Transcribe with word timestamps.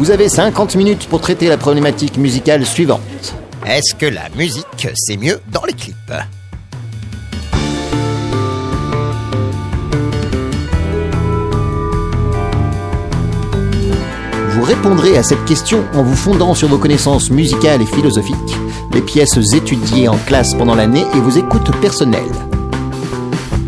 Vous 0.00 0.10
avez 0.10 0.30
50 0.30 0.76
minutes 0.76 1.08
pour 1.10 1.20
traiter 1.20 1.46
la 1.48 1.58
problématique 1.58 2.16
musicale 2.16 2.64
suivante. 2.64 3.34
Est-ce 3.66 3.94
que 3.94 4.06
la 4.06 4.30
musique, 4.34 4.88
c'est 4.94 5.18
mieux 5.18 5.38
dans 5.52 5.62
les 5.66 5.74
clips? 5.74 5.94
Vous 14.48 14.62
répondrez 14.62 15.18
à 15.18 15.22
cette 15.22 15.44
question 15.44 15.84
en 15.92 16.02
vous 16.02 16.16
fondant 16.16 16.54
sur 16.54 16.68
vos 16.68 16.78
connaissances 16.78 17.30
musicales 17.30 17.82
et 17.82 17.86
philosophiques, 17.86 18.56
les 18.94 19.02
pièces 19.02 19.36
étudiées 19.52 20.08
en 20.08 20.16
classe 20.16 20.54
pendant 20.54 20.76
l'année 20.76 21.04
et 21.14 21.20
vos 21.20 21.38
écoutes 21.38 21.78
personnelles. 21.82 22.22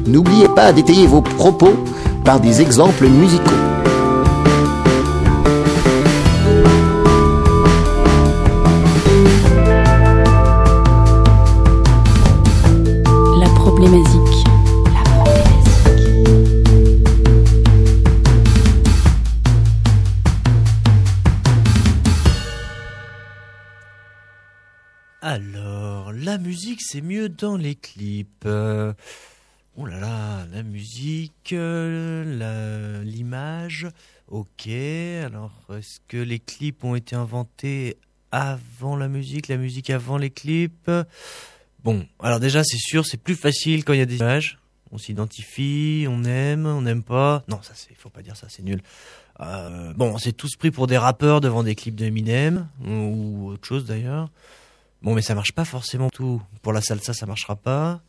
N'oubliez 0.07 0.49
pas 0.49 0.73
d'étayer 0.73 1.07
vos 1.07 1.21
propos 1.21 1.75
par 2.25 2.41
des 2.41 2.63
exemples 2.63 3.07
musicaux. 3.07 3.62
C'est 26.93 27.01
mieux 27.01 27.31
dans 27.31 27.57
les 27.57 27.75
clips. 27.75 28.45
Euh, 28.45 28.93
oh 29.79 29.87
là 29.87 29.99
là, 29.99 30.47
la 30.53 30.63
musique, 30.63 31.55
euh, 31.55 33.03
l'image, 33.03 33.89
ok. 34.29 34.69
Alors, 35.25 35.53
est-ce 35.71 36.01
que 36.07 36.19
les 36.19 36.39
clips 36.39 36.85
ont 36.85 36.95
été 36.95 37.17
inventés 37.17 37.97
avant 38.31 38.95
la 38.95 39.09
musique, 39.09 39.49
la 39.49 39.57
musique 39.57 39.89
avant 39.89 40.19
les 40.19 40.29
clips? 40.29 40.91
Bon, 41.83 42.07
alors 42.21 42.41
déjà, 42.41 42.63
c'est 42.63 42.77
sûr, 42.77 43.07
c'est 43.07 43.17
plus 43.17 43.37
facile 43.37 43.87
quand 43.87 43.95
il 43.95 44.01
y 44.01 44.03
a 44.03 44.07
des 44.07 44.17
images. 44.17 44.59
On 44.91 44.99
s'identifie, 44.99 46.05
on 46.11 46.25
aime, 46.25 46.67
on 46.67 46.83
n'aime 46.83 47.03
pas. 47.03 47.43
Non, 47.49 47.63
ça, 47.63 47.73
c'est, 47.75 47.95
faut 47.95 48.11
pas 48.11 48.21
dire 48.21 48.37
ça, 48.37 48.49
c'est 48.51 48.63
nul. 48.63 48.83
Euh, 49.41 49.95
bon, 49.95 50.13
on 50.13 50.19
s'est 50.19 50.33
tous 50.33 50.57
pris 50.57 50.71
pour 50.71 50.89
des 50.89 50.99
rappeurs 50.99 51.41
devant 51.41 51.63
des 51.63 51.75
clips 51.75 51.97
de 51.97 52.05
Eminem, 52.05 52.69
ou 52.87 53.49
autre 53.49 53.67
chose 53.67 53.87
d'ailleurs. 53.87 54.29
Bon, 55.03 55.15
mais 55.15 55.23
ça 55.23 55.35
marche 55.35 55.53
pas 55.53 55.65
forcément 55.65 56.11
tout. 56.11 56.41
Pour 56.63 56.73
la 56.73 56.81
salsa, 56.81 57.13
ça 57.13 57.27
marchera 57.27 57.57
pas. 57.57 58.03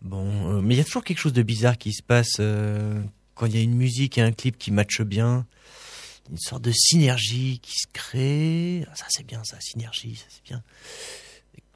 Bon, 0.00 0.56
euh, 0.56 0.60
mais 0.62 0.74
il 0.74 0.78
y 0.78 0.80
a 0.80 0.84
toujours 0.84 1.04
quelque 1.04 1.18
chose 1.18 1.32
de 1.32 1.42
bizarre 1.42 1.78
qui 1.78 1.92
se 1.92 2.02
passe 2.02 2.36
euh, 2.40 3.02
quand 3.34 3.46
il 3.46 3.54
y 3.54 3.58
a 3.58 3.62
une 3.62 3.74
musique 3.74 4.18
et 4.18 4.22
un 4.22 4.32
clip 4.32 4.58
qui 4.58 4.70
matchent 4.70 5.02
bien. 5.02 5.46
Une 6.30 6.38
sorte 6.38 6.62
de 6.62 6.72
synergie 6.72 7.60
qui 7.60 7.74
se 7.74 7.86
crée. 7.92 8.84
Ah, 8.90 8.96
ça, 8.96 9.06
c'est 9.10 9.26
bien, 9.26 9.42
ça, 9.44 9.58
synergie, 9.60 10.16
ça, 10.16 10.24
c'est 10.28 10.44
bien. 10.44 10.62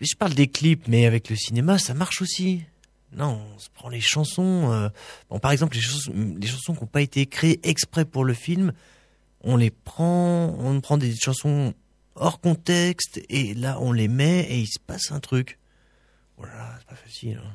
Je 0.00 0.14
parle 0.14 0.34
des 0.34 0.46
clips, 0.46 0.88
mais 0.88 1.06
avec 1.06 1.30
le 1.30 1.36
cinéma, 1.36 1.78
ça 1.78 1.94
marche 1.94 2.22
aussi. 2.22 2.62
Non, 3.12 3.40
on 3.54 3.58
se 3.58 3.68
prend 3.70 3.88
les 3.88 4.00
chansons. 4.00 4.72
euh, 4.72 4.88
bon, 5.30 5.38
par 5.38 5.52
exemple, 5.52 5.76
les 5.76 5.82
chansons, 5.82 6.12
les 6.14 6.46
chansons 6.46 6.74
qui 6.74 6.80
n'ont 6.80 6.86
pas 6.86 7.02
été 7.02 7.26
créées 7.26 7.60
exprès 7.62 8.04
pour 8.04 8.24
le 8.24 8.34
film, 8.34 8.72
on 9.42 9.56
les 9.56 9.70
prend, 9.70 10.54
on 10.58 10.80
prend 10.80 10.96
des 10.96 11.14
chansons 11.16 11.74
hors 12.16 12.40
contexte 12.40 13.20
et 13.28 13.54
là 13.54 13.78
on 13.80 13.92
les 13.92 14.08
met 14.08 14.40
et 14.50 14.58
il 14.58 14.66
se 14.66 14.78
passe 14.78 15.12
un 15.12 15.20
truc. 15.20 15.58
Voilà, 16.38 16.74
c'est 16.78 16.86
pas 16.88 16.94
facile. 16.96 17.40
hein. 17.44 17.52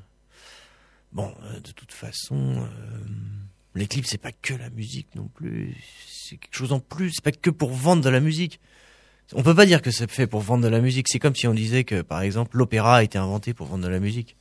Bon, 1.12 1.34
euh, 1.44 1.60
de 1.60 1.72
toute 1.72 1.92
façon, 1.92 2.56
euh, 2.58 2.68
les 3.76 3.86
clips 3.88 4.06
c'est 4.06 4.18
pas 4.18 4.32
que 4.32 4.54
la 4.54 4.70
musique 4.70 5.14
non 5.16 5.28
plus, 5.34 5.76
c'est 6.08 6.38
quelque 6.38 6.56
chose 6.56 6.72
en 6.72 6.80
plus. 6.80 7.12
C'est 7.16 7.24
pas 7.24 7.32
que 7.32 7.50
pour 7.50 7.72
vendre 7.72 8.02
de 8.04 8.10
la 8.10 8.20
musique. 8.20 8.60
On 9.34 9.44
peut 9.44 9.56
pas 9.56 9.66
dire 9.66 9.82
que 9.82 9.92
c'est 9.92 10.10
fait 10.12 10.28
pour 10.28 10.42
vendre 10.42 10.64
de 10.64 10.70
la 10.70 10.82
musique. 10.82 11.08
C'est 11.10 11.20
comme 11.20 11.36
si 11.36 11.48
on 11.48 11.54
disait 11.54 11.84
que 11.84 12.02
par 12.02 12.22
exemple 12.22 12.58
l'opéra 12.58 12.98
a 12.98 13.04
été 13.04 13.18
inventé 13.18 13.54
pour 13.54 13.68
vendre 13.68 13.84
de 13.84 13.90
la 13.90 14.00
musique. 14.00 14.36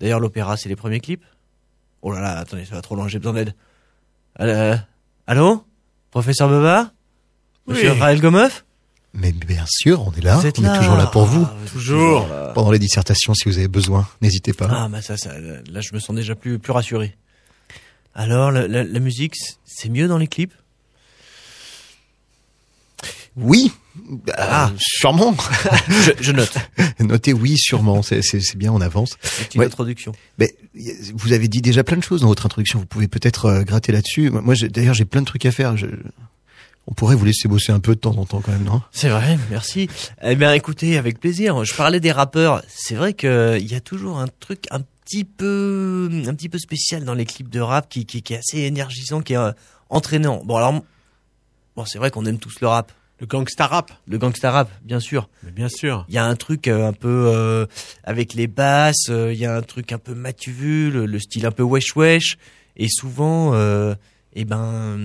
D'ailleurs 0.00 0.20
l'opéra 0.20 0.56
c'est 0.56 0.68
les 0.68 0.76
premiers 0.76 1.00
clips. 1.00 1.24
Oh 2.02 2.12
là 2.12 2.20
là, 2.20 2.38
attendez, 2.38 2.64
ça 2.64 2.74
va 2.74 2.82
trop 2.82 2.96
loin, 2.96 3.06
j'ai 3.08 3.18
besoin 3.20 3.32
d'aide. 3.34 3.54
Euh, 4.40 4.76
allô, 5.28 5.64
professeur 6.10 6.48
Beba, 6.48 6.92
Monsieur 7.68 7.92
Oui. 7.92 7.98
Raël 8.00 8.20
Gomeuf? 8.20 8.64
Mais 9.14 9.32
bien 9.32 9.64
sûr, 9.68 10.06
on 10.06 10.12
est 10.12 10.22
là. 10.22 10.36
Vous 10.38 10.46
êtes 10.46 10.58
on 10.58 10.62
là. 10.62 10.74
est 10.74 10.78
toujours 10.78 10.96
là 10.96 11.06
pour 11.06 11.26
vous. 11.26 11.46
Ah, 11.46 11.54
Toujours. 11.70 12.26
Pendant 12.54 12.70
les 12.70 12.78
dissertations, 12.78 13.34
si 13.34 13.48
vous 13.48 13.58
avez 13.58 13.68
besoin, 13.68 14.08
n'hésitez 14.22 14.52
pas. 14.54 14.68
Ah, 14.70 14.88
bah 14.88 15.02
ça, 15.02 15.16
ça, 15.18 15.38
là, 15.38 15.80
je 15.80 15.92
me 15.94 15.98
sens 16.00 16.16
déjà 16.16 16.34
plus, 16.34 16.58
plus 16.58 16.72
rassuré. 16.72 17.14
Alors, 18.14 18.50
la, 18.50 18.66
la- 18.68 18.84
la 18.84 19.00
musique, 19.00 19.34
c'est 19.66 19.88
mieux 19.90 20.08
dans 20.08 20.18
les 20.18 20.28
clips? 20.28 20.52
Oui. 23.36 23.72
Ah. 24.36 24.68
Euh, 24.68 24.76
sûrement. 24.78 25.34
je, 25.88 26.10
je 26.20 26.32
note. 26.32 26.54
Notez 27.00 27.32
oui, 27.32 27.56
sûrement. 27.58 28.02
C'est- 28.02 28.20
C'est 28.22 28.40
c'est 28.40 28.56
bien, 28.56 28.72
on 28.72 28.80
avance. 28.80 29.16
C'est 29.22 29.54
une 29.54 29.60
Ouais. 29.60 29.66
introduction. 29.66 30.12
Mais 30.38 30.54
vous 31.14 31.32
avez 31.32 31.48
dit 31.48 31.62
déjà 31.62 31.82
plein 31.84 31.96
de 31.96 32.02
choses 32.02 32.20
dans 32.22 32.28
votre 32.28 32.44
introduction. 32.46 32.78
Vous 32.78 32.86
pouvez 32.86 33.08
peut-être 33.08 33.46
euh, 33.46 33.62
gratter 33.62 33.92
là-dessus. 33.92 34.30
Moi, 34.30 34.42
moi, 34.42 34.54
j'ai- 34.54 34.68
d'ailleurs, 34.68 34.94
j'ai 34.94 35.04
plein 35.06 35.20
de 35.22 35.26
trucs 35.26 35.46
à 35.46 35.50
faire. 35.52 35.76
Je- 35.76 35.86
On 36.86 36.94
pourrait 36.94 37.14
vous 37.16 37.24
laisser 37.24 37.48
bosser 37.48 37.72
un 37.72 37.80
peu 37.80 37.94
de 37.94 38.00
temps 38.00 38.16
en 38.16 38.24
temps 38.24 38.40
quand 38.40 38.52
même, 38.52 38.64
non? 38.64 38.82
C'est 38.90 39.08
vrai, 39.08 39.38
merci. 39.50 39.88
Eh 40.22 40.34
bien, 40.34 40.52
écoutez, 40.52 40.98
avec 40.98 41.20
plaisir. 41.20 41.64
Je 41.64 41.74
parlais 41.74 42.00
des 42.00 42.12
rappeurs. 42.12 42.62
C'est 42.68 42.94
vrai 42.96 43.12
que 43.14 43.56
il 43.60 43.70
y 43.70 43.74
a 43.74 43.80
toujours 43.80 44.18
un 44.18 44.26
truc 44.40 44.66
un 44.70 44.80
petit 45.04 45.24
peu, 45.24 46.10
un 46.26 46.34
petit 46.34 46.48
peu 46.48 46.58
spécial 46.58 47.04
dans 47.04 47.14
les 47.14 47.24
clips 47.24 47.50
de 47.50 47.60
rap 47.60 47.88
qui, 47.88 48.04
qui, 48.04 48.22
qui 48.22 48.34
est 48.34 48.38
assez 48.38 48.58
énergisant, 48.60 49.20
qui 49.20 49.34
est 49.34 49.36
euh, 49.36 49.52
entraînant. 49.90 50.42
Bon, 50.44 50.56
alors, 50.56 50.82
bon, 51.76 51.84
c'est 51.84 51.98
vrai 51.98 52.10
qu'on 52.10 52.24
aime 52.26 52.38
tous 52.38 52.60
le 52.60 52.66
rap. 52.66 52.92
Le 53.20 53.26
gangsta 53.28 53.68
rap, 53.68 53.92
Le 54.08 54.18
gangsta 54.18 54.50
rap, 54.50 54.68
bien 54.82 54.98
sûr. 54.98 55.28
mais 55.44 55.52
bien 55.52 55.68
sûr. 55.68 56.04
Il 56.08 56.14
y 56.14 56.18
a 56.18 56.24
un 56.24 56.34
truc 56.34 56.66
euh, 56.66 56.88
un 56.88 56.92
peu 56.92 57.30
euh, 57.32 57.66
avec 58.02 58.34
les 58.34 58.48
basses, 58.48 59.10
euh, 59.10 59.32
il 59.32 59.38
y 59.38 59.46
a 59.46 59.54
un 59.54 59.62
truc 59.62 59.92
un 59.92 59.98
peu 59.98 60.12
matu 60.12 60.90
le, 60.90 61.06
le 61.06 61.18
style 61.20 61.46
un 61.46 61.52
peu 61.52 61.62
wesh 61.62 61.94
wesh, 61.94 62.36
et 62.76 62.88
souvent, 62.88 63.52
euh, 64.36 64.36
eh 64.36 64.44
ben, 64.44 64.96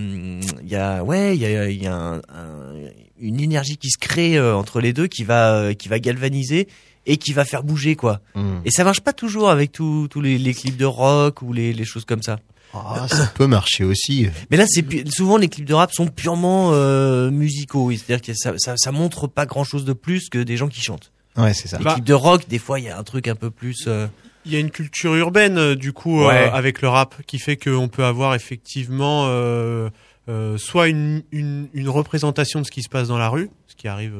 il 0.64 0.70
y 0.70 0.76
a 0.76 1.04
ouais, 1.04 1.36
il 1.36 1.42
y 1.42 1.46
a, 1.46 1.70
y 1.70 1.88
a 1.88 1.96
un- 1.96 2.18
un- 2.18 2.90
une 3.20 3.40
énergie 3.40 3.78
qui 3.78 3.90
se 3.90 3.98
crée 3.98 4.38
euh, 4.38 4.56
entre 4.56 4.80
les 4.80 4.94
deux, 4.94 5.08
qui 5.08 5.24
va 5.24 5.54
euh, 5.56 5.74
qui 5.74 5.88
va 5.90 6.00
galvaniser 6.00 6.68
et 7.06 7.18
qui 7.18 7.34
va 7.34 7.46
faire 7.46 7.64
bouger 7.64 7.96
quoi. 7.96 8.20
Et 8.66 8.72
ça 8.72 8.84
marche 8.84 9.02
pas 9.02 9.14
toujours 9.14 9.50
avec 9.50 9.72
tous 9.72 10.08
tous 10.10 10.22
les, 10.22 10.38
les 10.38 10.54
clips 10.54 10.78
de 10.78 10.86
rock 10.86 11.42
ou 11.42 11.54
les, 11.54 11.74
les 11.74 11.86
choses 11.86 12.06
comme 12.06 12.22
ça. 12.22 12.38
Ah, 12.74 13.08
ça 13.10 13.28
peut 13.36 13.48
marcher 13.48 13.84
aussi. 13.86 14.28
Mais 14.52 14.58
là, 14.58 14.66
c'est 14.68 14.86
souvent 15.10 15.38
les 15.38 15.48
clips 15.48 15.66
de 15.66 15.74
rap 15.74 15.92
sont 15.94 16.08
purement 16.08 16.72
euh, 16.74 17.32
musicaux, 17.32 17.86
oui. 17.86 17.98
c'est-à-dire 17.98 18.22
que 18.26 18.34
ça, 18.38 18.54
ça 18.58 18.74
ça 18.78 18.92
montre 18.92 19.28
pas 19.28 19.46
grand 19.46 19.64
chose 19.64 19.86
de 19.86 19.94
plus 19.94 20.30
que 20.30 20.38
des 20.44 20.58
gens 20.58 20.68
qui 20.68 20.82
chantent. 20.82 21.12
Ouais, 21.38 21.54
c'est 21.54 21.68
ça. 21.70 21.78
Les 21.78 21.86
Bah- 21.86 21.94
clips 21.94 22.06
de 22.06 22.14
rock, 22.14 22.48
des 22.50 22.60
fois, 22.60 22.80
il 22.80 22.86
y 22.86 22.90
a 22.90 22.98
un 23.00 23.04
truc 23.04 23.28
un 23.30 23.36
peu 23.36 23.52
plus. 23.52 23.86
euh, 23.88 24.08
Il 24.48 24.54
y 24.54 24.56
a 24.56 24.60
une 24.60 24.72
culture 24.72 25.14
urbaine 25.16 25.58
euh, 25.58 25.76
du 25.76 25.94
coup 25.94 26.24
euh, 26.24 26.28
Ouais. 26.30 26.50
avec 26.54 26.82
le 26.82 26.88
rap 26.90 27.16
qui 27.28 27.38
fait 27.38 27.58
qu'on 27.58 27.88
peut 27.90 28.04
avoir 28.06 28.34
effectivement 28.34 29.26
euh, 29.28 29.90
euh, 30.30 30.58
soit 30.58 30.88
une, 30.88 31.24
une, 31.32 31.68
une 31.74 31.90
représentation 31.90 32.62
de 32.62 32.66
ce 32.66 32.72
qui 32.72 32.82
se 32.82 32.90
passe 32.90 33.08
dans 33.10 33.18
la 33.18 33.30
rue, 33.30 33.50
ce 33.68 33.76
qui 33.76 33.88
arrive 33.88 34.14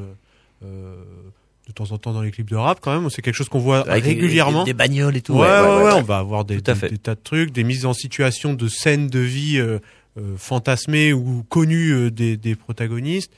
de 1.68 1.72
temps 1.72 1.92
en 1.92 1.98
temps 1.98 2.12
dans 2.12 2.22
les 2.22 2.30
clips 2.30 2.48
de 2.50 2.56
rap 2.56 2.78
quand 2.80 2.92
même. 2.98 3.10
C'est 3.10 3.22
quelque 3.22 3.34
chose 3.34 3.48
qu'on 3.48 3.58
voit 3.58 3.88
avec 3.88 4.04
régulièrement. 4.04 4.64
Des, 4.64 4.72
des 4.72 4.74
bagnoles 4.76 5.16
et 5.16 5.20
tout. 5.20 5.34
Ouais, 5.34 5.40
ouais, 5.40 5.82
ouais, 5.84 5.92
on 5.94 6.02
va 6.02 6.18
avoir 6.18 6.44
des, 6.44 6.60
tas 6.62 6.74
de 6.74 7.20
trucs, 7.22 7.52
des 7.52 7.64
mises 7.64 7.84
en 7.86 7.92
situation 7.92 8.54
de 8.54 8.68
scènes 8.68 9.08
de 9.08 9.18
vie 9.20 9.58
euh, 9.58 9.78
euh, 10.18 10.34
fantasmées 10.36 11.12
ou 11.12 11.44
connues 11.48 11.90
euh, 11.92 12.10
des, 12.10 12.36
des 12.36 12.54
protagonistes. 12.56 13.32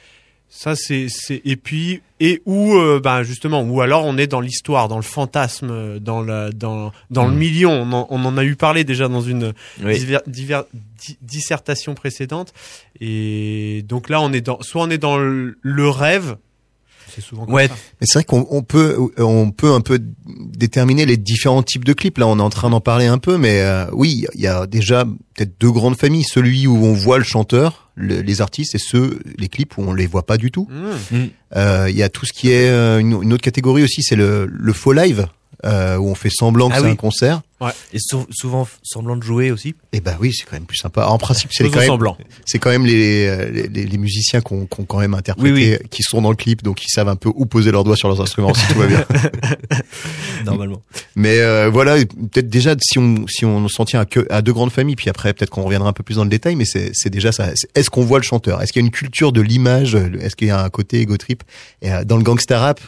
Ça, 0.52 0.74
c'est, 0.74 1.06
c'est, 1.08 1.40
et 1.44 1.54
puis, 1.54 2.02
et 2.18 2.42
où, 2.44 2.74
euh, 2.74 3.00
ben, 3.02 3.22
justement, 3.22 3.62
ou 3.62 3.80
alors 3.82 4.04
on 4.04 4.18
est 4.18 4.26
dans 4.26 4.40
l'histoire, 4.40 4.88
dans 4.88 4.96
le 4.96 5.02
fantasme, 5.02 5.70
euh, 5.70 5.98
dans 6.00 6.22
la, 6.22 6.50
dans, 6.50 6.90
dans 7.10 7.26
le 7.28 7.32
Mm. 7.34 7.38
million. 7.38 7.70
On 7.70 7.92
en, 7.92 8.06
on 8.10 8.24
en 8.24 8.36
a 8.36 8.42
eu 8.44 8.56
parlé 8.56 8.82
déjà 8.82 9.06
dans 9.06 9.20
une 9.20 9.52
Oui. 9.82 9.96
diver- 9.96 10.18
diver- 10.26 10.62
di- 10.72 11.16
dissertation 11.22 11.94
précédente. 11.94 12.52
Et 13.00 13.84
donc 13.88 14.08
là, 14.08 14.20
on 14.20 14.32
est 14.32 14.40
dans, 14.40 14.60
soit 14.60 14.82
on 14.82 14.90
est 14.90 14.98
dans 14.98 15.18
le, 15.18 15.56
le 15.62 15.88
rêve, 15.88 16.36
c'est 17.14 17.20
souvent 17.20 17.44
comme 17.44 17.54
Ouais, 17.54 17.68
ça. 17.68 17.74
Mais 18.00 18.06
c'est 18.06 18.18
vrai 18.18 18.24
qu'on 18.24 18.46
on 18.50 18.62
peut, 18.62 18.96
on 19.18 19.50
peut 19.50 19.72
un 19.72 19.80
peu 19.80 19.98
déterminer 20.36 21.06
les 21.06 21.16
différents 21.16 21.62
types 21.62 21.84
de 21.84 21.92
clips. 21.92 22.18
Là, 22.18 22.26
on 22.26 22.38
est 22.38 22.42
en 22.42 22.50
train 22.50 22.70
d'en 22.70 22.80
parler 22.80 23.06
un 23.06 23.18
peu, 23.18 23.36
mais 23.36 23.60
euh, 23.60 23.86
oui, 23.92 24.26
il 24.34 24.40
y 24.40 24.46
a 24.46 24.66
déjà 24.66 25.04
peut-être 25.34 25.52
deux 25.60 25.70
grandes 25.70 25.96
familles. 25.96 26.24
Celui 26.24 26.66
où 26.66 26.76
on 26.76 26.92
voit 26.92 27.18
le 27.18 27.24
chanteur, 27.24 27.90
le- 27.94 28.20
les 28.20 28.40
artistes, 28.40 28.74
et 28.74 28.78
ceux, 28.78 29.18
les 29.38 29.48
clips 29.48 29.76
où 29.78 29.82
on 29.82 29.92
les 29.92 30.06
voit 30.06 30.24
pas 30.26 30.36
du 30.36 30.50
tout. 30.50 30.68
Mmh. 30.70 31.16
Euh, 31.56 31.86
Il 31.90 31.96
y 31.96 32.02
a 32.02 32.08
tout 32.08 32.26
ce 32.26 32.32
qui 32.32 32.50
est 32.50 32.68
euh, 32.70 32.98
une, 32.98 33.22
une 33.22 33.32
autre 33.32 33.42
catégorie 33.42 33.82
aussi, 33.82 34.02
c'est 34.02 34.16
le, 34.16 34.46
le 34.46 34.72
faux 34.72 34.92
live. 34.92 35.26
Euh, 35.66 35.98
où 35.98 36.08
on 36.08 36.14
fait 36.14 36.30
semblant 36.30 36.70
que 36.70 36.74
Ah 36.74 36.78
c'est 36.78 36.84
oui. 36.86 36.90
un 36.92 36.96
concert. 36.96 37.42
Et 37.92 37.98
sou- 37.98 38.26
souvent 38.30 38.66
semblant 38.82 39.16
de 39.16 39.22
jouer 39.22 39.50
aussi. 39.50 39.74
Et 39.92 40.00
ben 40.00 40.16
oui, 40.20 40.32
c'est 40.32 40.44
quand 40.44 40.54
même 40.56 40.64
plus 40.64 40.78
sympa. 40.78 41.06
En 41.06 41.18
principe, 41.18 41.50
c'est 41.52 41.64
quand 41.70 41.80
même, 41.80 41.88
quand 42.60 42.70
même 42.70 42.86
les, 42.86 43.50
les, 43.50 43.68
les- 43.68 43.86
les 43.86 43.98
musiciens 43.98 44.40
qui 44.40 44.52
ont, 44.54 44.66
qui 44.66 44.80
ont 44.80 44.84
quand 44.84 44.98
même 45.00 45.14
interprété, 45.14 45.78
Oui, 45.80 45.88
qui 45.90 46.02
sont 46.02 46.22
dans 46.22 46.30
le 46.30 46.36
clip, 46.36 46.62
donc 46.62 46.82
ils 46.84 46.88
savent 46.90 47.08
un 47.08 47.16
peu 47.16 47.30
où 47.34 47.46
poser 47.46 47.70
leurs 47.70 47.84
doigts 47.84 47.96
sur 47.96 48.08
leurs 48.08 48.20
instruments 48.20 48.54
si 48.54 48.66
tout 48.72 48.78
va 48.78 48.86
bien. 48.86 49.04
Normalement. 50.44 50.82
Mais 51.16 51.38
euh, 51.40 51.68
voilà, 51.70 51.96
peut-être 51.96 52.48
déjà 52.48 52.74
si 52.80 52.98
on 52.98 53.26
si 53.28 53.44
on 53.44 53.68
s'en 53.68 53.84
tient 53.84 54.00
à, 54.00 54.04
que, 54.06 54.26
à 54.30 54.42
deux 54.42 54.52
grandes 54.52 54.72
familles, 54.72 54.96
puis 54.96 55.10
après 55.10 55.32
peut-être 55.34 55.50
qu'on 55.50 55.62
reviendra 55.62 55.88
un 55.88 55.92
peu 55.92 56.02
plus 56.02 56.16
dans 56.16 56.24
le 56.24 56.30
détail, 56.30 56.56
mais 56.56 56.64
c'est 56.64 56.90
c'est 56.94 57.10
déjà 57.10 57.32
ça. 57.32 57.50
Est-ce 57.74 57.90
qu'on 57.90 58.04
voit 58.04 58.18
le 58.18 58.24
chanteur? 58.24 58.62
Est-ce 58.62 58.72
qu'il 58.72 58.80
y 58.82 58.84
a 58.84 58.86
une 58.86 58.92
culture 58.92 59.32
de 59.32 59.40
l'image? 59.40 59.94
Est-ce 59.94 60.36
qu'il 60.36 60.48
y 60.48 60.50
a 60.50 60.62
un 60.62 60.70
côté 60.70 61.00
ego 61.00 61.16
trip? 61.16 61.42
Et 61.82 61.92
euh, 61.92 62.04
dans 62.04 62.16
le 62.16 62.22
gangsta 62.22 62.58
rap, 62.58 62.80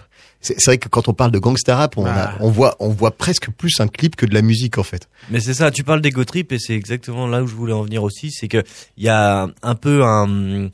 c'est 0.42 0.64
vrai 0.66 0.76
que 0.78 0.88
quand 0.88 1.08
on 1.08 1.14
parle 1.14 1.30
de 1.30 1.38
gangsta 1.38 1.76
rap, 1.76 1.96
on, 1.96 2.04
a- 2.04 2.10
Ah. 2.12 2.36
on 2.40 2.50
voit 2.50 2.76
on 2.80 2.88
voit 2.90 3.12
presque 3.12 3.50
plus 3.50 3.80
un 3.80 3.88
clip 3.88 4.16
que 4.16 4.26
de 4.26 4.34
la 4.34 4.42
musique 4.42 4.76
en 4.78 4.82
fait. 4.82 5.08
Mais 5.30 5.40
c'est 5.40 5.54
ça, 5.54 5.70
tu 5.70 5.84
parles 5.84 6.00
d'ego 6.02 6.24
trip 6.24 6.52
et 6.52 6.58
c'est 6.58 6.74
exactement 6.74 7.26
là 7.26 7.42
où 7.42 7.46
je 7.46 7.54
voulais 7.54 7.72
en 7.72 7.82
venir 7.82 8.02
aussi, 8.02 8.30
c'est 8.30 8.48
que 8.48 8.62
il 8.96 9.04
y 9.04 9.08
a 9.08 9.48
un 9.62 9.74
peu 9.74 10.02
un 10.04 10.68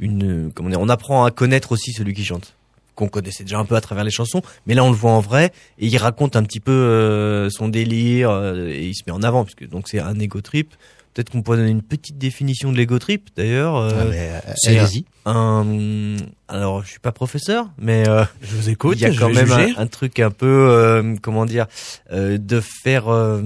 une 0.00 0.50
comment 0.54 0.68
dire, 0.68 0.80
on 0.80 0.88
apprend 0.88 1.24
à 1.24 1.30
connaître 1.30 1.72
aussi 1.72 1.92
celui 1.92 2.14
qui 2.14 2.24
chante 2.24 2.54
qu'on 2.96 3.08
connaissait 3.08 3.42
déjà 3.42 3.58
un 3.58 3.64
peu 3.64 3.74
à 3.74 3.80
travers 3.80 4.04
les 4.04 4.10
chansons, 4.12 4.40
mais 4.66 4.74
là 4.74 4.84
on 4.84 4.90
le 4.90 4.96
voit 4.96 5.10
en 5.10 5.20
vrai 5.20 5.52
et 5.78 5.86
il 5.86 5.96
raconte 5.96 6.36
un 6.36 6.44
petit 6.44 6.60
peu 6.60 6.70
euh, 6.72 7.50
son 7.50 7.66
délire 7.68 8.30
euh, 8.30 8.68
et 8.68 8.86
il 8.86 8.94
se 8.94 9.02
met 9.06 9.12
en 9.12 9.22
avant 9.24 9.44
puisque 9.44 9.68
donc 9.68 9.88
c'est 9.88 9.98
un 10.00 10.18
ego 10.20 10.40
trip. 10.40 10.74
Peut-être 11.14 11.30
qu'on 11.30 11.42
pourrait 11.42 11.58
donner 11.58 11.70
une 11.70 11.82
petite 11.82 12.18
définition 12.18 12.72
de 12.72 12.76
l'ego 12.76 12.98
trip 12.98 13.30
d'ailleurs. 13.36 13.76
euh, 13.76 13.90
Ah, 13.94 14.02
euh, 14.48 14.52
c'est 14.56 14.76
un 15.26 16.16
alors 16.48 16.82
je 16.84 16.90
suis 16.90 16.98
pas 17.00 17.12
professeur, 17.12 17.70
mais 17.78 18.06
euh, 18.08 18.24
Je 18.42 18.56
vous 18.56 18.68
écoute. 18.68 18.98
il 18.98 19.02
y 19.02 19.06
a 19.06 19.14
quand 19.14 19.30
même 19.30 19.50
un, 19.52 19.82
un 19.82 19.86
truc 19.86 20.18
un 20.20 20.30
peu 20.30 20.46
euh, 20.70 21.14
comment 21.22 21.46
dire 21.46 21.66
euh, 22.12 22.36
de 22.36 22.60
faire 22.60 23.08
euh, 23.08 23.40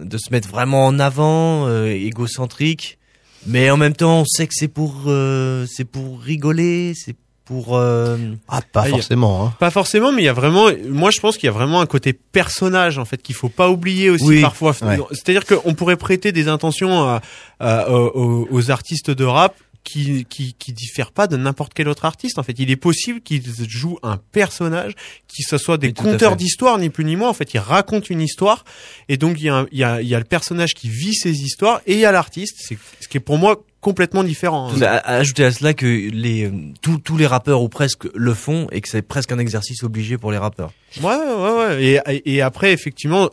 de 0.00 0.18
se 0.18 0.30
mettre 0.32 0.48
vraiment 0.48 0.86
en 0.86 0.98
avant 0.98 1.66
euh, 1.68 1.86
égocentrique 1.90 2.98
mais 3.46 3.70
en 3.70 3.76
même 3.76 3.94
temps 3.94 4.20
on 4.20 4.24
sait 4.24 4.46
que 4.46 4.54
c'est 4.54 4.68
pour 4.68 5.04
euh, 5.06 5.66
c'est 5.70 5.84
pour 5.84 6.20
rigoler 6.20 6.92
c'est 6.94 7.16
pour 7.50 7.76
euh, 7.76 8.16
Ah, 8.48 8.60
pas 8.72 8.82
Ah, 8.82 8.86
a- 8.86 8.88
forcément. 8.90 9.44
Hein. 9.46 9.54
Pas 9.58 9.70
forcément, 9.72 10.12
mais 10.12 10.22
il 10.22 10.24
y 10.24 10.28
a 10.28 10.32
vraiment, 10.32 10.68
moi 10.88 11.10
je 11.10 11.18
pense 11.18 11.36
qu'il 11.36 11.46
y 11.46 11.48
a 11.48 11.52
vraiment 11.52 11.80
un 11.80 11.86
côté 11.86 12.12
personnage 12.12 12.96
en 12.96 13.04
fait 13.04 13.20
qu'il 13.20 13.34
faut 13.34 13.48
pas 13.48 13.68
oublier 13.68 14.08
aussi 14.08 14.24
Oui. 14.24 14.40
parfois. 14.40 14.72
Ouais. 14.82 14.98
C'est-à-dire 15.10 15.44
qu'on 15.44 15.74
pourrait 15.74 15.96
prêter 15.96 16.30
des 16.30 16.46
intentions 16.46 17.02
à- 17.02 17.20
à- 17.58 17.90
aux, 17.90 18.46
aux 18.52 18.70
artistes 18.70 19.10
de 19.10 19.24
rap 19.24 19.56
qui, 19.84 20.24
qui 20.28 20.54
qui 20.58 20.72
diffèrent 20.72 21.10
pas 21.12 21.26
de 21.26 21.36
n'importe 21.36 21.72
quel 21.74 21.88
autre 21.88 22.04
artiste. 22.04 22.38
En 22.38 22.42
fait, 22.42 22.54
il 22.58 22.70
est 22.70 22.76
possible 22.76 23.20
qu'ils 23.20 23.42
jouent 23.68 23.98
un 24.02 24.18
personnage, 24.32 24.92
qui 25.28 25.42
ce 25.42 25.58
soit 25.58 25.78
des 25.78 25.88
Oui, 25.88 25.94
conteurs 25.94 26.36
d'histoire 26.36 26.78
ni 26.78 26.90
plus 26.90 27.04
ni 27.04 27.16
moins. 27.16 27.28
En 27.30 27.34
fait, 27.34 27.54
ils 27.54 27.58
racontent 27.58 28.06
une 28.10 28.20
histoire 28.20 28.64
et 29.08 29.16
donc 29.16 29.40
il 29.40 29.44
y 29.44 29.48
a 29.50 29.66
il 29.72 29.78
y 29.78 29.84
a 29.84 30.00
il 30.02 30.08
y 30.08 30.14
a 30.14 30.18
le 30.18 30.24
personnage 30.24 30.74
qui 30.74 30.88
vit 30.88 31.14
ces 31.14 31.32
histoires 31.42 31.80
et 31.86 31.94
il 31.94 31.98
y 32.00 32.04
a 32.04 32.12
l'artiste. 32.12 32.56
C'est 32.58 32.78
ce 33.00 33.08
qui 33.08 33.16
est 33.16 33.20
pour 33.20 33.38
moi 33.38 33.62
complètement 33.80 34.22
différent. 34.22 34.70
hein. 34.74 34.82
à- 34.82 35.14
ajouter 35.16 35.44
à 35.44 35.50
cela 35.52 35.72
que 35.72 35.86
les 35.86 36.52
tous 36.82 36.98
tous 36.98 37.16
les 37.16 37.26
rappeurs 37.26 37.62
ou 37.62 37.68
presque 37.70 38.04
le 38.14 38.34
font 38.34 38.66
et 38.72 38.82
que 38.82 38.88
c'est 38.88 39.00
presque 39.02 39.32
un 39.32 39.38
exercice 39.38 39.82
obligé 39.82 40.18
pour 40.18 40.30
les 40.32 40.38
rappeurs 40.38 40.72
Ouais, 41.02 41.14
ouais, 41.16 41.58
ouais. 41.58 42.00
Et, 42.16 42.34
et 42.34 42.42
après, 42.42 42.72
effectivement, 42.72 43.30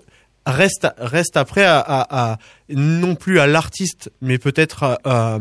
reste, 0.52 0.88
reste 0.98 1.38
après 1.38 1.64
à, 1.64 1.80
à, 1.80 2.32
à- 2.34 2.38
non 2.70 3.16
plus 3.16 3.40
à 3.40 3.48
l'artiste, 3.48 4.12
mais 4.22 4.38
peut-être 4.38 4.84
à, 4.84 5.00
à- 5.04 5.40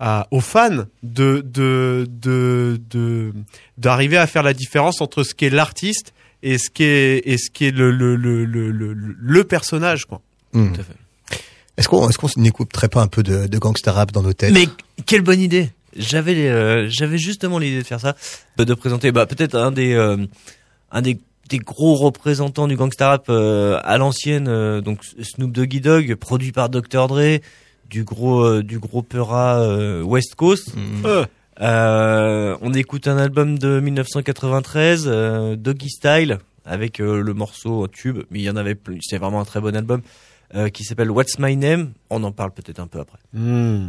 à- 0.00 0.26
aux 0.30 0.40
fans 0.40 0.84
de, 1.02 1.42
de, 1.44 2.06
de, 2.10 2.80
de, 2.90 3.32
d'arriver 3.76 4.16
à 4.16 4.26
faire 4.26 4.42
la 4.42 4.54
différence 4.54 5.00
entre 5.00 5.22
ce 5.22 5.34
qu'est 5.34 5.50
l'artiste 5.50 6.12
et 6.42 6.58
ce 6.58 6.70
qui 6.70 6.84
est, 6.84 7.22
et 7.26 7.36
ce 7.38 7.50
qui 7.50 7.66
est 7.66 7.70
le, 7.70 7.90
le, 7.90 8.16
le, 8.16 8.44
le, 8.44 8.70
le, 8.70 8.94
le 8.94 9.44
personnage, 9.44 10.04
quoi. 10.06 10.20
Hmm. 10.52 10.72
Tout 10.72 10.80
à 10.80 10.84
fait. 10.84 11.40
Est-ce 11.76 11.88
qu'on 11.88 12.08
est-ce 12.08 12.18
qu'on 12.18 12.28
n'écouterait 12.36 12.88
pas 12.88 13.02
un 13.02 13.06
peu 13.06 13.22
de, 13.22 13.46
de 13.46 13.58
gangsta 13.58 13.92
rap 13.92 14.10
dans 14.12 14.22
nos 14.22 14.32
têtes? 14.32 14.52
Mais 14.52 14.66
quelle 15.06 15.22
bonne 15.22 15.40
idée 15.40 15.70
J'avais 15.96 16.48
euh, 16.48 16.88
j'avais 16.90 17.18
justement 17.18 17.58
l'idée 17.60 17.78
de 17.78 17.86
faire 17.86 18.00
ça, 18.00 18.16
de 18.56 18.64
de 18.64 18.74
présenter 18.74 19.12
bah 19.12 19.26
peut-être 19.26 19.54
un 19.54 19.70
des 19.70 19.94
euh, 19.94 20.16
un 20.90 21.02
des 21.02 21.20
des 21.48 21.58
gros 21.58 21.94
représentants 21.94 22.68
du 22.68 22.76
gangsta 22.76 23.08
rap 23.08 23.26
euh, 23.28 23.78
à 23.82 23.98
l'ancienne 23.98 24.48
euh, 24.48 24.80
donc 24.80 25.00
Snoop 25.22 25.52
Doggy 25.52 25.80
Dogg 25.80 26.14
produit 26.16 26.52
par 26.52 26.68
Dr 26.68 27.08
Dre 27.08 27.40
du 27.88 28.04
gros 28.04 28.42
euh, 28.42 28.62
du 28.62 28.78
gros 28.78 29.02
Peura 29.02 29.60
euh, 29.60 30.02
West 30.02 30.34
Coast. 30.34 30.74
Euh, 31.60 32.56
on 32.60 32.72
écoute 32.72 33.08
un 33.08 33.18
album 33.18 33.58
de 33.58 33.80
1993 33.80 35.04
euh, 35.08 35.56
Doggy 35.56 35.88
Style 35.88 36.38
avec 36.64 37.00
euh, 37.00 37.20
le 37.20 37.34
morceau 37.34 37.88
tube 37.88 38.18
mais 38.30 38.38
il 38.40 38.42
y 38.42 38.50
en 38.50 38.56
avait 38.56 38.76
plus, 38.76 39.00
c'est 39.02 39.18
vraiment 39.18 39.40
un 39.40 39.44
très 39.44 39.60
bon 39.60 39.74
album 39.74 40.02
euh, 40.54 40.68
qui 40.68 40.84
s'appelle 40.84 41.10
What's 41.10 41.38
My 41.38 41.56
Name. 41.56 41.92
On 42.10 42.22
en 42.22 42.32
parle 42.32 42.52
peut-être 42.52 42.78
un 42.78 42.86
peu 42.86 43.00
après. 43.00 43.18
hmm. 43.32 43.88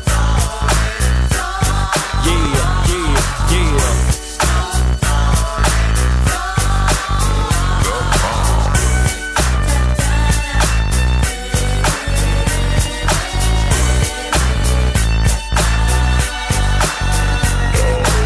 Yeah, 2.23 2.85
yeah, 2.87 3.51
yeah. 3.51 4.11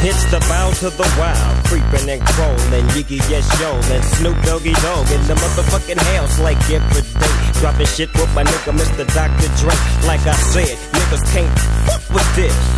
It's 0.07 0.23
the 0.29 0.39
to 0.79 0.89
the 0.89 1.15
wild, 1.17 1.65
creeping 1.65 2.09
and 2.09 2.21
crawling, 2.27 2.85
Yiggy 2.93 3.17
yes 3.29 3.47
yo, 3.59 3.71
and 3.95 4.03
Snoop 4.03 4.35
Doggy 4.43 4.73
Dog 4.73 5.09
in 5.09 5.21
the 5.27 5.33
motherfucking 5.33 5.97
house 6.13 6.37
like 6.39 6.59
every 6.69 7.01
day. 7.01 7.59
Dropping 7.59 7.87
shit 7.87 8.13
with 8.13 8.31
my 8.35 8.43
nigga 8.43 8.73
Mr. 8.77 9.07
Dr. 9.15 9.47
Dre. 9.57 9.73
Like 10.05 10.21
I 10.27 10.33
said, 10.33 10.77
niggas 10.91 11.25
can't 11.31 11.59
fuck 11.87 12.09
with 12.13 12.35
this. 12.35 12.74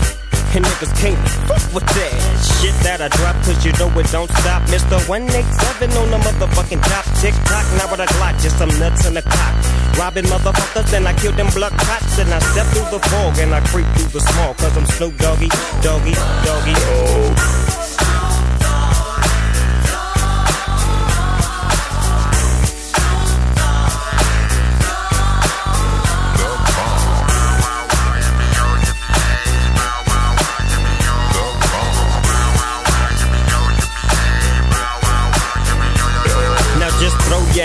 And 0.55 0.63
niggas 0.65 0.93
can't 0.97 1.19
fuck 1.45 1.61
with 1.73 1.85
that 1.85 2.13
shit 2.59 2.73
that 2.81 3.01
I 3.01 3.09
drop, 3.09 3.35
cause 3.43 3.63
you 3.65 3.71
know 3.77 3.91
it 3.99 4.07
don't 4.11 4.31
stop. 4.41 4.63
Mr. 4.71 4.97
187 5.07 5.91
on 5.91 6.09
the 6.09 6.17
motherfucking 6.17 6.81
top. 6.81 7.05
Tick 7.19 7.35
tock, 7.45 7.65
now 7.77 7.91
what 7.91 7.99
I 7.99 8.07
Glock, 8.17 8.39
just 8.41 8.57
some 8.57 8.71
nuts 8.79 9.05
in 9.05 9.13
the 9.13 9.21
cock. 9.21 9.53
Robbing 9.99 10.25
motherfuckers, 10.25 10.89
then 10.91 11.05
I 11.05 11.13
kill 11.13 11.33
them 11.33 11.47
blood 11.53 11.73
cops. 11.73 12.17
And 12.19 12.33
I 12.33 12.39
step 12.39 12.65
through 12.73 12.89
the 12.97 12.99
fog 13.07 13.37
and 13.39 13.53
I 13.53 13.61
creep 13.67 13.87
through 13.97 14.09
the 14.09 14.21
small, 14.21 14.53
cause 14.55 14.75
I'm 14.77 14.85
Snoop 14.85 15.17
Doggy, 15.17 15.49
Doggy, 15.81 16.13
Doggy. 16.45 16.75
Oh. 16.75 17.66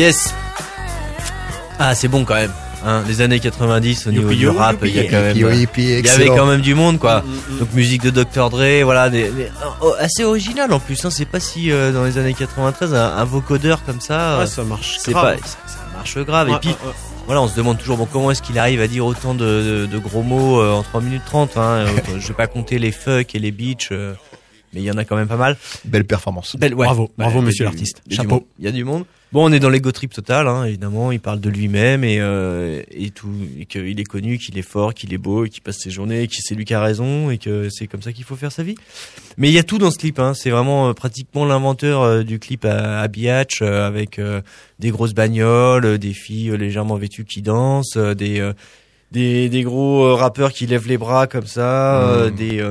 Yes. 0.00 0.32
Ah, 1.78 1.94
c'est 1.94 2.08
bon 2.08 2.24
quand 2.24 2.34
même. 2.34 2.52
Hein, 2.86 3.04
les 3.06 3.20
années 3.20 3.38
90 3.38 4.06
au 4.06 4.10
niveau 4.12 4.30
du 4.32 4.48
rap, 4.48 4.76
il 4.82 4.94
y 4.96 4.98
a 4.98 5.02
youpi. 5.02 5.10
quand 5.14 5.20
même, 5.20 5.36
Yo, 5.36 5.48
euh, 5.48 5.66
il 5.76 6.06
y 6.06 6.08
avait 6.08 6.26
quand 6.28 6.46
même 6.46 6.62
du 6.62 6.74
monde 6.74 6.98
quoi. 6.98 7.22
Donc 7.58 7.70
musique 7.74 8.00
de 8.02 8.08
Dr 8.10 8.48
Dre, 8.48 8.82
voilà, 8.84 9.10
des, 9.10 9.24
des- 9.30 9.48
oh, 9.82 9.92
assez 9.98 10.24
original 10.24 10.72
en 10.72 10.80
plus. 10.80 11.04
Hein, 11.04 11.10
c'est 11.10 11.26
pas 11.26 11.40
si 11.40 11.70
euh, 11.70 11.92
dans 11.92 12.04
les 12.04 12.16
années 12.16 12.32
93 12.32 12.94
un, 12.94 13.16
un 13.18 13.24
vocodeur 13.24 13.84
comme 13.84 14.00
ça, 14.00 14.36
euh, 14.36 14.40
Ouais, 14.40 14.46
ça 14.46 14.64
marche 14.64 14.96
c'est 15.00 15.12
grave. 15.12 15.36
pas, 15.38 15.46
ça, 15.46 15.58
ça 15.66 15.78
marche 15.94 16.16
grave. 16.24 16.48
Ouais, 16.48 16.54
Et 16.54 16.58
puis 16.60 16.70
ouais, 16.70 16.92
voilà, 17.26 17.42
on 17.42 17.48
se 17.48 17.54
demande 17.56 17.76
toujours 17.76 17.98
bon 17.98 18.08
comment 18.10 18.30
est-ce 18.30 18.40
qu'il 18.40 18.58
arrive 18.58 18.80
à 18.80 18.86
dire 18.86 19.04
autant 19.04 19.34
de, 19.34 19.44
de- 19.82 19.86
de 19.86 19.98
gros 19.98 20.22
mots 20.22 20.62
euh, 20.62 20.72
en 20.72 20.82
3 20.82 21.02
minutes 21.02 21.24
30 21.26 21.58
hein. 21.58 21.84
Je 22.18 22.26
vais 22.28 22.34
pas 22.34 22.46
compter 22.46 22.78
les 22.78 22.92
fuck 22.92 23.34
et 23.34 23.38
les 23.38 23.50
bitch, 23.50 23.90
euh, 23.92 24.14
mais 24.72 24.80
il 24.80 24.84
y 24.86 24.90
en 24.90 24.96
a 24.96 25.04
quand 25.04 25.16
même 25.16 25.28
pas 25.28 25.36
mal. 25.36 25.58
Belle 25.84 26.04
performance. 26.06 26.56
Belle-. 26.58 26.74
Bravo, 26.74 27.10
Bah, 27.18 27.24
bravo, 27.26 27.42
monsieur 27.42 27.66
l'artiste. 27.66 28.00
Chapeau. 28.10 28.46
Il 28.58 28.64
y 28.64 28.68
a 28.68 28.72
du 28.72 28.84
monde. 28.84 29.04
Bon, 29.32 29.48
on 29.48 29.52
est 29.52 29.60
dans 29.60 29.68
l'ego 29.68 29.92
trip 29.92 30.12
total, 30.12 30.48
hein, 30.48 30.64
évidemment. 30.64 31.12
Il 31.12 31.20
parle 31.20 31.38
de 31.38 31.48
lui-même 31.48 32.02
et, 32.02 32.18
euh, 32.18 32.82
et 32.90 33.10
tout, 33.10 33.32
et 33.60 33.64
qu'il 33.64 34.00
est 34.00 34.04
connu, 34.04 34.38
qu'il 34.38 34.58
est 34.58 34.62
fort, 34.62 34.92
qu'il 34.92 35.14
est 35.14 35.18
beau, 35.18 35.44
qu'il 35.44 35.62
passe 35.62 35.78
ses 35.78 35.90
journées, 35.90 36.26
que 36.26 36.34
c'est 36.40 36.56
lui 36.56 36.64
qui 36.64 36.74
a 36.74 36.82
raison 36.82 37.30
et 37.30 37.38
que 37.38 37.68
c'est 37.70 37.86
comme 37.86 38.02
ça 38.02 38.12
qu'il 38.12 38.24
faut 38.24 38.34
faire 38.34 38.50
sa 38.50 38.64
vie. 38.64 38.74
Mais 39.36 39.48
il 39.48 39.52
y 39.52 39.58
a 39.58 39.62
tout 39.62 39.78
dans 39.78 39.92
ce 39.92 39.98
clip. 39.98 40.18
Hein. 40.18 40.34
C'est 40.34 40.50
vraiment 40.50 40.88
euh, 40.88 40.94
pratiquement 40.94 41.44
l'inventeur 41.44 42.02
euh, 42.02 42.22
du 42.24 42.40
clip 42.40 42.64
à, 42.64 43.00
à 43.00 43.06
Biatch 43.06 43.62
euh, 43.62 43.86
avec 43.86 44.20
des 44.80 44.90
grosses 44.90 45.14
bagnoles, 45.14 45.98
des 45.98 46.12
filles 46.12 46.56
légèrement 46.56 46.96
vêtues 46.96 47.24
qui 47.24 47.40
dansent, 47.40 47.96
des 47.96 48.40
euh, 48.40 48.52
des, 49.12 49.48
des 49.48 49.62
gros 49.62 50.14
rappeurs 50.16 50.52
qui 50.52 50.66
lèvent 50.66 50.86
les 50.88 50.98
bras 50.98 51.26
comme 51.26 51.46
ça, 51.46 52.02
euh, 52.02 52.30
des 52.30 52.64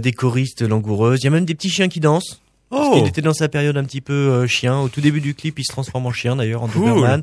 des 0.00 0.12
choristes 0.12 0.60
langoureuses. 0.60 1.20
Il 1.22 1.24
y 1.24 1.28
a 1.28 1.30
même 1.30 1.46
des 1.46 1.54
petits 1.54 1.70
chiens 1.70 1.88
qui 1.88 2.00
dansent. 2.00 2.42
Parce 2.70 2.88
Oh. 2.88 2.94
qu'il 2.98 3.06
était 3.06 3.20
dans 3.22 3.34
sa 3.34 3.48
période 3.48 3.76
un 3.76 3.84
petit 3.84 4.00
peu 4.00 4.12
euh, 4.12 4.46
chien. 4.46 4.78
Au 4.78 4.88
tout 4.88 5.00
début 5.00 5.20
du 5.20 5.34
clip, 5.34 5.58
il 5.58 5.64
se 5.64 5.72
transforme 5.72 6.06
en 6.06 6.12
chien 6.12 6.36
d'ailleurs, 6.36 6.62
en 6.62 6.68
Cool. 6.68 6.86
Doberman. 6.86 7.22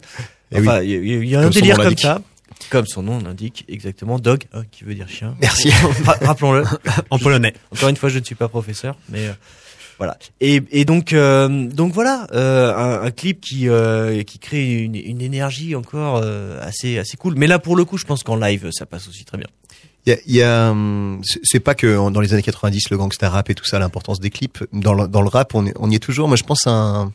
Eh 0.51 0.59
Enfin, 0.59 0.81
il 0.81 0.89
y 0.89 0.95
a, 0.95 1.17
y 1.23 1.27
y 1.29 1.35
un 1.35 1.43
Comme 1.43 1.51
délire 1.51 1.77
comme 1.77 1.97
ça. 1.97 2.21
Comme 2.69 2.85
son 2.87 3.03
nom 3.03 3.19
l'indique, 3.19 3.65
exactement. 3.67 4.17
Dog, 4.19 4.43
hein, 4.53 4.63
qui 4.71 4.83
veut 4.83 4.93
dire 4.95 5.07
chien. 5.09 5.35
Merci. 5.41 5.69
Ra- 6.05 6.17
Rappelons-le. 6.21 6.63
En 7.09 7.19
polonais. 7.19 7.53
Encore 7.71 7.89
une 7.89 7.95
fois, 7.97 8.09
je 8.09 8.19
ne 8.19 8.23
suis 8.23 8.35
pas 8.35 8.47
professeur, 8.47 8.97
mais 9.09 9.27
euh, 9.27 9.33
voilà. 9.99 10.17
Et, 10.41 10.61
et 10.71 10.83
donc, 10.85 11.13
euh, 11.13 11.67
donc 11.67 11.93
voilà, 11.93 12.27
euh, 12.33 12.73
un, 12.73 13.03
un 13.05 13.11
clip 13.11 13.41
qui 13.41 13.69
euh, 13.69 14.23
qui 14.23 14.39
crée 14.39 14.83
une, 14.83 14.95
une 14.95 15.21
énergie 15.21 15.75
encore 15.75 16.19
euh, 16.23 16.59
assez 16.61 16.97
assez 16.97 17.15
cool. 17.17 17.35
Mais 17.35 17.47
là, 17.47 17.59
pour 17.59 17.75
le 17.75 17.85
coup, 17.85 17.97
je 17.97 18.05
pense 18.05 18.23
qu'en 18.23 18.35
live, 18.37 18.69
ça 18.71 18.85
passe 18.85 19.07
aussi 19.07 19.23
très 19.25 19.37
bien. 19.37 19.47
Il 20.07 20.11
y 20.11 20.13
a, 20.13 20.17
y 20.25 20.41
a, 20.41 20.71
hum, 20.71 21.21
c'est- 21.43 21.59
pas 21.59 21.75
que 21.75 22.09
dans 22.11 22.21
les 22.21 22.33
années 22.33 22.41
90 22.41 22.89
le 22.91 22.97
gangster 22.97 23.29
rap 23.29 23.49
et 23.49 23.55
tout 23.55 23.65
ça 23.65 23.77
l'importance 23.77 24.21
des 24.21 24.29
clips 24.29 24.63
dans 24.71 24.93
le, 24.93 25.05
dans 25.07 25.21
le 25.21 25.27
rap 25.27 25.53
on, 25.53 25.65
on 25.77 25.91
y 25.91 25.95
est 25.95 25.99
toujours. 25.99 26.29
Moi 26.29 26.37
je 26.37 26.43
pense 26.45 26.65
à 26.65 26.71
un, 26.71 27.07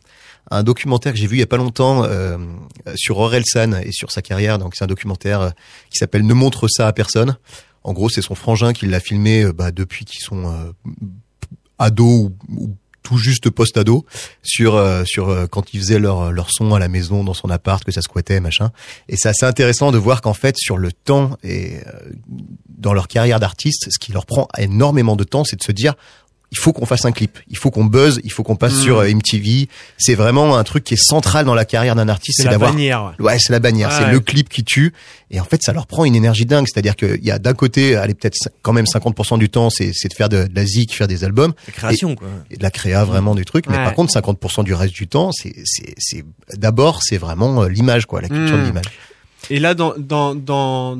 à 0.50 0.58
un 0.58 0.62
documentaire 0.62 1.12
que 1.12 1.18
j'ai 1.18 1.26
vu 1.26 1.36
il 1.36 1.40
y 1.40 1.42
a 1.42 1.46
pas 1.46 1.56
longtemps 1.56 2.04
euh, 2.04 2.36
sur 2.94 3.18
Orelsan 3.18 3.72
et 3.82 3.92
sur 3.92 4.12
sa 4.12 4.20
carrière. 4.20 4.58
Donc 4.58 4.74
c'est 4.76 4.84
un 4.84 4.88
documentaire 4.88 5.40
euh, 5.40 5.50
qui 5.90 5.96
s'appelle 5.98 6.26
Ne 6.26 6.34
montre 6.34 6.68
ça 6.68 6.86
à 6.86 6.92
personne. 6.92 7.36
En 7.82 7.94
gros 7.94 8.10
c'est 8.10 8.20
son 8.22 8.34
frangin 8.34 8.74
qui 8.74 8.86
l'a 8.86 9.00
filmé 9.00 9.42
euh, 9.42 9.52
bah, 9.54 9.70
depuis 9.70 10.04
qu'ils 10.04 10.20
sont 10.20 10.44
euh, 10.46 10.70
ados 11.78 12.30
ou, 12.30 12.32
ou 12.56 12.76
tout 13.02 13.18
juste 13.18 13.50
post-ado 13.50 14.06
sur 14.42 14.76
euh, 14.76 15.04
sur 15.04 15.28
euh, 15.28 15.46
quand 15.46 15.74
ils 15.74 15.80
faisaient 15.80 15.98
leur 15.98 16.32
leur 16.32 16.48
son 16.50 16.74
à 16.74 16.78
la 16.78 16.88
maison 16.88 17.24
dans 17.24 17.34
son 17.34 17.50
appart 17.50 17.84
que 17.84 17.92
ça 17.92 18.02
squattait 18.02 18.40
machin. 18.40 18.70
Et 19.08 19.16
c'est 19.16 19.28
assez 19.28 19.46
intéressant 19.46 19.92
de 19.92 19.98
voir 19.98 20.20
qu'en 20.20 20.34
fait 20.34 20.56
sur 20.56 20.78
le 20.78 20.92
temps 20.92 21.36
et 21.42 21.78
euh, 21.86 22.12
dans 22.68 22.92
leur 22.92 23.08
carrière 23.08 23.40
d'artiste 23.40 23.88
ce 23.90 23.98
qui 23.98 24.12
leur 24.12 24.26
prend 24.26 24.48
énormément 24.58 25.16
de 25.16 25.24
temps 25.24 25.44
c'est 25.44 25.56
de 25.56 25.64
se 25.64 25.72
dire 25.72 25.94
il 26.52 26.58
faut 26.58 26.72
qu'on 26.74 26.84
fasse 26.86 27.04
un 27.06 27.12
clip, 27.12 27.38
il 27.48 27.56
faut 27.56 27.70
qu'on 27.70 27.84
buzz, 27.86 28.20
il 28.24 28.30
faut 28.30 28.42
qu'on 28.42 28.56
passe 28.56 28.74
Mm. 28.74 28.82
sur 28.82 28.98
euh, 28.98 29.08
MTV. 29.08 29.68
C'est 29.98 30.14
vraiment 30.14 30.56
un 30.56 30.62
truc 30.64 30.84
qui 30.84 30.94
est 30.94 31.02
central 31.02 31.46
dans 31.46 31.54
la 31.54 31.64
carrière 31.64 31.94
d'un 31.96 32.08
artiste, 32.08 32.42
C'est 32.42 32.48
d'avoir 32.50 32.72
bannière. 32.72 33.14
ouais. 33.18 33.38
C'est 33.40 33.52
la 33.52 33.58
bannière, 33.58 33.90
c'est 33.90 34.10
le 34.12 34.20
clip 34.20 34.48
qui 34.50 34.62
tue. 34.62 34.92
Et 35.30 35.40
en 35.40 35.44
fait, 35.44 35.62
ça 35.62 35.72
leur 35.72 35.86
prend 35.86 36.04
une 36.04 36.14
énergie 36.14 36.44
dingue. 36.44 36.66
C'est-à-dire 36.70 36.94
qu'il 36.94 37.24
y 37.24 37.30
a 37.30 37.38
d'un 37.38 37.54
côté, 37.54 37.96
allez 37.96 38.12
peut-être 38.14 38.36
quand 38.60 38.74
même 38.74 38.84
50% 38.84 39.38
du 39.38 39.48
temps, 39.48 39.70
c'est 39.70 39.88
de 39.90 40.14
faire 40.14 40.28
de, 40.28 40.44
de 40.46 40.54
la 40.54 40.66
zik, 40.66 40.94
faire 40.94 41.08
des 41.08 41.24
albums 41.24 41.54
La 41.66 41.72
création, 41.72 42.14
quoi. 42.14 42.28
et 42.50 42.58
de 42.58 42.62
la 42.62 42.70
créa 42.70 43.02
vraiment 43.04 43.34
du 43.34 43.44
truc. 43.46 43.64
Mais 43.68 43.76
par 43.76 43.94
contre, 43.94 44.12
50% 44.12 44.62
du 44.62 44.74
reste 44.74 44.92
du 44.94 45.08
temps, 45.08 45.32
c'est 45.32 45.54
c'est 45.64 46.24
d'abord 46.58 47.02
c'est 47.02 47.16
vraiment 47.18 47.62
euh, 47.62 47.68
l'image 47.68 48.04
quoi, 48.06 48.20
la 48.20 48.28
culture 48.28 48.58
de 48.58 48.62
l'image. 48.62 48.84
Et 49.50 49.58
là, 49.58 49.72
dans 49.74 49.94
dans 49.96 50.34
dans 50.34 50.98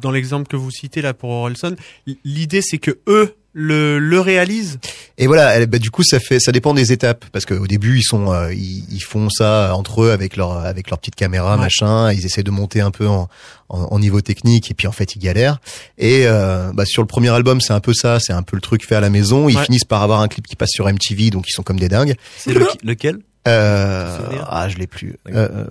dans 0.00 0.10
l'exemple 0.10 0.46
que 0.48 0.56
vous 0.56 0.70
citez 0.70 1.02
là 1.02 1.12
pour 1.14 1.30
Orelson, 1.30 1.76
l'idée 2.24 2.62
c'est 2.62 2.78
que 2.78 2.98
eux 3.06 3.34
le 3.54 3.98
le 3.98 4.20
réalisent. 4.20 4.78
Et 5.16 5.26
voilà, 5.28 5.54
elle- 5.56 5.66
bah, 5.66 5.78
du 5.78 5.90
coup, 5.90 6.02
ça 6.02 6.18
fait, 6.20 6.40
ça 6.40 6.50
dépend 6.52 6.74
des 6.74 6.92
étapes, 6.92 7.24
parce 7.32 7.46
qu'au 7.46 7.66
début, 7.68 7.98
ils 7.98 8.02
sont, 8.02 8.32
euh, 8.32 8.52
ils, 8.52 8.84
ils 8.92 9.00
font 9.02 9.30
ça 9.30 9.74
entre 9.74 10.02
eux 10.02 10.10
avec 10.10 10.36
leur, 10.36 10.58
avec 10.58 10.90
leur 10.90 10.98
petite 10.98 11.14
caméra, 11.14 11.54
Ouais. 11.54 11.60
machin. 11.62 12.12
Ils 12.12 12.26
essaient 12.26 12.42
de 12.42 12.50
monter 12.50 12.80
un 12.80 12.90
peu 12.90 13.06
en, 13.06 13.28
en, 13.68 13.78
en 13.84 13.98
niveau 14.00 14.20
technique, 14.20 14.70
et 14.70 14.74
puis 14.74 14.86
en 14.88 14.92
fait, 14.92 15.14
ils 15.14 15.20
galèrent. 15.20 15.58
Et 15.98 16.22
euh, 16.26 16.72
bah, 16.74 16.84
sur 16.84 17.00
le 17.00 17.06
premier 17.06 17.28
album, 17.30 17.60
c'est 17.60 17.72
un 17.72 17.80
peu 17.80 17.94
ça, 17.94 18.18
c'est 18.20 18.32
un 18.32 18.42
peu 18.42 18.56
le 18.56 18.60
truc 18.60 18.84
fait 18.84 18.96
à 18.96 19.00
la 19.00 19.08
maison. 19.10 19.48
Ils 19.48 19.56
Ouais. 19.56 19.64
finissent 19.64 19.84
par 19.84 20.02
avoir 20.02 20.20
un 20.20 20.28
clip 20.28 20.46
qui 20.46 20.56
passe 20.56 20.70
sur 20.72 20.88
MTV, 20.88 21.30
donc 21.30 21.48
ils 21.48 21.52
sont 21.52 21.62
comme 21.62 21.78
des 21.78 21.88
dingues. 21.88 22.16
C'est 22.36 22.52
le- 22.52 22.66
lequel? 22.82 23.18
Euh, 23.46 24.18
ah, 24.48 24.68
je 24.68 24.78
l'ai 24.78 24.86
plus. 24.86 25.16
Euh, 25.28 25.48
euh, 25.50 25.64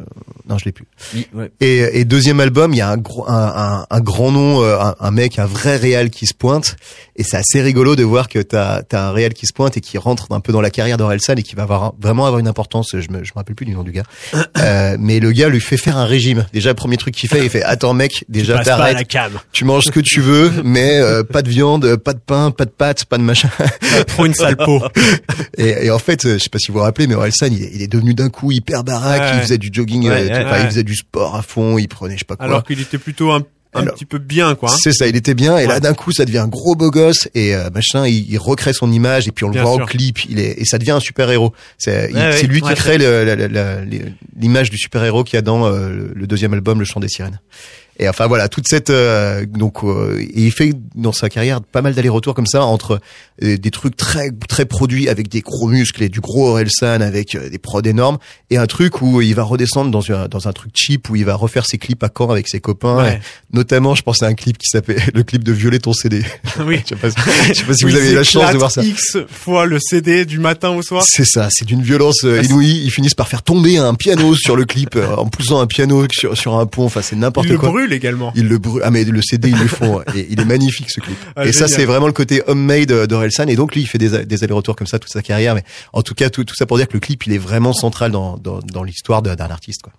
non, 0.48 0.58
je 0.58 0.66
l'ai 0.66 0.72
plus. 0.72 0.86
Oui, 1.16 1.28
ouais. 1.34 1.52
Et, 1.60 2.00
et 2.00 2.06
deuxième 2.06 2.40
album, 2.40 2.72
il 2.74 2.78
y 2.78 2.82
a 2.82 2.90
un, 2.90 2.98
gros, 2.98 3.28
un, 3.28 3.34
un, 3.34 3.86
un 3.90 4.00
grand 4.02 4.32
nom, 4.32 4.62
euh, 4.62 4.78
un, 4.80 4.96
un 5.00 5.12
mec, 5.12 5.40
un 5.40 5.46
vrai 5.46 5.78
réal 5.78 6.10
qui 6.12 6.28
se 6.28 6.36
pointe. 6.36 6.76
Et 7.16 7.24
c'est 7.24 7.38
assez 7.38 7.62
rigolo 7.62 7.96
de 7.96 8.04
voir 8.04 8.28
que 8.28 8.40
t'as 8.40 8.82
as 8.92 9.08
un 9.08 9.12
réal 9.12 9.34
qui 9.34 9.48
se 9.48 9.54
pointe 9.54 9.78
et 9.78 9.82
qui 9.82 9.98
rentre 9.98 10.32
un 10.32 10.40
peu 10.40 10.52
dans 10.52 10.62
la 10.62 10.70
carrière 10.70 10.98
d'Orelsan 10.98 11.36
et 11.38 11.44
qui 11.44 11.56
va 11.56 11.64
avoir 11.64 11.94
vraiment 12.00 12.26
avoir 12.26 12.40
une 12.40 12.48
importance. 12.48 12.92
Je 12.92 13.10
me, 13.10 13.24
je 13.24 13.32
me 13.32 13.36
rappelle 13.36 13.56
plus 13.56 13.66
du 13.66 13.74
nom 13.74 13.84
du 13.84 13.92
gars. 13.92 14.04
Euh, 14.60 14.98
mais 15.00 15.20
le 15.20 15.32
gars 15.32 15.50
lui 15.50 15.60
fait 15.60 15.78
faire 15.78 15.98
un 15.98 16.06
régime. 16.06 16.46
Déjà, 16.54 16.70
le 16.70 16.76
premier 16.76 16.98
truc 16.98 17.16
qu'il 17.16 17.28
fait, 17.28 17.44
il 17.44 17.50
fait 17.50 17.64
attends 17.64 17.94
mec, 17.94 18.24
déjà 18.30 18.60
t'arrêtes. 18.60 19.08
Tu 19.52 19.66
manges 19.66 19.86
ce 19.86 19.92
que 19.92 20.00
tu 20.00 20.22
veux, 20.22 20.52
mais 20.64 21.00
euh, 21.00 21.24
pas 21.24 21.42
de 21.42 21.50
viande, 21.50 21.96
pas 21.98 22.14
de 22.14 22.20
pain, 22.20 22.52
pas 22.52 22.66
de 22.66 22.70
pâtes, 22.70 23.06
pas 23.06 23.18
de 23.18 23.24
machin. 23.24 23.50
Trop 24.08 24.26
une 24.26 24.34
sale 24.34 24.56
peau. 24.56 24.82
Et, 25.58 25.86
et 25.86 25.92
en 25.92 26.00
fait, 26.00 26.24
je 26.24 26.38
sais 26.38 26.50
pas 26.50 26.60
si 26.60 26.72
vous 26.72 26.80
vous 26.80 26.84
rappelez, 26.84 27.08
mais 27.08 27.16
Orelsan, 27.16 27.48
il, 27.48 27.63
il 27.74 27.82
est 27.82 27.88
devenu 27.88 28.14
d'un 28.14 28.30
coup 28.30 28.52
hyper 28.52 28.84
baraque. 28.84 29.22
Ouais. 29.22 29.32
Il 29.36 29.42
faisait 29.42 29.58
du 29.58 29.70
jogging, 29.72 30.08
Ouais, 30.10 30.30
euh, 30.32 30.52
ouais, 30.52 30.62
il 30.64 30.68
faisait 30.68 30.84
du 30.84 30.96
sport 30.96 31.36
à 31.36 31.42
fond. 31.42 31.78
Il 31.78 31.88
prenait 31.88 32.16
je 32.16 32.20
sais 32.20 32.26
pas 32.26 32.36
quoi. 32.36 32.46
Alors 32.46 32.64
qu'il 32.64 32.80
était 32.82 32.98
plutôt 32.98 33.32
un 33.32 33.44
un 33.76 33.82
Alors, 33.82 33.96
petit 33.96 34.06
peu 34.06 34.20
bien 34.20 34.54
quoi. 34.54 34.72
hein. 34.72 34.76
C'est 34.80 34.94
ça, 34.94 35.08
il 35.08 35.16
était 35.16 35.34
bien. 35.34 35.58
Et 35.58 35.66
là, 35.66 35.80
d'un 35.80 35.96
coup, 35.96 36.12
ça 36.12 36.26
devient 36.26 36.38
un 36.38 36.48
gros 36.48 36.76
beau 36.76 36.92
gosse 36.92 37.28
et 37.34 37.56
euh, 37.56 37.72
machin. 37.74 38.06
Il, 38.06 38.30
il 38.32 38.38
recrée 38.38 38.72
son 38.72 38.92
image 38.92 39.28
et 39.28 39.32
puis 39.32 39.46
on 39.46 39.48
le 39.48 39.54
Bien 39.54 39.64
voit 39.64 39.74
sûr. 39.74 39.84
en 39.84 39.88
clip. 39.88 40.26
Il 40.30 40.38
est 40.38 40.62
et 40.62 40.64
ça 40.66 40.78
devient 40.78 40.92
un 40.92 41.00
super 41.00 41.32
héros. 41.32 41.54
C'est 41.80 42.14
ouais. 42.14 42.44
lui 42.44 42.62
qui 42.62 42.72
crée 42.76 43.00
l'image 44.40 44.70
du 44.70 44.78
super 44.78 45.04
héros 45.04 45.24
qu'il 45.24 45.36
y 45.36 45.40
a 45.40 45.42
dans 45.42 45.66
euh, 45.66 46.12
le 46.14 46.28
deuxième 46.28 46.54
album, 46.54 46.80
Le 46.80 46.86
Chant 46.86 47.00
des 47.00 47.08
Sirènes. 47.08 47.40
Et 48.00 48.10
enfin 48.10 48.26
voilà, 48.28 48.50
toute 48.50 48.68
cette 48.68 48.90
euh, 48.90 49.46
donc 49.46 49.84
euh, 49.84 50.20
et 50.20 50.46
il 50.46 50.52
fait 50.52 50.74
dans 50.96 51.12
sa 51.12 51.30
carrière 51.30 51.62
pas 51.62 51.84
mal 51.84 51.94
d'allers-retours 51.94 52.34
comme 52.34 52.48
ça 52.48 52.64
entre 52.64 53.00
euh, 53.44 53.58
des 53.58 53.70
trucs 53.70 53.96
très 53.96 54.32
très 54.48 54.66
produits 54.66 55.10
avec 55.10 55.28
des 55.28 55.42
gros 55.42 55.68
muscles 55.68 56.02
et 56.02 56.10
du 56.10 56.20
gros 56.20 56.50
Orelsan 56.50 57.02
avec 57.02 57.36
euh, 57.36 57.50
des 57.50 57.60
prods 57.60 57.82
énormes 57.84 58.18
et 58.50 58.58
un 58.58 58.66
truc 58.66 59.02
où 59.04 59.22
il 59.22 59.36
va 59.36 59.44
redescendre 59.44 59.92
dans 59.92 60.12
un 60.12 60.28
dans 60.28 60.48
un 60.48 60.54
truc 60.54 60.72
cheap 60.74 61.10
où 61.12 61.16
il 61.16 61.24
va 61.26 61.36
refaire 61.36 61.68
ses 61.68 61.78
clips 61.78 62.04
à 62.04 62.10
Caen 62.16 62.32
avec 62.32 62.48
ses 62.48 62.60
copains. 62.60 62.98
Ouais. 62.98 63.22
Notamment, 63.52 63.94
je 63.94 64.02
pense 64.02 64.24
à 64.24 64.26
un 64.26 64.34
clip 64.34 64.58
qui 64.58 64.70
s'appelle 64.70 65.02
le 65.14 65.22
clip 65.22 65.44
de 65.44 65.52
Violer 65.52 65.78
ton 65.78 65.94
CD. 65.94 66.24
oui. 66.66 66.82
je 66.84 66.90
sais 66.90 66.96
pas, 66.96 67.10
je 67.10 67.54
sais 67.54 67.64
pas 67.64 67.74
si 67.76 67.86
Oui, 67.86 67.92
vous 67.92 67.98
avez 67.98 68.12
eu 68.12 68.16
la 68.16 68.24
chance 68.24 68.52
de 68.52 68.58
voir 68.58 68.72
ça. 68.72 68.84
X 68.84 69.18
fois 69.30 69.68
le 69.68 69.78
CD 69.80 70.26
du 70.26 70.40
matin 70.40 70.70
au 70.70 70.82
soir. 70.82 71.04
C'est 71.08 71.26
ça, 71.26 71.50
c'est 71.52 71.66
d'une 71.66 71.84
violence 71.84 72.24
euh, 72.24 72.40
Ah, 72.42 72.46
inouïe. 72.46 72.82
Ils 72.84 72.92
finissent 72.92 73.14
par 73.14 73.28
faire 73.28 73.44
tomber 73.44 73.78
un 73.78 73.94
piano 73.94 74.36
sur 74.36 74.56
le 74.56 74.66
clip 74.66 74.98
en 75.18 75.28
poussant 75.28 75.62
un 75.62 75.68
piano 75.68 76.08
sur, 76.12 76.36
sur 76.36 76.56
un 76.56 76.66
pont. 76.66 76.86
Enfin, 76.86 77.02
c'est 77.04 77.16
n'importe 77.16 77.56
quoi. 77.58 77.70
brûle 77.70 77.83
également. 77.92 78.32
Ils 78.36 78.48
le 78.48 78.58
brûlent. 78.60 78.84
Ah 78.86 78.92
mais 78.92 79.04
le 79.04 79.22
CD 79.22 79.50
ils 79.50 79.58
le 79.60 79.68
font 79.68 80.02
et 80.16 80.28
il 80.30 80.40
est 80.40 80.46
magnifique 80.46 80.90
ce 80.92 81.02
clip. 81.02 81.18
Ah, 81.36 81.46
et 81.46 81.52
ça 81.52 81.68
c'est 81.68 81.86
vraiment 81.86 82.08
le 82.08 82.14
côté 82.14 82.42
homemade 82.48 82.92
euh, 82.92 83.08
d'Orelsan 83.08 83.48
et 83.50 83.56
donc 83.56 83.76
lui 83.76 83.82
il 83.82 83.88
fait 83.88 83.98
des, 83.98 84.26
des 84.26 84.44
allers-retours 84.44 84.76
comme 84.76 84.88
ça 84.88 85.00
toute 85.00 85.12
sa 85.12 85.22
carrière. 85.22 85.56
Mais 85.56 85.64
en 85.92 86.04
tout 86.04 86.14
cas 86.14 86.30
tout, 86.30 86.46
tout 86.46 86.56
ça 86.56 86.66
pour 86.66 86.78
dire 86.78 86.88
que 86.88 86.94
le 86.94 87.00
clip 87.02 87.26
il 87.26 87.34
est 87.34 87.38
vraiment 87.38 87.74
central 87.74 88.12
dans, 88.12 88.38
dans, 88.38 88.60
dans 88.60 88.84
l'histoire 88.84 89.22
de- 89.22 89.36
d'un 89.36 89.48
artiste 89.50 89.82
quoi. 89.82 89.92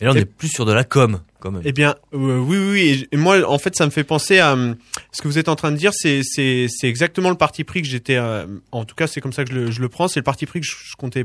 Et 0.00 0.04
là, 0.04 0.12
on 0.12 0.14
Et- 0.14 0.20
est 0.20 0.24
plus 0.24 0.46
sur 0.50 0.64
de 0.66 0.72
la 0.72 0.84
com, 0.84 1.20
quand 1.40 1.50
même. 1.50 1.62
Eh 1.64 1.72
bien, 1.72 1.96
euh, 2.14 2.38
oui, 2.38 2.56
oui, 2.58 2.70
oui. 2.70 3.08
Et- 3.10 3.16
moi, 3.16 3.42
en 3.50 3.58
fait, 3.58 3.74
ça 3.74 3.84
me 3.86 3.90
fait 3.90 4.04
penser 4.04 4.38
à 4.38 4.52
hum, 4.52 4.76
ce 5.10 5.20
que 5.20 5.26
vous 5.26 5.36
êtes 5.36 5.48
en 5.48 5.56
train 5.56 5.72
de 5.72 5.76
dire. 5.76 5.90
C'est, 5.92 6.20
c'est, 6.22 6.66
c'est 6.70 6.86
exactement 6.86 7.28
le 7.28 7.34
parti 7.34 7.64
pris 7.64 7.82
que 7.82 7.88
j'étais. 7.88 8.14
euh, 8.14 8.46
en 8.70 8.84
tout 8.84 8.94
cas, 8.94 9.08
c'est 9.08 9.20
comme 9.20 9.32
ça 9.32 9.42
que 9.44 9.50
je 9.50 9.56
le, 9.58 9.70
je 9.72 9.80
le 9.80 9.88
prends. 9.88 10.06
C'est 10.06 10.20
le 10.20 10.24
parti 10.24 10.46
pris 10.46 10.60
que 10.60 10.66
je, 10.66 10.74
je 10.76 10.94
comptais 10.96 11.24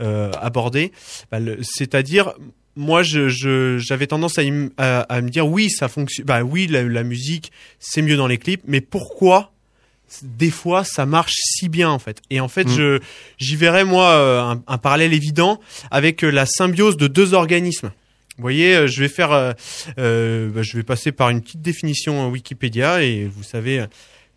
euh, 0.00 0.30
aborder. 0.40 0.92
Bah, 1.32 1.38
c'est-à-dire, 1.62 2.34
moi, 2.76 3.02
je, 3.02 3.28
je, 3.28 3.78
j'avais 3.78 4.06
tendance 4.06 4.38
à, 4.38 4.42
me 4.42 5.28
dire, 5.28 5.46
oui, 5.46 5.70
ça 5.70 5.88
fonctionne. 5.88 6.26
Bah 6.26 6.42
oui, 6.42 6.66
la, 6.66 6.82
la 6.82 7.02
musique, 7.02 7.52
c'est 7.78 8.02
mieux 8.02 8.16
dans 8.16 8.26
les 8.26 8.38
clips. 8.38 8.62
Mais 8.66 8.80
pourquoi 8.80 9.52
des 10.22 10.50
fois 10.50 10.84
ça 10.84 11.06
marche 11.06 11.32
si 11.38 11.70
bien 11.70 11.88
en 11.88 11.98
fait? 11.98 12.20
Et 12.28 12.38
en 12.38 12.48
fait 12.48 12.66
Mm. 12.66 12.76
je 12.76 13.00
j'y 13.38 13.56
verrais 13.56 13.86
moi 13.86 14.10
euh, 14.10 14.40
un, 14.42 14.62
un 14.66 14.76
parallèle 14.76 15.14
évident 15.14 15.58
avec 15.90 16.22
euh, 16.22 16.28
la 16.28 16.44
symbiose 16.44 16.98
de 16.98 17.06
deux 17.06 17.32
organismes 17.32 17.92
vous 18.38 18.42
voyez, 18.42 18.74
euh, 18.74 18.86
je 18.86 19.00
vais 19.00 19.08
faire, 19.08 19.30
euh, 19.32 19.52
euh, 19.98 20.48
bah, 20.48 20.62
je 20.62 20.76
vais 20.76 20.82
passer 20.82 21.12
par 21.12 21.28
une 21.28 21.42
petite 21.42 21.60
définition 21.60 22.28
Wikipédia 22.30 23.02
et 23.02 23.24
vous 23.24 23.42
savez 23.42 23.84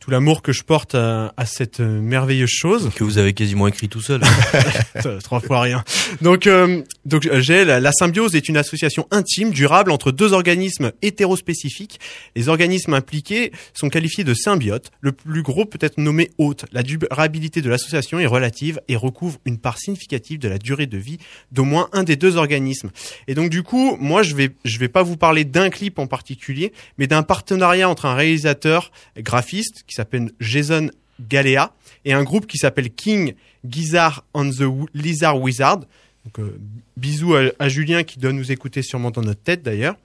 tout 0.05 0.11
l'amour 0.11 0.43
que 0.43 0.51
je 0.51 0.61
porte 0.61 0.93
à, 0.93 1.33
à 1.35 1.47
cette 1.47 1.79
euh, 1.79 1.99
merveilleuse 1.99 2.51
chose. 2.51 2.91
Que 2.95 3.03
vous 3.03 3.17
avez 3.17 3.33
quasiment 3.33 3.67
écrit 3.67 3.89
tout 3.89 4.01
seul. 4.01 4.21
Trois 5.23 5.39
fois 5.39 5.61
rien. 5.61 5.83
Donc, 6.21 6.45
euh, 6.45 6.83
donc 7.05 7.25
euh, 7.25 7.41
j'ai 7.41 7.65
la, 7.65 7.79
la 7.79 7.91
symbiose 7.91 8.35
est 8.35 8.47
une 8.47 8.57
association 8.57 9.07
intime, 9.09 9.49
durable 9.49 9.89
entre 9.89 10.11
deux 10.11 10.31
organismes 10.31 10.91
hétérospécifiques. 11.01 11.99
Les 12.35 12.49
organismes 12.49 12.93
impliqués 12.93 13.51
sont 13.73 13.89
qualifiés 13.89 14.23
de 14.23 14.35
symbiotes. 14.35 14.91
Le 15.01 15.11
plus 15.11 15.41
gros 15.41 15.65
peut 15.65 15.79
être 15.81 15.97
nommé 15.97 16.29
hôte. 16.37 16.65
La 16.71 16.83
durabilité 16.83 17.63
de 17.63 17.69
l'association 17.71 18.19
est 18.19 18.27
relative 18.27 18.79
et 18.87 18.95
recouvre 18.95 19.39
une 19.45 19.57
part 19.57 19.79
significative 19.79 20.37
de 20.37 20.47
la 20.47 20.59
durée 20.59 20.85
de 20.85 20.99
vie 20.99 21.17
d'au 21.51 21.63
moins 21.63 21.89
un 21.93 22.03
des 22.03 22.15
deux 22.15 22.35
organismes. 22.35 22.91
Et 23.27 23.33
donc 23.33 23.49
du 23.49 23.63
coup, 23.63 23.97
moi 23.99 24.21
je 24.21 24.35
vais 24.35 24.51
je 24.65 24.77
vais 24.77 24.87
pas 24.87 25.01
vous 25.01 25.17
parler 25.17 25.45
d'un 25.45 25.71
clip 25.71 25.97
en 25.97 26.05
particulier, 26.05 26.73
mais 26.99 27.07
d'un 27.07 27.23
partenariat 27.23 27.89
entre 27.89 28.05
un 28.05 28.13
réalisateur 28.13 28.91
graphiste 29.17 29.83
qui 29.87 29.94
s'appelle 29.95 30.31
Jason 30.39 30.89
Galea 31.19 31.73
et 32.03 32.13
un 32.13 32.23
groupe 32.23 32.47
qui 32.47 32.57
s'appelle 32.57 32.89
King 32.91 33.33
Gizzard 33.67 34.25
and 34.33 34.49
the 34.49 34.65
Lizard 34.93 35.41
Wizard. 35.41 35.81
Donc, 36.25 36.39
euh, 36.39 36.59
bisous 36.97 37.35
à, 37.35 37.69
Julien 37.69 38.03
qui 38.03 38.19
doit 38.19 38.31
nous 38.31 38.51
écouter 38.51 38.81
sûrement 38.81 39.11
dans 39.11 39.21
notre 39.21 39.41
tête 39.41 39.61
d'ailleurs. 39.61 39.95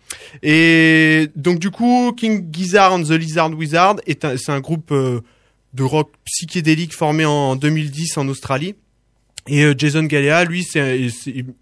Et 0.43 1.29
donc 1.35 1.59
du 1.59 1.71
coup, 1.71 2.13
King 2.17 2.47
Gizzard 2.53 2.93
and 2.93 3.05
the 3.05 3.13
Lizard 3.13 3.51
Wizard 3.53 3.97
c'est 4.07 4.51
un 4.51 4.61
groupe 4.61 4.93
euh, 4.93 5.21
de 5.73 5.83
rock 5.83 6.13
psychédélique 6.25 6.95
formé 6.95 7.25
en 7.25 7.57
2010 7.57 8.19
en 8.19 8.29
Australie. 8.29 8.75
Et 9.49 9.65
euh, 9.65 9.75
Jason 9.77 10.03
Galea, 10.03 10.45
lui, 10.45 10.67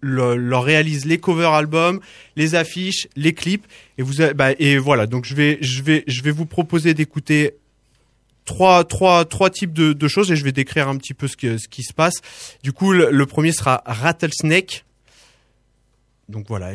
leur 0.01 0.63
réalise 0.63 1.05
les 1.05 1.17
cover 1.19 1.49
albums, 1.53 2.01
les 2.35 2.55
affiches, 2.55 3.07
les 3.15 3.33
clips. 3.33 3.65
Et 3.97 4.03
bah, 4.33 4.51
et 4.59 4.77
voilà. 4.77 5.07
Donc 5.07 5.25
je 5.25 5.35
vais, 5.35 5.57
je 5.61 5.81
vais, 5.81 6.03
je 6.05 6.21
vais 6.21 6.31
vous 6.31 6.45
proposer 6.45 6.93
d'écouter 6.93 7.53
trois, 8.45 8.83
trois, 8.83 9.25
trois 9.25 9.49
types 9.49 9.73
de, 9.73 10.07
choses 10.07 10.31
et 10.31 10.35
je 10.35 10.43
vais 10.43 10.51
décrire 10.51 10.87
un 10.87 10.97
petit 10.97 11.13
peu 11.13 11.27
ce 11.27 11.35
qui 11.35 11.83
se 11.83 11.93
passe. 11.93 12.15
Du 12.63 12.73
coup, 12.73 12.91
le, 12.91 13.09
le 13.11 13.25
premier 13.25 13.51
sera 13.51 13.83
Rattlesnake. 13.85 14.85
Donc 16.27 16.45
voilà. 16.47 16.71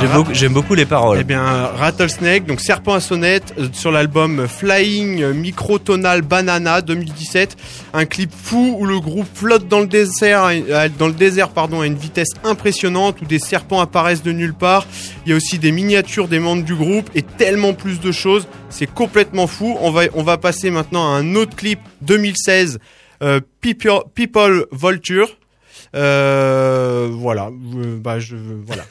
J'aime 0.00 0.12
beaucoup, 0.12 0.34
j'aime 0.34 0.52
beaucoup 0.54 0.74
les 0.74 0.86
paroles. 0.86 1.18
Eh 1.20 1.24
bien, 1.24 1.42
Rattlesnake, 1.42 2.46
donc 2.46 2.60
Serpent 2.60 2.94
à 2.94 3.00
sonnette, 3.00 3.54
euh, 3.58 3.68
sur 3.72 3.90
l'album 3.90 4.46
Flying 4.48 5.32
Microtonal 5.32 6.22
Banana 6.22 6.80
2017, 6.80 7.56
un 7.92 8.06
clip 8.06 8.30
fou 8.34 8.76
où 8.78 8.86
le 8.86 8.98
groupe 8.98 9.26
flotte 9.34 9.68
dans 9.68 9.80
le 9.80 9.86
désert, 9.86 10.44
euh, 10.50 10.88
dans 10.98 11.06
le 11.06 11.12
désert 11.12 11.50
pardon, 11.50 11.82
à 11.82 11.86
une 11.86 11.96
vitesse 11.96 12.30
impressionnante, 12.44 13.20
où 13.20 13.26
des 13.26 13.38
serpents 13.38 13.80
apparaissent 13.80 14.22
de 14.22 14.32
nulle 14.32 14.54
part. 14.54 14.86
Il 15.26 15.30
y 15.30 15.32
a 15.34 15.36
aussi 15.36 15.58
des 15.58 15.72
miniatures 15.72 16.28
des 16.28 16.38
membres 16.38 16.64
du 16.64 16.74
groupe 16.74 17.10
et 17.14 17.22
tellement 17.22 17.74
plus 17.74 18.00
de 18.00 18.10
choses. 18.10 18.48
C'est 18.70 18.86
complètement 18.92 19.46
fou. 19.46 19.76
On 19.80 19.90
va, 19.90 20.04
on 20.14 20.22
va 20.22 20.38
passer 20.38 20.70
maintenant 20.70 21.12
à 21.14 21.18
un 21.18 21.34
autre 21.34 21.54
clip 21.56 21.80
2016, 22.02 22.78
euh, 23.22 23.40
People, 23.60 24.00
People 24.14 24.66
Vulture. 24.72 25.28
Euh, 25.96 27.08
voilà, 27.12 27.50
Euh, 27.74 27.96
bah 27.98 28.18
je, 28.20 28.36
voilà. 28.64 28.84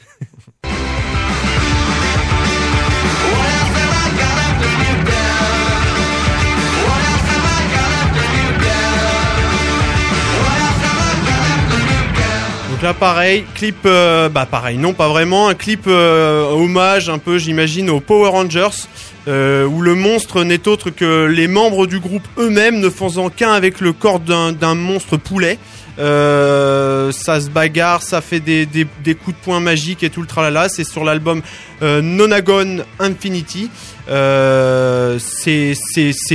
Donc 12.80 12.86
là 12.86 12.94
pareil, 12.94 13.44
clip, 13.54 13.76
euh, 13.84 14.30
bah 14.30 14.46
pareil, 14.50 14.78
non 14.78 14.94
pas 14.94 15.10
vraiment, 15.10 15.48
un 15.48 15.54
clip 15.54 15.82
euh, 15.86 16.50
hommage 16.50 17.10
un 17.10 17.18
peu 17.18 17.36
j'imagine 17.36 17.90
aux 17.90 18.00
Power 18.00 18.30
Rangers, 18.30 18.86
euh, 19.28 19.66
où 19.66 19.82
le 19.82 19.94
monstre 19.94 20.44
n'est 20.44 20.66
autre 20.66 20.88
que 20.88 21.26
les 21.26 21.46
membres 21.46 21.86
du 21.86 21.98
groupe 22.00 22.26
eux-mêmes 22.38 22.80
ne 22.80 22.88
faisant 22.88 23.28
qu'un 23.28 23.52
avec 23.52 23.82
le 23.82 23.92
corps 23.92 24.18
d'un 24.18 24.52
d'un 24.52 24.74
monstre 24.74 25.18
poulet. 25.18 25.58
Euh, 26.00 27.12
ça 27.12 27.40
se 27.40 27.50
bagarre, 27.50 28.02
ça 28.02 28.20
fait 28.20 28.40
des, 28.40 28.66
coups 29.14 29.36
de 29.36 29.42
poing 29.42 29.60
magiques 29.60 30.02
et 30.02 30.10
tout 30.10 30.22
le 30.22 30.26
tralala. 30.26 30.68
C'est 30.68 30.84
sur 30.84 31.04
l'album 31.04 31.42
euh, 31.82 32.00
Nonagon 32.00 32.84
Infinity. 32.98 33.70
Euh, 34.08 35.18
c'est 35.18 35.74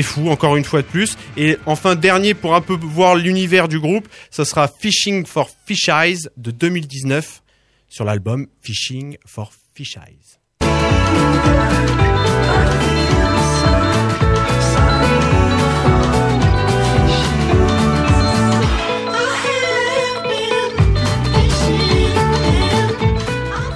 fou 0.04 0.30
encore 0.30 0.56
une 0.56 0.64
fois 0.64 0.82
de 0.82 0.88
plus. 0.88 1.18
Et 1.36 1.58
enfin 1.66 1.96
dernier 1.96 2.34
pour 2.34 2.56
un 2.56 2.62
peu 2.62 2.78
voir 2.80 3.16
l'univers 3.16 3.68
du 3.68 3.80
groupe, 3.80 4.08
ça 4.30 4.46
sera 4.46 4.68
Fishing 4.68 5.26
for 5.26 5.50
Fish 5.66 5.90
Eyes 5.90 6.30
de 6.38 6.52
2019 6.52 7.42
sur 7.90 8.06
l'album 8.06 8.48
Fishing 8.62 9.18
for 9.26 9.52
Fish 9.74 9.98
Eyes. 9.98 10.45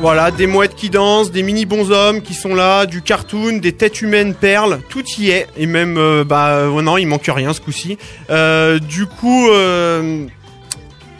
Voilà, 0.01 0.31
des 0.31 0.47
mouettes 0.47 0.75
qui 0.75 0.89
dansent, 0.89 1.29
des 1.29 1.43
mini 1.43 1.65
bonshommes 1.65 2.21
qui 2.21 2.33
sont 2.33 2.55
là, 2.55 2.85
du 2.85 3.01
cartoon, 3.01 3.57
des 3.57 3.73
têtes 3.73 4.01
humaines 4.01 4.33
perles, 4.33 4.79
tout 4.87 5.03
y 5.17 5.29
est. 5.29 5.47
Et 5.57 5.65
même, 5.65 5.97
euh, 5.97 6.23
bah 6.23 6.51
euh, 6.51 6.81
non, 6.81 6.97
il 6.97 7.05
manque 7.05 7.27
rien 7.27 7.51
ce 7.51 7.59
coup-ci. 7.59 7.97
Euh, 8.29 8.79
du 8.79 9.07
coup, 9.07 9.49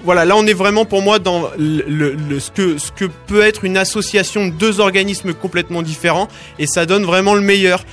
voilà, 0.06 0.24
là 0.24 0.38
on 0.38 0.48
est 0.48 0.54
vraiment 0.54 0.86
pour 0.86 1.02
moi 1.02 1.20
dans 1.20 1.50
ce, 1.58 2.52
que, 2.96 3.06
peut 3.28 3.42
être 3.42 3.66
une 3.66 3.76
association 3.76 4.48
de 4.48 4.52
deux 4.52 4.80
organismes 4.80 5.34
complètement 5.34 5.82
différents, 5.82 6.30
et 6.58 6.66
ça 6.66 6.86
donne 6.86 7.04
vraiment 7.04 7.36
le 7.36 7.42
meilleur. 7.42 7.84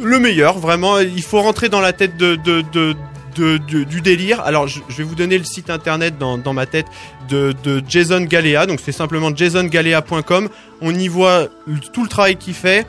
Le 0.00 0.20
meilleur, 0.20 0.58
vraiment, 0.60 1.00
il 1.00 1.22
faut 1.22 1.40
rentrer 1.40 1.68
dans 1.68 1.80
la 1.80 1.92
tête 1.92 2.16
de, 2.16 2.36
de, 2.36 2.94
du 3.36 4.00
délire. 4.00 4.40
Alors, 4.40 4.68
je, 4.68 4.80
vais 4.96 5.04
vous 5.04 5.14
donner 5.14 5.38
le 5.38 5.44
site 5.44 5.70
internet 5.70 6.18
dans, 6.18 6.52
ma 6.52 6.66
tête 6.66 6.86
de, 7.28 7.54
de 7.62 7.82
Jason 7.86 8.22
Galea. 8.22 8.66
Donc, 8.66 8.80
c'est 8.82 8.92
simplement 8.92 9.34
jasongalea.com. 9.34 10.48
On 10.80 10.94
y 10.94 11.08
voit 11.08 11.48
tout 11.92 12.02
le 12.02 12.08
travail 12.08 12.36
qu'il 12.36 12.54
fait. 12.54 12.86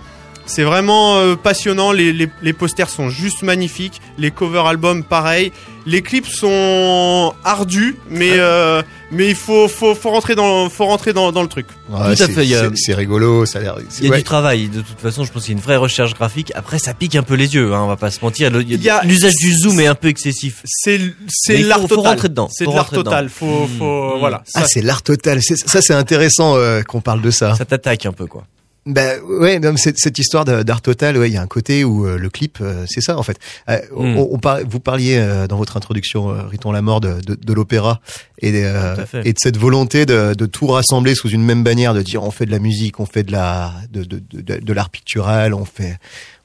C'est 0.47 0.63
vraiment 0.63 1.17
euh, 1.17 1.35
passionnant. 1.35 1.91
Les, 1.91 2.11
les, 2.13 2.29
les 2.41 2.53
posters 2.53 2.89
sont 2.89 3.09
juste 3.09 3.43
magnifiques. 3.43 4.01
Les 4.17 4.31
cover 4.31 4.63
albums, 4.65 5.03
pareil. 5.03 5.51
Les 5.85 6.01
clips 6.01 6.25
sont 6.27 7.33
ardus, 7.45 7.97
mais 8.09 8.31
euh, 8.33 8.81
mais 9.11 9.29
il 9.29 9.35
faut 9.35 9.69
faut 9.69 9.95
faut 9.95 10.09
rentrer 10.09 10.35
dans 10.35 10.69
faut 10.69 10.85
rentrer 10.85 11.13
dans, 11.13 11.31
dans 11.31 11.41
le 11.41 11.47
truc. 11.47 11.65
Ouais, 11.89 11.97
Tout 12.15 12.23
à 12.23 12.25
c'est- 12.27 12.75
fait, 12.85 12.93
rigolo, 12.93 13.45
ça 13.45 13.59
a 13.59 13.61
l'air. 13.61 13.75
Il 13.99 14.03
y 14.05 14.07
a 14.07 14.11
ouais. 14.11 14.17
du 14.17 14.23
travail, 14.23 14.67
de 14.67 14.81
toute 14.81 14.99
façon, 14.99 15.23
je 15.23 15.31
pense 15.31 15.43
qu'il 15.43 15.53
y 15.53 15.55
a 15.55 15.59
une 15.59 15.63
vraie 15.63 15.77
recherche 15.77 16.13
graphique. 16.13 16.51
Après, 16.55 16.77
ça 16.79 16.93
pique 16.93 17.15
un 17.15 17.23
peu 17.23 17.35
les 17.35 17.53
yeux, 17.55 17.73
hein, 17.73 17.81
on 17.83 17.87
va 17.87 17.95
pas 17.95 18.11
se 18.11 18.19
mentir. 18.21 18.49
Le- 18.51 18.63
Il 18.63 18.83
y 18.83 18.89
a- 18.89 19.01
L'usage 19.03 19.33
du 19.41 19.53
zoom 19.53 19.79
est 19.79 19.87
un 19.87 19.95
peu 19.95 20.09
excessif. 20.09 20.61
C'est 20.65 20.99
faut- 20.99 21.53
l'art 21.67 21.79
faut 21.81 21.87
total. 21.87 22.05
rentrer 22.11 22.29
dedans, 22.29 22.49
C'est 22.51 22.65
faut 22.65 22.71
de 22.71 22.75
l'art 22.75 22.89
total. 22.89 23.29
Faut 23.29 23.67
faut 23.79 24.15
mmh. 24.15 24.19
voilà. 24.19 24.43
Ah, 24.55 24.63
c'est 24.67 24.81
l'art 24.81 25.03
total. 25.03 25.39
Ça, 25.41 25.81
c'est 25.81 25.93
intéressant 25.93 26.55
euh, 26.57 26.81
qu'on 26.81 26.99
parle 26.99 27.21
de 27.21 27.31
ça. 27.31 27.55
Ça 27.55 27.63
t'attaque 27.63 28.05
un 28.05 28.11
peu, 28.13 28.25
quoi. 28.25 28.43
Ben 28.87 29.19
ouais, 29.23 29.59
non, 29.59 29.75
cette, 29.77 29.97
cette 29.99 30.17
histoire 30.17 30.45
d'art 30.45 30.81
total, 30.81 31.17
ouais, 31.17 31.29
il 31.29 31.33
y 31.33 31.37
a 31.37 31.41
un 31.41 31.47
côté 31.47 31.83
où 31.83 32.07
euh, 32.07 32.17
le 32.17 32.29
clip, 32.29 32.59
euh, 32.61 32.85
c'est 32.87 33.01
ça 33.01 33.17
en 33.17 33.23
fait. 33.23 33.37
Euh, 33.69 33.77
Mm. 33.91 34.17
on, 34.17 34.29
on 34.31 34.39
par- 34.39 34.59
vous 34.67 34.79
parliez 34.79 35.23
dans 35.49 35.57
votre 35.57 35.77
introduction, 35.77 36.27
Riton 36.49 36.71
la 36.71 36.81
mort 36.81 37.01
de, 37.01 37.19
de, 37.21 37.35
de 37.35 37.53
l'opéra 37.53 37.99
et, 38.39 38.49
et 38.49 39.33
de 39.33 39.37
cette 39.39 39.57
volonté 39.57 40.05
de, 40.05 40.33
de 40.33 40.45
tout 40.45 40.67
rassembler 40.67 41.15
sous 41.15 41.29
une 41.29 41.43
même 41.43 41.63
bannière, 41.63 41.93
de 41.93 42.01
dire 42.01 42.23
on 42.23 42.31
fait 42.31 42.45
de 42.45 42.51
la 42.51 42.59
musique, 42.59 42.99
on 42.99 43.05
fait 43.05 43.23
de 43.23 43.31
la 43.31 43.73
de, 43.91 44.03
de- 44.03 44.21
de 44.59 44.73
l'art 44.73 44.89
pictural, 44.89 45.53
on 45.53 45.65
fait 45.65 45.97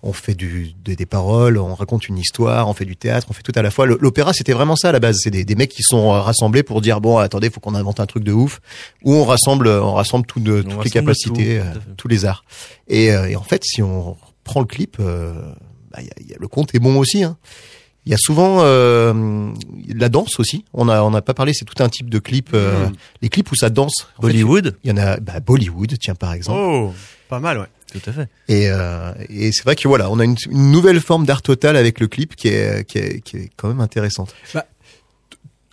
on 0.05 0.12
fait 0.12 0.35
du 0.35 0.73
de- 0.85 0.95
des 0.95 1.07
paroles, 1.07 1.59
on 1.59 1.75
raconte 1.75 2.09
une 2.09 2.19
histoire, 2.19 2.69
on 2.69 2.73
fait 2.75 2.85
du 2.85 2.97
théâtre, 2.97 3.29
on 3.31 3.33
fait 3.33 3.43
tout 3.43 3.53
à 3.55 3.62
la 3.62 3.71
fois. 3.71 3.87
L'opéra, 3.87 4.33
c'était 4.33 4.53
vraiment 4.53 4.75
ça 4.77 4.88
à 4.88 4.93
la 4.93 4.99
base. 5.01 5.17
C'est 5.23 5.31
des, 5.31 5.45
des 5.45 5.55
mecs 5.55 5.71
qui 5.71 5.83
sont 5.83 6.12
euh, 6.12 6.21
rassemblés 6.21 6.62
pour 6.62 6.81
dire 6.81 7.01
bon, 7.01 7.19
attendez, 7.19 7.51
faut 7.51 7.61
qu'on 7.61 7.75
invente 7.75 8.01
un 8.01 8.07
truc 8.07 8.25
de 8.25 8.33
ouf, 8.33 8.61
où 9.05 9.15
on 9.15 9.25
rassemble, 9.25 9.69
on 9.69 9.93
rassemble 9.95 10.27
tout 10.27 10.41
de, 10.41 10.62
toutes 10.62 10.85
les 10.85 10.91
capacités, 10.91 11.61
tout, 11.61 11.67
euh, 11.67 11.73
tout 11.75 11.81
tous 11.97 12.09
les 12.09 12.25
arts. 12.25 12.45
Et, 12.88 13.12
euh, 13.12 13.29
et 13.29 13.37
en 13.37 13.43
fait, 13.45 13.62
si 13.65 13.81
on 13.83 14.17
prend 14.45 14.61
le 14.61 14.67
clip, 14.67 14.97
euh, 14.99 15.33
bah, 15.93 16.01
y 16.03 16.09
a- 16.09 16.23
y 16.31 16.35
a- 16.35 16.38
le 16.38 16.49
compte 16.49 16.75
est 16.75 16.81
bon 16.81 16.97
aussi. 16.99 17.23
Hein. 17.23 17.37
Il 18.05 18.11
y 18.11 18.15
a 18.17 18.19
souvent 18.19 18.59
euh, 18.62 19.53
la 19.95 20.09
danse 20.09 20.41
aussi. 20.41 20.65
On 20.75 20.88
a 20.88 21.03
on 21.05 21.11
n'a 21.11 21.23
pas 21.23 21.35
parlé. 21.35 21.53
C'est 21.55 21.65
tout 21.65 21.81
un 21.81 21.88
type 21.88 22.11
de 22.11 22.19
clip. 22.19 22.51
euh, 22.53 22.88
Mm. 22.88 22.93
Les 23.23 23.29
clips 23.29 23.53
où 23.53 23.55
ça 23.55 23.71
danse. 23.71 24.09
En 24.19 24.23
Bollywood? 24.23 24.77
Il 24.83 24.91
y 24.91 24.93
en 24.93 24.97
a 24.97 25.19
bah, 25.19 25.38
Bollywood, 25.38 25.95
tiens 26.01 26.17
par 26.17 26.33
exemple. 26.33 26.59
Oh, 26.61 26.93
pas 27.29 27.38
mal 27.38 27.59
ouais. 27.59 27.67
Tout 27.92 28.11
à 28.11 28.12
fait. 28.12 28.28
Et, 28.48 28.70
euh, 28.70 29.12
et 29.28 29.52
c'est 29.52 29.64
vrai 29.64 29.76
que 29.76 29.87
voilà, 29.87 30.11
on 30.11 30.18
a 30.18 30.24
une, 30.24 30.37
une 30.50 30.72
nouvelle 30.72 31.00
forme 31.00 31.26
d'art 31.26 31.42
total 31.42 31.76
avec 31.76 32.00
le 32.00 32.09
clip 32.09 32.35
qui 32.37 32.48
est, 32.48 32.85
qui 32.88 32.98
est 32.98 33.20
qui 33.20 33.37
est 33.37 33.50
quand 33.57 33.68
même 33.68 33.81
intéressante. 33.81 34.35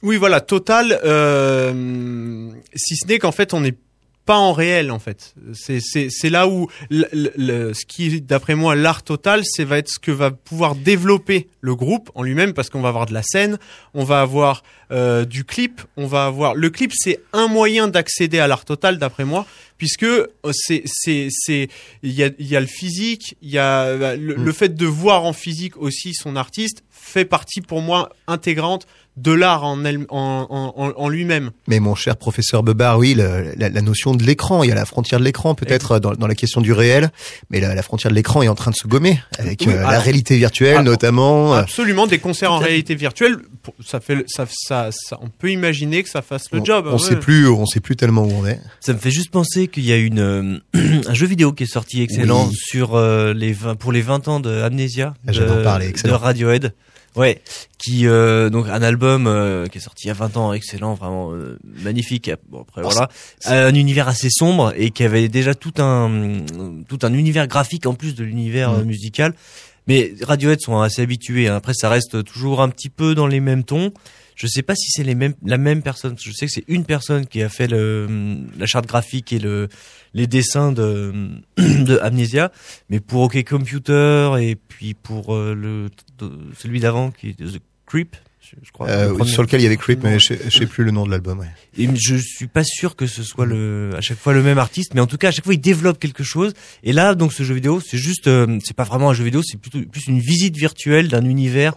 Oui, 0.02 0.18
voilà, 0.18 0.42
total. 0.42 1.00
Euh, 1.04 2.50
si 2.76 2.96
ce 2.96 3.08
n'est 3.08 3.20
qu'en 3.20 3.32
fait, 3.32 3.54
on 3.54 3.62
n'est 3.62 3.76
pas 4.30 4.38
en 4.38 4.54
réel, 4.54 4.92
en 4.92 5.00
fait. 5.00 5.34
C'est 5.54 6.30
là 6.30 6.48
où 6.48 6.68
le, 6.92 7.06
le- 7.14 7.32
le- 7.36 7.74
ce 7.74 7.84
qui, 7.84 8.22
d'après 8.22 8.54
moi, 8.54 8.76
l'art 8.76 9.02
total, 9.02 9.42
c'est 9.44 9.64
va 9.64 9.80
être 9.80 9.90
ce 9.90 9.98
que 9.98 10.12
va 10.12 10.30
pouvoir 10.30 10.76
développer 10.76 11.48
le 11.62 11.74
groupe 11.74 12.12
en 12.14 12.22
lui-même, 12.22 12.54
parce 12.54 12.70
qu'on 12.70 12.82
va 12.82 12.90
avoir 12.90 13.08
de 13.08 13.14
la 13.16 13.24
scène, 13.24 13.58
on 13.96 14.04
va 14.04 14.22
avoir 14.22 14.62
euh, 14.92 15.26
du 15.26 15.46
clip, 15.46 15.82
on 15.98 16.06
va 16.06 16.26
avoir 16.26 16.54
le 16.54 16.70
clip, 16.70 16.92
c'est 16.96 17.20
un 17.34 17.48
moyen 17.48 17.88
d'accéder 17.88 18.38
à 18.38 18.48
l'art 18.48 18.66
total, 18.66 19.00
d'après 19.00 19.26
moi, 19.26 19.48
puisque 19.80 20.04
euh, 20.04 20.28
c'est 20.54 20.84
c'est 20.86 21.30
c'est 21.32 21.68
il 22.04 22.12
y 22.12 22.24
a 22.24 22.30
il 22.38 22.48
y 22.48 22.56
a 22.56 22.60
le 22.60 22.68
physique, 22.68 23.36
il 23.42 23.50
y 23.50 23.58
a 23.58 23.98
bah, 23.98 24.16
le, 24.16 24.36
Mm. 24.36 24.44
le 24.46 24.52
fait 24.52 24.76
de 24.76 24.86
voir 24.86 25.26
en 25.26 25.34
physique 25.34 25.76
aussi 25.78 26.14
son 26.14 26.36
artiste 26.36 26.84
fait 26.92 27.26
partie 27.26 27.62
pour 27.62 27.82
moi 27.82 28.10
intégrante 28.28 28.86
de 29.20 29.32
l'art 29.32 29.64
en, 29.64 29.84
elle- 29.86 30.06
en, 30.10 30.48
en, 30.50 30.74
en- 30.82 30.94
en 30.96 31.10
lui-même. 31.10 31.52
Mais 31.68 31.80
mon 31.80 31.94
cher 31.96 32.16
professeur 32.18 32.64
Bebar, 32.64 32.98
oui, 32.98 33.14
le- 33.14 33.54
la, 33.58 33.70
la 33.70 33.82
notion 33.82 34.14
de 34.16 34.24
l'écran, 34.24 34.64
il 34.64 34.70
y 34.70 34.72
a 34.72 34.76
la 34.76 34.86
frontière 34.86 35.20
de 35.20 35.26
l'écran 35.26 35.56
peut-être 35.56 36.00
dans, 36.00 36.14
dans 36.14 36.28
la 36.28 36.36
question 36.36 36.62
du 36.62 36.72
réel, 36.74 37.10
mais 37.50 37.60
la, 37.60 37.76
la 37.76 37.82
frontière 37.84 38.12
de 38.12 38.16
l'écran 38.16 38.42
est 38.42 38.48
en 38.48 38.56
train 38.56 38.72
de 38.72 38.76
se 38.76 38.88
gommer 38.88 39.20
avec 39.38 39.64
Oui, 39.68 39.74
euh, 39.74 39.82
la 39.82 40.00
réalité 40.00 40.38
virtuelle 40.38 40.78
Ah, 40.80 40.84
notamment. 40.84 41.54
euh, 41.56 41.60
Absolument, 41.62 42.08
des 42.08 42.20
concerts 42.20 42.52
en 42.54 42.60
réalité 42.60 42.96
virtuelle, 42.96 43.38
ça 43.86 44.00
fait, 44.00 44.16
le- 44.16 44.26
ça, 44.28 44.46
ça, 44.50 44.90
ça- 44.92 45.20
on 45.22 45.28
peut 45.30 45.52
imaginer 45.52 46.02
que 46.04 46.10
ça 46.10 46.22
fasse 46.22 46.46
le 46.52 46.62
on, 46.62 46.66
job. 46.66 46.86
on 46.88 46.94
ouais. 46.94 47.00
sait 47.00 47.16
plus, 47.18 47.48
on 47.50 47.66
sait 47.66 47.80
plus 47.82 47.96
tellement 47.96 48.24
où 48.24 48.32
on 48.32 48.46
est. 48.46 48.60
Ça 48.80 48.94
me 48.94 48.98
fait 49.00 49.12
juste 49.12 49.32
penser 49.32 49.68
qu'il 49.68 49.84
y 49.86 49.92
a 49.92 49.98
une 49.98 50.20
euh, 50.20 50.58
un 51.08 51.14
jeu 51.14 51.28
vidéo 51.28 51.52
qui 51.52 51.64
est 51.64 51.72
sorti 51.72 52.02
excellent 52.02 52.48
Oui. 52.48 52.56
sur 52.56 52.96
euh, 52.96 53.34
les 53.34 53.52
20, 53.54 53.76
pour 53.76 53.92
les 53.92 54.02
20 54.02 54.28
ans 54.28 54.40
de 54.40 54.62
Amnesia 54.62 55.14
de, 55.26 55.34
de. 55.34 56.12
Radiohead. 56.12 56.74
Ouais, 57.16 57.42
qui 57.78 58.08
euh, 58.08 58.50
donc 58.50 58.68
un 58.70 58.82
album 58.82 59.26
euh, 59.28 59.66
qui 59.68 59.80
est 59.80 59.82
sorti 59.82 60.06
il 60.06 60.08
y 60.10 60.12
a 60.12 60.14
20 60.14 60.38
ans, 60.38 60.54
excellent, 60.54 60.94
vraiment 60.94 61.34
euh, 61.34 61.58
magnifique. 61.84 62.30
Bon 62.50 62.62
après 62.62 62.82
Oh, 62.86 62.90
voilà, 62.90 63.10
un 63.46 63.74
univers 63.74 64.08
assez 64.08 64.30
sombre 64.30 64.74
et 64.78 64.92
qui 64.92 65.04
avait 65.04 65.28
déjà 65.28 65.56
tout 65.56 65.74
un 65.80 66.38
tout 66.88 67.00
un 67.02 67.14
univers 67.14 67.48
graphique 67.48 67.86
en 67.88 67.94
plus 67.96 68.16
de 68.16 68.24
l'univers 68.24 68.72
Mm. 68.72 68.80
euh, 68.80 68.84
musical. 68.86 69.34
Mais 69.88 70.14
Radiohead 70.22 70.60
sont 70.62 70.80
assez 70.80 71.02
habitués. 71.02 71.48
hein. 71.48 71.56
Après, 71.56 71.74
ça 71.74 71.90
reste 71.90 72.24
toujours 72.24 72.62
un 72.62 72.70
petit 72.70 72.90
peu 72.90 73.16
dans 73.16 73.26
les 73.26 73.40
mêmes 73.40 73.64
tons. 73.64 73.92
Je 74.40 74.48
sais 74.48 74.62
pas 74.62 74.74
si 74.74 74.90
c'est 74.90 75.04
les 75.04 75.16
mêmes, 75.16 75.34
la 75.46 75.58
même 75.58 75.82
personne. 75.82 76.16
Je 76.18 76.32
sais 76.32 76.46
que 76.46 76.52
c'est 76.54 76.64
une 76.70 76.86
personne 76.86 77.28
qui 77.28 77.44
a 77.44 77.50
fait 77.50 77.68
le, 77.68 78.08
la 78.58 78.66
charte 78.66 78.88
graphique 78.88 79.34
et 79.34 79.40
le, 79.40 79.68
les 80.14 80.28
dessins 80.28 80.72
de, 80.72 81.14
de 81.58 82.00
Amnesia. 82.02 82.50
Mais 82.90 83.02
pour 83.02 83.24
OK 83.24 83.44
Computer 83.44 84.32
et 84.40 84.56
puis 84.56 84.94
pour 84.94 85.36
euh, 85.36 85.54
le, 85.54 85.90
celui 86.58 86.80
d'avant 86.80 87.12
qui 87.12 87.32
est 87.32 87.34
The 87.38 87.60
Creep, 87.86 88.16
je, 88.64 88.72
crois. 88.72 88.88
Euh, 88.88 89.18
le 89.18 89.26
sur 89.26 89.44
lequel 89.44 89.60
il 89.60 89.64
y 89.64 89.68
avait 89.68 89.76
Creep, 89.78 90.02
mais 90.04 90.18
je 90.20 90.28
sais- 90.28 90.40
je 90.46 90.58
sais 90.58 90.66
plus 90.68 90.86
le 90.86 90.92
nom 90.92 91.06
de 91.06 91.12
l'album. 91.12 91.40
Ouais. 91.40 91.48
Et 91.78 91.90
je 91.96 92.16
suis 92.16 92.48
pas 92.48 92.64
sûr 92.64 92.96
que 92.96 93.08
ce 93.08 93.24
soit 93.24 93.46
le, 93.46 93.92
à 93.98 94.02
chaque 94.02 94.18
fois 94.18 94.34
le 94.34 94.42
même 94.42 94.58
artiste, 94.58 94.94
mais 94.96 95.02
en 95.02 95.08
tout 95.08 95.18
cas 95.18 95.28
à 95.28 95.32
chaque 95.32 95.44
fois 95.44 95.54
il 95.54 95.60
développe 95.60 96.00
quelque 96.00 96.24
chose. 96.24 96.54
Et 96.84 96.94
là 96.94 97.14
donc 97.14 97.34
ce 97.34 97.44
jeu 97.44 97.56
vidéo, 97.56 97.82
c'est 97.86 97.98
juste, 97.98 98.28
euh, 98.28 98.58
c'est 98.64 98.76
pas 98.76 98.86
vraiment 98.86 99.10
un 99.10 99.14
jeu 99.14 99.26
vidéo, 99.26 99.42
c'est 99.44 99.60
plutôt 99.60 99.80
plus 99.92 100.08
une 100.08 100.20
visite 100.20 100.56
virtuelle 100.56 101.10
d'un 101.10 101.26
univers, 101.26 101.74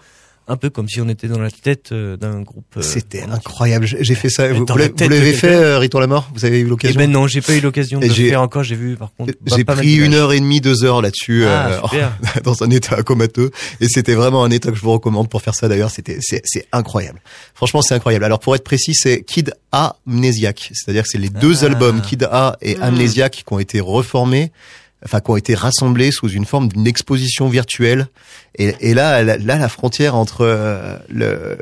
un 0.49 0.57
peu 0.57 0.71
comme 0.71 0.89
si 0.89 1.01
on 1.01 1.09
était 1.09 1.29
dans 1.29 1.39
la 1.41 1.51
tête 1.51 1.91
euh, 1.93 2.17
d'un 2.17 2.41
groupe. 2.43 2.65
euh, 2.77 2.83
C'était 2.83 3.23
incroyable. 3.23 3.87
J'ai 3.87 4.15
fait 4.15 4.29
ça. 4.29 4.53
Vous, 4.53 4.67
l'avez 4.67 5.33
fait, 5.33 5.55
euh, 5.55 5.79
Riton 5.79 6.01
la 6.01 6.07
mort? 6.07 6.31
Vous 6.35 6.45
avez 6.45 6.59
eu 6.61 6.65
Eh 6.67 6.69
l'occasion? 6.69 6.99
ben 6.99 7.11
non, 7.11 7.27
j'ai 7.27 7.41
pas 7.41 7.55
eu 7.55 7.61
l'occasion 7.61 8.01
de 8.01 8.07
le 8.07 8.13
faire 8.13 8.43
encore. 8.43 8.63
J'ai 8.65 8.75
vu 8.77 8.97
par 8.97 9.13
contre. 9.15 9.35
J'ai 9.47 9.65
pris 9.65 9.97
une 9.97 10.15
heure 10.15 10.33
et 10.33 10.41
demie, 10.41 10.61
deux 10.61 10.85
heures 10.85 11.01
là-dessus, 11.03 11.45
Ah, 11.47 11.81
euh, 11.95 12.09
dans 12.45 12.63
un 12.63 12.71
état 12.71 13.03
comateux. 13.03 13.51
Et 13.81 13.89
c'était 13.89 14.15
vraiment 14.15 14.45
un 14.45 14.51
état 14.51 14.71
que 14.71 14.77
je 14.77 14.83
vous 14.83 14.93
recommande 14.93 15.29
pour 15.29 15.43
faire 15.43 15.55
ça. 15.55 15.69
D'ailleurs, 15.69 15.91
c'était 15.91 16.19
c'est 16.21 16.43
c'est 16.45 16.67
incroyable. 16.73 17.21
Franchement, 17.55 17.83
c'est 17.83 17.95
incroyable. 17.95 18.25
Alors 18.25 18.41
pour 18.41 18.55
être 18.57 18.65
précis, 18.65 18.95
c'est 18.95 19.23
Kid 19.23 19.55
Amnesiac, 20.07 20.71
c'est-à-dire 20.73 21.03
que 21.05 21.09
c'est 21.09 21.19
les 21.19 21.29
deux 21.31 21.63
Ah. 21.63 21.67
albums 21.67 22.01
Kid 22.03 22.25
A 22.31 22.57
et 22.61 22.77
Mm. 22.77 22.83
Amnesiac 22.83 23.33
qui 23.33 23.45
ont 23.53 23.59
été 23.59 23.81
reformés. 23.81 24.53
Enfin, 25.05 25.21
qui 25.21 25.31
ont 25.31 25.37
été 25.37 25.55
rassemblés 25.55 26.13
sous 26.13 26.29
une 26.29 26.45
forme 26.45 26.69
d'une 26.69 26.87
exposition 26.87 27.49
virtuelle. 27.49 28.07
Et, 28.57 28.75
et 28.81 28.95
là, 28.95 29.23
là, 29.25 29.37
la 29.39 29.69
frontière 29.69 30.15
entre 30.15 30.43
euh, 30.43 30.97
le, 31.09 31.59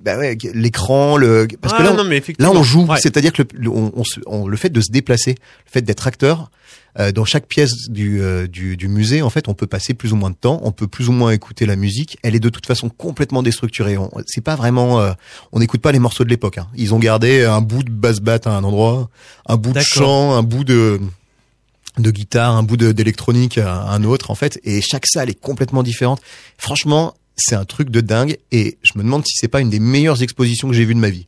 bah 0.00 0.18
ouais, 0.18 0.36
l'écran, 0.54 1.16
le, 1.16 1.46
parce 1.60 1.74
que 1.74 1.80
Ah, 1.80 1.84
là, 1.84 1.92
non, 1.92 2.04
mais 2.04 2.22
Là, 2.38 2.50
on 2.50 2.62
joue, 2.62 2.86
Ouais. 2.86 2.98
c'est-à-dire 3.00 3.32
que 3.32 3.42
le, 3.54 3.68
on, 3.70 3.92
on 4.26 4.46
le 4.46 4.56
fait 4.56 4.70
de 4.70 4.80
se 4.80 4.90
déplacer, 4.90 5.32
le 5.66 5.70
fait 5.70 5.82
d'être 5.82 6.06
acteur, 6.06 6.50
euh, 6.98 7.12
dans 7.12 7.24
chaque 7.24 7.46
pièce 7.46 7.88
du, 7.88 8.20
euh, 8.20 8.46
du, 8.46 8.76
du 8.76 8.88
musée, 8.88 9.22
en 9.22 9.30
fait, 9.30 9.46
on 9.48 9.54
peut 9.54 9.66
passer 9.66 9.94
plus 9.94 10.12
ou 10.12 10.16
moins 10.16 10.30
de 10.30 10.34
temps, 10.36 10.60
on 10.64 10.72
peut 10.72 10.88
plus 10.88 11.08
ou 11.08 11.12
moins 11.12 11.30
écouter 11.30 11.64
la 11.66 11.76
musique. 11.76 12.18
Elle 12.22 12.34
est 12.34 12.40
de 12.40 12.48
toute 12.48 12.66
façon 12.66 12.88
complètement 12.88 13.42
déstructurée. 13.42 13.96
On- 13.98 14.10
C'est 14.26 14.40
pas 14.42 14.56
vraiment, 14.56 15.00
euh, 15.00 15.12
on 15.52 15.60
n'écoute 15.60 15.80
pas 15.82 15.92
les 15.92 15.98
morceaux 16.00 16.24
de 16.24 16.30
l'époque. 16.30 16.58
hein. 16.58 16.66
Ils 16.76 16.92
ont 16.94 16.98
gardé 16.98 17.44
un 17.44 17.60
bout 17.60 17.82
de 17.82 17.90
basse 17.90 18.20
batte 18.20 18.46
à 18.46 18.50
un 18.56 18.64
endroit, 18.64 19.08
un 19.46 19.56
bout 19.56 19.72
de 19.72 19.80
chant, 19.80 20.34
un 20.34 20.42
bout 20.42 20.64
de 20.64 20.98
de 21.98 22.10
guitare, 22.10 22.54
un 22.56 22.62
bout 22.62 22.76
d'électronique 22.76 23.58
à 23.58 23.82
un 23.90 24.04
autre 24.04 24.30
en 24.30 24.34
fait, 24.34 24.60
et 24.64 24.80
chaque 24.80 25.06
salle 25.06 25.28
est 25.30 25.40
complètement 25.40 25.82
différente. 25.82 26.20
Franchement, 26.58 27.14
c'est 27.36 27.54
un 27.54 27.64
truc 27.64 27.90
de 27.90 28.00
dingue, 28.00 28.36
et 28.52 28.78
je 28.82 28.92
me 28.96 29.02
demande 29.02 29.24
si 29.26 29.34
c'est 29.36 29.48
pas 29.48 29.60
une 29.60 29.70
des 29.70 29.80
meilleures 29.80 30.22
expositions 30.22 30.68
que 30.68 30.74
j'ai 30.74 30.84
vues 30.84 30.94
de 30.94 31.00
ma 31.00 31.10
vie. 31.10 31.26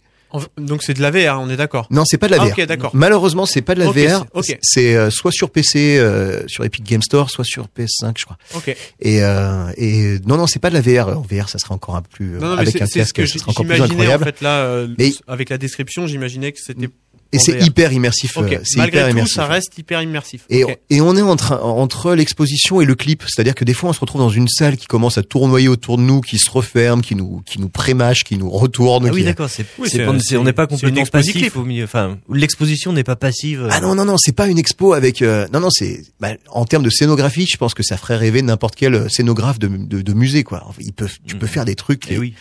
Donc 0.57 0.83
c'est 0.83 0.95
de 0.95 1.03
la 1.03 1.11
VR, 1.11 1.39
on 1.43 1.51
est 1.51 1.59
d'accord? 1.59 1.87
Non, 1.91 2.05
c'est 2.07 2.17
pas 2.17 2.27
de 2.27 2.35
la 2.35 2.41
Ah, 2.41 2.47
VR. 2.47 2.53
ok, 2.53 2.65
d'accord. 2.67 2.91
Malheureusement, 2.95 3.45
c'est 3.45 3.61
pas 3.61 3.75
de 3.75 3.81
la 3.81 3.91
VR. 3.91 4.25
c'est- 4.63 4.95
euh, 4.97 5.11
soit 5.11 5.31
sur 5.31 5.51
PC, 5.51 5.99
euh, 5.99 6.43
sur 6.49 6.65
Epic 6.65 6.85
Game 6.85 7.03
Store, 7.03 7.29
soit 7.29 7.45
sur 7.45 7.69
PS5, 7.69 8.15
je 8.19 8.25
crois. 8.25 8.39
Ok. 8.55 8.75
Et, 9.01 9.23
euh, 9.23 9.71
et 9.77 10.19
non, 10.27 10.39
non, 10.39 10.47
c'est 10.47 10.59
pas 10.59 10.71
de 10.71 10.75
la 10.75 10.81
VR. 10.81 11.19
En 11.19 11.21
VR, 11.21 11.51
ça 11.51 11.59
serait 11.59 11.75
encore 11.75 11.97
un 11.97 12.03
plus 12.03 12.31
Non, 12.39 12.49
non, 12.49 12.55
mais 12.57 12.63
avec 12.63 12.81
un 12.81 12.87
ce 12.87 12.95
casque, 12.95 13.15
que 13.17 13.27
ça 13.27 13.39
serait 13.39 13.51
encore 13.51 13.67
plus 13.67 13.79
en 13.79 13.85
incroyable. 13.85 14.25
fait 14.25 14.41
là, 14.41 14.61
euh, 14.65 14.89
Mais- 14.99 15.13
avec 15.29 15.51
la 15.51 15.59
description, 15.59 16.07
j'imaginais 16.07 16.53
que 16.53 16.61
c'était 16.65 16.89
Et 17.33 17.39
c'est 17.39 17.63
hyper 17.65 17.93
immersif. 17.93 18.37
Euh, 18.37 18.59
C'est 18.65 18.77
Malgré 18.79 18.99
hyper 18.99 19.09
tout, 19.11 19.17
immersif. 19.17 19.35
ça 19.35 19.47
reste 19.47 19.79
hyper 19.79 20.03
immersif. 20.03 20.43
Et, 20.51 20.65
et 20.91 21.01
on 21.01 21.17
est 21.17 21.23
en 21.23 21.37
train, 21.37 21.59
entre 21.59 22.15
l'exposition 22.15 22.81
et 22.81 22.85
le 22.85 22.95
clip. 22.95 23.23
C'est-à-dire 23.27 23.55
que 23.55 23.65
des 23.65 23.73
fois, 23.75 23.91
on 23.91 23.93
se 23.93 24.01
retrouve 24.01 24.21
dans 24.21 24.29
une 24.29 24.49
salle 24.49 24.77
qui 24.77 24.87
commence 24.87 25.17
à 25.19 25.23
tournoyer 25.23 25.69
autour 25.69 25.97
de 25.97 26.03
nous, 26.03 26.21
qui 26.21 26.39
se 26.39 26.51
referme, 26.51 27.01
qui 27.03 27.15
nous, 27.15 27.43
qui 27.47 27.59
nous 27.61 27.69
prémâche, 27.71 28.25
qui 28.25 28.37
nous 28.37 28.51
retourne. 28.51 29.07
Ah 29.09 29.13
oui, 29.13 29.21
qui- 29.21 29.25
d'accord, 29.25 29.49
c'est, 29.49 29.65
Oui, 29.79 29.89
c'est 29.91 29.99
c'est- 29.99 30.05
pas- 30.05 30.19
c'est- 30.21 30.37
on 30.37 30.45
n'est 30.45 30.53
pas 30.53 30.67
complètement 30.67 31.05
passif 31.07 31.33
clip. 31.37 31.57
au 31.57 31.65
milieu. 31.65 31.85
Enfin, 31.85 32.19
l'exposition 32.31 32.93
n'est 32.93 33.05
pas 33.05 33.17
passive. 33.17 33.67
Ah 33.71 33.81
non 33.81 33.95
non 33.95 34.05
non, 34.05 34.17
c'est 34.19 34.33
pas 34.37 34.47
une 34.49 34.59
expo 34.59 34.93
avec 34.93 35.23
euh, 35.23 35.47
non 35.53 35.61
non 35.61 35.71
c'est 35.71 36.03
bah, 36.21 36.33
en 36.51 36.65
termes 36.65 36.83
de 36.83 36.91
scénographie, 36.91 37.47
je 37.51 37.57
pense 37.57 37.75
que 37.75 37.83
ça 37.83 37.97
ferait 37.97 38.17
rêver 38.17 38.43
n'importe 38.43 38.75
quel 38.77 38.95
euh, 38.95 39.09
scénographe 39.09 39.59
de, 39.59 39.69
de, 39.69 40.03
de 40.03 40.13
musée 40.13 40.45
quoi. 40.45 40.67
Ils 40.81 40.93
peuvent, 40.93 41.17
tu 41.27 41.37
peux 41.37 41.47
Mhm. 41.47 41.53
faire 41.53 41.65
des 41.65 41.75
trucs 41.77 42.05
Eh 42.11 42.19
oui. 42.19 42.35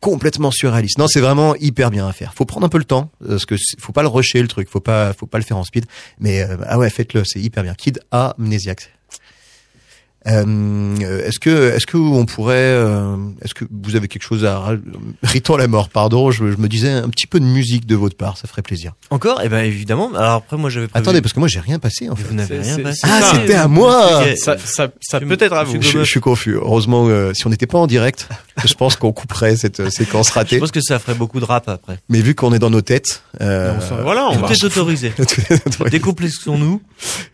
Complètement 0.00 0.50
surréalistes. 0.50 0.98
Non, 0.98 1.06
c'est 1.08 1.20
vraiment 1.20 1.54
hyper 1.56 1.90
bien 1.90 2.08
à 2.08 2.12
faire. 2.12 2.32
Faut 2.34 2.44
prendre 2.46 2.66
un 2.66 2.70
peu 2.70 2.78
le 2.78 2.84
temps 2.84 3.10
euh, 3.24 3.28
parce 3.30 3.46
que 3.46 3.54
faut 3.78 3.92
pas 3.92 4.02
le 4.02 4.08
rusher 4.08 4.40
le 4.42 4.48
truc, 4.48 4.68
faut 4.68 4.80
pas 4.80 5.12
faut 5.12 5.26
pas 5.26 5.38
le 5.38 5.44
faire 5.44 5.56
en 5.58 5.64
speed. 5.64 5.84
Mais 6.18 6.42
euh, 6.42 6.56
ah 6.66 6.78
ouais, 6.78 6.90
faites-le, 6.90 7.22
c'est 7.24 7.40
hyper 7.40 7.62
bien. 7.62 7.74
Kid 7.74 8.00
Amnesiac. 8.10 8.90
Euh, 10.26 11.20
est-ce 11.26 11.38
que 11.38 11.72
est-ce 11.74 11.86
que 11.86 11.96
on 11.96 12.26
pourrait 12.26 12.54
euh, 12.58 13.16
est-ce 13.40 13.54
que 13.54 13.64
vous 13.70 13.96
avez 13.96 14.06
quelque 14.06 14.22
chose 14.22 14.44
à 14.44 14.76
Riton 15.22 15.56
la 15.56 15.66
mort 15.66 15.88
pardon 15.88 16.30
je, 16.30 16.52
je 16.52 16.58
me 16.58 16.68
disais 16.68 16.90
un 16.90 17.08
petit 17.08 17.26
peu 17.26 17.40
de 17.40 17.46
musique 17.46 17.86
de 17.86 17.96
votre 17.96 18.18
part 18.18 18.36
ça 18.36 18.46
ferait 18.46 18.60
plaisir 18.60 18.92
Encore? 19.08 19.40
Eh 19.42 19.48
ben 19.48 19.60
évidemment. 19.64 20.10
Alors 20.14 20.32
après, 20.34 20.58
moi 20.58 20.68
j'avais 20.68 20.88
prévu- 20.88 21.02
attendez 21.02 21.22
parce 21.22 21.32
que 21.32 21.38
moi 21.38 21.48
j'ai 21.48 21.60
rien 21.60 21.78
passé 21.78 22.10
en 22.10 22.16
fait 22.16 22.24
vous 22.24 22.34
n'avez 22.34 22.60
rien 22.60 22.78
passé. 22.80 23.00
ah 23.04 23.30
c'était 23.32 23.54
à 23.54 23.66
moi 23.66 24.22
Ça, 24.36 24.58
ça, 24.58 24.88
ça 25.00 25.20
peut 25.20 25.38
être 25.40 25.54
à 25.54 25.64
vous. 25.64 25.80
Je, 25.80 26.00
je 26.00 26.04
suis 26.04 26.20
confus. 26.20 26.52
Heureusement, 26.54 27.06
euh, 27.08 27.32
si 27.32 27.46
on 27.46 27.50
n'était 27.50 27.66
pas 27.66 27.78
en 27.78 27.86
direct, 27.86 28.28
je 28.64 28.74
pense 28.74 28.96
qu'on 28.96 29.12
couperait 29.12 29.56
cette 29.56 29.80
euh, 29.80 29.90
séquence 29.90 30.28
Je 30.28 30.32
ratée. 30.34 30.58
pense 30.58 30.70
que 30.70 30.80
ça 30.80 30.98
ferait 30.98 31.14
beaucoup 31.14 31.40
de 31.40 31.44
rap 31.44 31.68
après. 31.68 31.98
Mais 32.08 32.20
vu 32.20 32.34
qu'on 32.34 32.52
est 32.52 32.58
dans 32.58 32.70
nos 32.70 32.80
têtes, 32.82 33.22
euh, 33.40 33.74
On 33.90 34.02
voilà, 34.02 34.28
on 34.30 34.36
va. 34.38 34.48
Tout 34.48 34.52
est 34.54 34.64
autorisé. 34.64 35.12
Décomplexons-nous. 35.90 36.82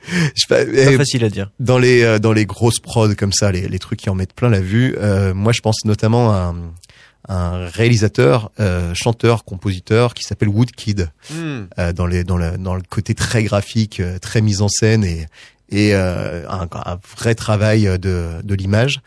je 0.09 0.12
sais 0.35 0.47
pas, 0.49 0.65
Pas 0.65 0.71
eh, 0.93 0.97
facile 0.97 1.25
à 1.25 1.29
dire. 1.29 1.51
dans 1.61 1.79
les 1.79 2.03
euh, 2.03 2.19
dans 2.19 2.33
les 2.33 2.47
grosses 2.47 2.81
prods 2.81 3.15
comme 3.15 3.33
ça, 3.33 3.53
les, 3.53 3.69
les 3.69 3.79
trucs 3.79 4.01
qui 4.01 4.11
en 4.11 4.15
mettent 4.15 4.33
plein 4.35 4.49
la 4.49 4.61
vue. 4.61 4.97
euh, 4.99 5.35
moi, 5.35 5.53
je 5.53 5.61
pense 5.61 5.85
notamment 5.85 6.33
à 6.33 6.37
un, 6.37 6.55
un 7.29 7.67
réalisateur, 7.69 8.51
euh, 8.61 8.93
chanteur, 8.95 9.45
compositeur 9.45 10.15
qui 10.15 10.23
s'appelle 10.25 10.49
Woodkid. 10.49 11.11
Hmm. 11.31 11.65
euh, 11.79 11.93
dans 11.93 12.07
les 12.07 12.25
dans 12.25 12.37
le 12.37 12.57
dans 12.59 12.75
le 12.75 12.83
côté 12.89 13.15
très 13.15 13.43
graphique, 13.45 14.01
euh, 14.01 14.19
très 14.19 14.41
mise 14.41 14.62
en 14.62 14.69
scène 14.69 15.05
et 15.05 15.27
et 15.71 15.95
euh, 15.95 16.49
un, 16.49 16.69
un 16.73 16.99
vrai 17.17 17.35
travail 17.35 17.85
de 17.99 18.43
de 18.43 18.55
l'image. 18.55 19.01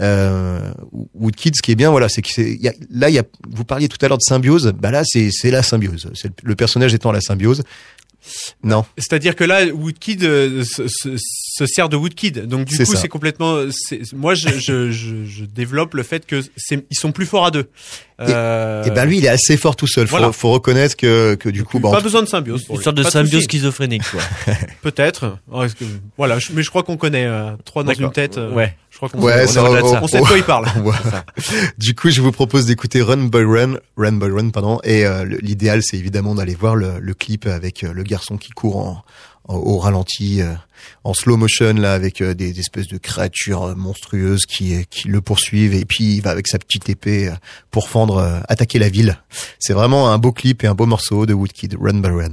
Euh, 0.00 0.72
Woodkid, 1.14 1.54
ce 1.56 1.62
qui 1.62 1.72
est 1.72 1.76
bien, 1.76 1.90
voilà, 1.90 2.08
c'est 2.08 2.22
que 2.22 2.40
y 2.40 2.68
a, 2.68 2.72
là 2.90 3.10
y 3.10 3.18
a 3.18 3.22
vous 3.48 3.64
parliez 3.64 3.88
tout 3.88 3.98
à 4.04 4.08
l'heure 4.08 4.18
de 4.18 4.22
symbiose, 4.22 4.72
bah 4.78 4.90
là 4.90 5.02
c'est 5.04 5.50
la 5.50 5.62
symbiose, 5.62 6.10
le, 6.24 6.30
le 6.42 6.56
personnage 6.56 6.94
étant 6.94 7.12
la 7.12 7.20
symbiose. 7.20 7.62
Non, 8.62 8.84
C'est-à-dire 8.98 9.36
que 9.36 9.44
là, 9.44 9.64
Woodkid 9.66 10.22
euh, 10.24 10.64
se, 10.64 10.88
se- 10.88 11.16
se 11.16 11.66
sert 11.66 11.88
de 11.88 11.96
Woodkid. 11.96 12.46
Donc 12.46 12.66
du 12.66 12.76
coup, 12.78 12.94
c'est 12.96 13.08
complètement. 13.08 13.58
Moi, 14.14 14.34
je, 14.34 14.48
je, 14.48 14.90
je, 14.90 15.24
je 15.24 15.44
développe 15.44 15.94
le 15.94 16.02
fait 16.02 16.26
que 16.26 16.42
ils 16.70 16.96
sont 16.96 17.12
plus 17.12 17.26
forts 17.26 17.46
à 17.46 17.50
deux. 17.50 17.68
Euh, 18.18 18.82
et 18.84 18.90
ben 18.90 19.04
lui 19.04 19.18
il 19.18 19.26
est 19.26 19.28
assez 19.28 19.58
fort 19.58 19.76
tout 19.76 19.86
seul. 19.86 20.06
Faut, 20.06 20.16
voilà. 20.16 20.32
faut 20.32 20.50
reconnaître 20.50 20.96
que 20.96 21.34
que 21.34 21.50
du 21.50 21.64
coup, 21.64 21.78
bah, 21.80 21.90
pas 21.90 21.98
en- 21.98 22.02
besoin 22.02 22.22
de 22.22 22.28
symbiose. 22.28 22.64
Une 22.70 22.80
sorte 22.80 22.96
de 22.96 23.02
Pas 23.02 23.10
symbiose 23.10 23.44
schizophrénique, 23.44 24.04
quoi. 24.10 24.22
Peut-être. 24.82 25.36
Oh, 25.52 25.64
Voilà, 26.16 26.38
mais 26.54 26.62
je 26.62 26.70
crois 26.70 26.82
qu'on 26.82 26.96
connaît 26.96 27.26
euh, 27.26 27.50
trois 27.64 27.84
dans 27.84 27.92
une 27.92 28.10
tête. 28.12 28.38
euh, 28.38 28.52
Ouais. 28.52 28.74
Je 28.96 29.06
crois 29.06 29.08
qu'on 29.10 29.20
Ouais, 29.22 29.44
on, 29.58 29.60
on- 29.84 30.02
on 30.04 30.08
sait 30.08 30.20
de 30.20 30.26
quoi 30.26 30.38
il 30.38 30.42
parle. 30.44 30.66
Du 31.78 31.94
coup, 31.94 32.08
je 32.08 32.22
vous 32.22 32.32
propose 32.32 32.64
d'écouter 32.64 33.02
Run 33.02 33.24
by 33.26 33.42
Run, 33.44 33.74
Run 33.98 34.12
by 34.12 34.30
Run, 34.30 34.50
pardon. 34.50 34.80
Et 34.84 35.04
euh, 35.04 35.24
l'idéal, 35.42 35.80
c'est 35.82 35.98
évidemment 35.98 36.34
d'aller 36.34 36.54
voir 36.54 36.76
le, 36.76 36.98
le 36.98 37.14
clip 37.14 37.46
avec 37.46 37.84
euh, 37.84 37.92
le 37.92 38.02
garçon 38.04 38.38
qui 38.38 38.50
court 38.52 38.78
en, 38.78 39.04
en- 39.48 39.56
au 39.56 39.76
ralenti, 39.78 40.40
euh, 40.40 40.54
en 41.04 41.12
slow 41.12 41.36
motion 41.36 41.74
là, 41.74 41.92
avec 41.92 42.22
euh, 42.22 42.32
des, 42.34 42.52
des 42.54 42.60
espèces 42.60 42.88
de 42.88 42.96
créatures 42.96 43.76
monstrueuses 43.76 44.46
qui 44.46 44.86
qui 44.88 45.08
le 45.08 45.20
poursuivent. 45.20 45.74
Et 45.74 45.84
puis 45.84 46.14
il 46.16 46.22
va 46.22 46.30
avec 46.30 46.46
sa 46.48 46.58
petite 46.58 46.88
épée 46.88 47.30
pour 47.70 47.90
fendre, 47.90 48.40
attaquer 48.48 48.78
la 48.78 48.88
ville. 48.88 49.18
C'est 49.58 49.74
vraiment 49.74 50.10
un 50.10 50.16
beau 50.18 50.32
clip 50.32 50.64
et 50.64 50.66
un 50.68 50.74
beau 50.74 50.86
morceau 50.86 51.26
de 51.26 51.34
Woodkid, 51.34 51.76
Run 51.78 52.00
by 52.00 52.08
Run. 52.08 52.14
Run, 52.14 52.32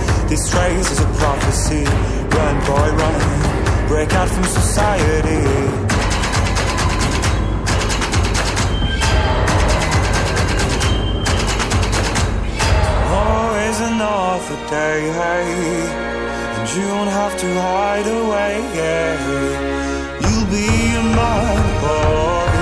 This 0.31 0.47
race 0.55 0.89
is 0.89 0.99
a 1.01 1.09
prophecy. 1.19 1.83
Run, 1.83 2.55
boy, 2.65 2.89
run. 3.01 3.87
Break 3.89 4.13
out 4.13 4.29
from 4.29 4.45
society. 4.45 5.43
Another 13.83 14.59
day. 14.69 14.99
And 16.55 16.69
you 16.75 16.85
don't 16.87 17.07
have 17.07 17.35
to 17.43 17.47
hide 17.67 18.07
away. 18.21 18.53
You'll 20.21 20.49
be 20.57 20.67
a 21.01 21.03
man, 21.17 21.63
boy. 21.81 22.61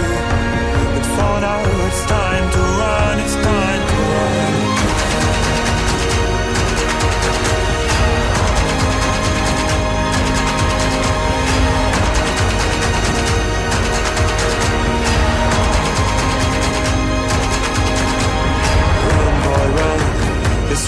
But 0.93 1.05
for 1.15 1.36
now, 1.45 1.62
it's 1.88 2.03
time 2.05 2.45
to 2.55 2.62
run, 2.79 3.15
it's 3.19 3.38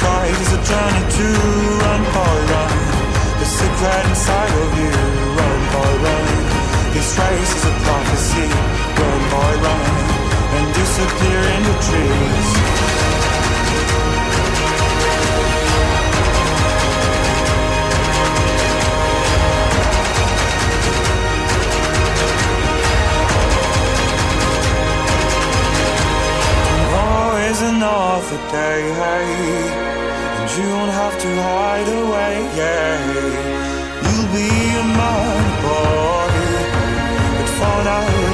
Is 0.02 0.54
a 0.54 0.62
journey 0.64 1.06
to 1.18 1.28
run, 1.82 2.02
boy, 2.16 2.40
run. 2.52 2.74
The 3.40 3.46
secret 3.46 4.06
inside 4.10 4.54
of 4.64 4.72
you, 4.80 4.94
run, 5.38 5.62
boy, 5.74 5.94
run. 6.06 6.26
This 6.94 7.10
race 7.20 7.54
is 7.58 7.66
a 7.66 7.74
prophecy, 7.86 8.48
run, 8.98 9.22
boy, 9.30 9.54
run. 9.62 9.86
And 10.56 10.66
disappear 10.74 11.42
in 11.56 11.62
the 11.70 11.76
trees. 11.86 12.50
Another 27.64 28.40
day, 28.52 29.91
you 30.58 30.64
don't 30.64 30.90
have 30.90 31.18
to 31.18 31.32
hide 31.50 31.88
away, 31.88 32.36
yeah. 32.60 33.42
You'll 34.04 34.32
be 34.36 34.50
a 34.82 34.86
man, 35.00 35.44
boy. 35.64 36.32
But 37.38 37.50
for 37.58 37.78
now, 37.88 38.31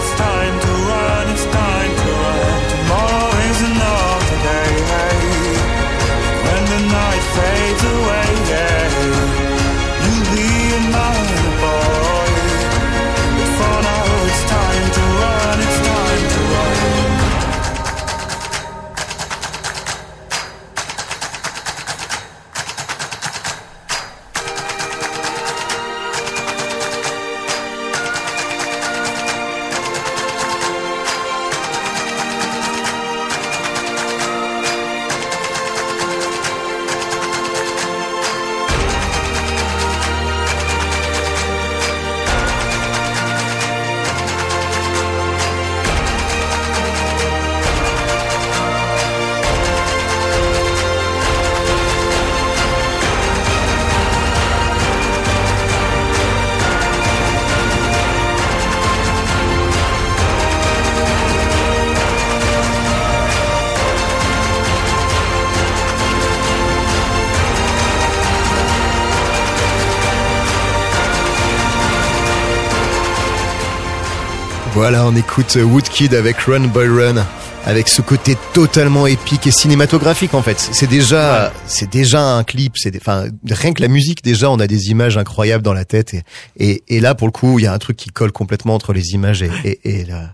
Voilà, 74.89 75.06
on 75.06 75.17
écoute 75.17 75.58
Woodkid 75.62 76.13
avec 76.13 76.38
Run 76.43 76.67
Boy 76.67 76.88
Run, 76.88 77.26
avec 77.65 77.89
ce 77.89 78.02
côté 78.02 78.38
totalement 78.54 79.06
épique 79.06 79.45
et 79.45 79.52
cinématographique 79.52 80.34
en 80.34 80.41
fait. 80.41 80.58
C'est 80.58 80.88
déjà, 80.88 81.52
c'est 81.65 81.89
déjà 81.91 82.21
un 82.21 82.45
clip. 82.45 82.78
C'est, 82.78 82.95
enfin, 82.95 83.26
rien 83.50 83.73
que 83.73 83.82
la 83.82 83.89
musique 83.89 84.23
déjà, 84.23 84.50
on 84.50 84.62
a 84.62 84.65
des 84.67 84.89
images 84.89 85.17
incroyables 85.17 85.62
dans 85.62 85.73
la 85.73 85.84
tête 85.84 86.13
et 86.13 86.23
et, 86.58 86.84
et 86.88 87.02
là 87.02 87.15
pour 87.15 87.28
le 87.28 87.34
coup, 87.34 87.60
il 87.60 87.63
y 87.63 87.67
a 87.67 87.73
un 87.73 87.78
truc 87.80 87.97
qui 87.97 88.12
colle 88.12 88.32
complètement 88.32 88.76
entre 88.76 88.93
les 88.93 89.10
images 89.12 89.41
et 89.43 89.52
et, 89.65 90.00
et 90.00 90.06
la 90.06 90.34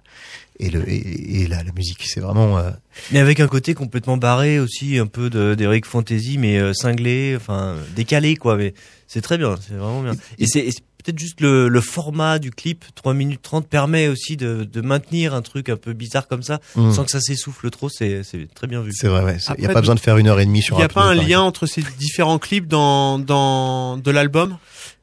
et 0.59 0.69
le 0.69 0.87
et, 0.87 1.41
et 1.41 1.47
la, 1.47 1.63
la 1.63 1.71
musique. 1.75 2.03
C'est 2.05 2.19
vraiment. 2.19 2.59
euh, 2.59 2.69
Mais 3.11 3.17
avec 3.21 3.39
un 3.39 3.47
côté 3.47 3.73
complètement 3.73 4.17
barré 4.17 4.59
aussi, 4.59 4.99
un 4.99 5.07
peu 5.07 5.31
de- 5.31 5.55
d'Heroic 5.55 5.81
Fantasy, 5.87 6.37
mais 6.37 6.59
euh, 6.59 6.73
cinglé, 6.75 7.33
enfin 7.35 7.73
décalé 7.95 8.35
quoi. 8.35 8.55
Mais 8.55 8.75
c'est 9.07 9.21
très 9.21 9.39
bien, 9.39 9.55
c'est 9.67 9.73
vraiment 9.73 10.03
bien. 10.03 10.13
Et 10.37 10.45
c'est 10.45 10.69
peut-être 11.03 11.19
juste 11.19 11.41
le, 11.41 11.67
le 11.67 11.81
format 11.81 12.39
du 12.39 12.51
clip, 12.51 12.85
3 12.95 13.13
minutes 13.13 13.41
30, 13.41 13.67
permet 13.67 14.07
aussi 14.07 14.37
de, 14.37 14.63
de 14.63 14.81
maintenir 14.81 15.33
un 15.33 15.41
truc 15.41 15.69
un 15.69 15.75
peu 15.77 15.93
bizarre 15.93 16.27
comme 16.27 16.43
ça, 16.43 16.59
Mm. 16.75 16.91
sans 16.91 17.03
que 17.03 17.11
ça 17.11 17.19
s'essouffle 17.19 17.69
trop. 17.69 17.89
C'est 17.89 18.23
c'est 18.23 18.47
très 18.53 18.67
bien 18.67 18.81
vu. 18.81 18.91
C'est 18.93 19.07
vrai, 19.07 19.23
ouais. 19.23 19.37
Il 19.57 19.61
n'y 19.61 19.67
a 19.69 19.73
pas 19.73 19.81
besoin 19.81 19.95
de 19.95 19.99
faire 19.99 20.17
une 20.17 20.27
heure 20.27 20.39
et 20.39 20.45
demie 20.45 20.61
sur 20.61 20.75
Il 20.75 20.79
n'y 20.79 20.83
a 20.83 20.85
un 20.85 20.89
pas 20.89 21.03
un 21.03 21.13
lien 21.15 21.41
entre 21.41 21.65
ces 21.65 21.83
différents 21.99 22.39
clips 22.39 22.67
dans, 22.67 23.19
dans 23.19 23.97
de 23.97 24.11
l'album? 24.11 24.57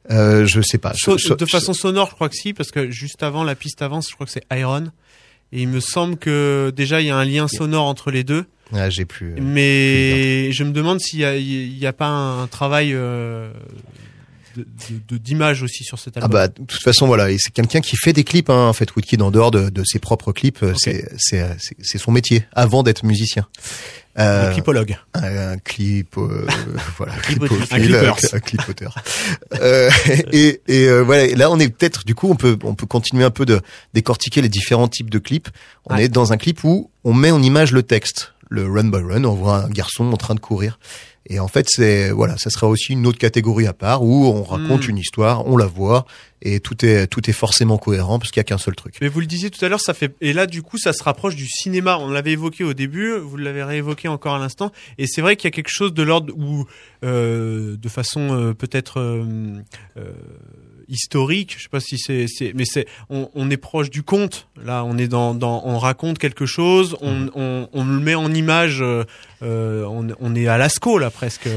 Euh, 0.09 0.45
je 0.47 0.61
sais 0.61 0.77
pas. 0.79 0.93
So- 0.95 1.15
De 1.35 1.45
façon 1.45 1.73
sonore, 1.73 2.07
je 2.09 2.15
crois 2.15 2.27
que 2.29 2.35
si, 2.35 2.53
parce 2.53 2.71
que 2.71 2.89
juste 2.89 3.21
avant 3.23 3.43
la 3.43 3.55
piste 3.55 3.81
avance, 3.81 4.07
je 4.09 4.15
crois 4.15 4.25
que 4.25 4.31
c'est 4.31 4.43
Iron. 4.51 4.85
Et 5.53 5.61
il 5.61 5.67
me 5.67 5.79
semble 5.81 6.17
que 6.17 6.71
déjà 6.75 7.01
il 7.01 7.07
y 7.07 7.09
a 7.09 7.17
un 7.17 7.25
lien 7.25 7.47
sonore 7.47 7.85
entre 7.85 8.09
les 8.09 8.23
deux. 8.23 8.45
Ah, 8.73 8.89
j'ai 8.89 9.03
plus. 9.05 9.35
Mais 9.41 10.51
je 10.53 10.63
me 10.63 10.71
demande 10.71 10.99
s'il 11.01 11.19
y 11.19 11.25
a, 11.25 11.35
y 11.37 11.85
a 11.85 11.91
pas 11.93 12.07
un 12.07 12.47
travail 12.47 12.93
euh, 12.93 13.51
de- 14.55 14.63
de- 14.63 14.99
de- 15.09 15.17
d'image 15.17 15.63
aussi 15.63 15.83
sur 15.83 15.99
cet 15.99 16.15
Ah 16.17 16.21
album. 16.21 16.31
bah 16.31 16.47
de 16.47 16.53
toute 16.65 16.81
façon 16.83 17.07
voilà, 17.07 17.27
c'est 17.37 17.51
quelqu'un 17.53 17.81
qui 17.81 17.95
fait 17.95 18.13
des 18.13 18.23
clips 18.23 18.49
hein, 18.49 18.67
en 18.67 18.73
fait 18.73 18.95
Woodkid 18.95 19.21
en 19.21 19.31
dehors 19.31 19.51
de, 19.51 19.69
de 19.69 19.83
ses 19.85 19.99
propres 19.99 20.31
clips, 20.33 20.63
euh, 20.63 20.73
c'est 20.77 21.05
c'est 21.17 21.97
son 21.97 22.11
métier 22.11 22.45
avant 22.53 22.83
d'être 22.83 23.03
musicien. 23.03 23.47
Euh, 24.19 24.49
Un 24.49 24.53
clipologue. 24.53 24.97
Un, 25.13 25.51
un 25.53 25.57
clip 25.57 26.17
euh, 26.17 26.45
voilà, 26.97 27.13
Un 27.13 27.77
un 28.33 28.39
clipoteur. 28.41 28.95
euh, 29.61 29.89
et 30.33 30.61
et 30.67 30.85
euh, 30.89 31.01
voilà, 31.01 31.23
et 31.25 31.35
là 31.35 31.49
on 31.49 31.57
est 31.59 31.69
peut-être 31.69 32.03
du 32.05 32.13
coup 32.13 32.29
on 32.29 32.35
peut 32.35 32.57
on 32.63 32.75
peut 32.75 32.85
continuer 32.87 33.23
un 33.23 33.29
peu 33.31 33.45
de 33.45 33.61
décortiquer 33.93 34.41
les 34.41 34.49
différents 34.49 34.89
types 34.89 35.09
de 35.09 35.19
clips. 35.19 35.47
On 35.85 35.95
est 35.95 36.09
dans 36.09 36.33
un 36.33 36.37
clip 36.37 36.63
où 36.65 36.89
on 37.05 37.13
met 37.13 37.31
en 37.31 37.41
image 37.41 37.71
le 37.71 37.83
texte, 37.83 38.33
le 38.49 38.69
run 38.69 38.89
by 38.89 38.97
run, 38.97 39.23
on 39.23 39.33
voit 39.35 39.63
un 39.63 39.69
garçon 39.69 40.11
en 40.11 40.17
train 40.17 40.35
de 40.35 40.39
courir. 40.41 40.77
Et 41.27 41.39
en 41.39 41.47
fait, 41.47 41.67
c'est 41.69 42.09
voilà, 42.11 42.35
ça 42.37 42.49
sera 42.49 42.67
aussi 42.67 42.93
une 42.93 43.05
autre 43.05 43.19
catégorie 43.19 43.67
à 43.67 43.73
part 43.73 44.03
où 44.03 44.25
on 44.25 44.43
raconte 44.43 44.87
Hmm. 44.87 44.89
une 44.91 44.97
histoire, 44.97 45.45
on 45.47 45.55
la 45.55 45.67
voit 45.67 46.05
et 46.41 46.59
tout 46.59 46.83
est 46.83 47.05
tout 47.05 47.29
est 47.29 47.33
forcément 47.33 47.77
cohérent 47.77 48.17
parce 48.17 48.31
qu'il 48.31 48.39
y 48.39 48.41
a 48.41 48.43
qu'un 48.43 48.57
seul 48.57 48.75
truc. 48.75 48.95
Mais 49.01 49.07
vous 49.07 49.19
le 49.19 49.27
disiez 49.27 49.51
tout 49.51 49.63
à 49.63 49.69
l'heure, 49.69 49.79
ça 49.79 49.93
fait 49.93 50.15
et 50.21 50.33
là 50.33 50.47
du 50.47 50.63
coup 50.63 50.79
ça 50.79 50.93
se 50.93 51.03
rapproche 51.03 51.35
du 51.35 51.47
cinéma. 51.47 51.97
On 51.99 52.09
l'avait 52.09 52.31
évoqué 52.31 52.63
au 52.63 52.73
début, 52.73 53.13
vous 53.17 53.37
l'avez 53.37 53.63
réévoqué 53.63 54.07
encore 54.07 54.33
à 54.33 54.39
l'instant, 54.39 54.71
et 54.97 55.05
c'est 55.05 55.21
vrai 55.21 55.35
qu'il 55.35 55.45
y 55.47 55.49
a 55.49 55.55
quelque 55.55 55.69
chose 55.71 55.93
de 55.93 56.01
l'ordre 56.01 56.33
où, 56.35 56.65
euh, 57.05 57.77
de 57.77 57.89
façon 57.89 58.31
euh, 58.31 58.53
peut-être 58.55 58.99
euh, 58.99 59.61
euh, 59.97 60.11
historique, 60.87 61.55
je 61.57 61.63
sais 61.63 61.69
pas 61.69 61.79
si 61.79 61.97
c'est, 61.97 62.25
c'est 62.27 62.53
mais 62.55 62.65
c'est, 62.65 62.87
on, 63.09 63.29
on 63.35 63.49
est 63.49 63.57
proche 63.57 63.89
du 63.89 64.03
conte. 64.03 64.47
Là, 64.61 64.83
on 64.83 64.97
est 64.97 65.07
dans, 65.07 65.33
dans 65.35 65.61
on 65.65 65.77
raconte 65.77 66.17
quelque 66.17 66.45
chose, 66.45 66.97
on, 67.01 67.29
on, 67.35 67.69
on 67.71 67.85
le 67.85 67.99
met 67.99 68.15
en 68.15 68.33
image. 68.33 68.81
euh, 68.81 69.03
euh, 69.43 69.83
on, 69.85 70.07
on 70.19 70.35
est 70.35 70.47
à 70.47 70.57
Lascaux 70.57 70.97
là 70.97 71.09
presque. 71.09 71.47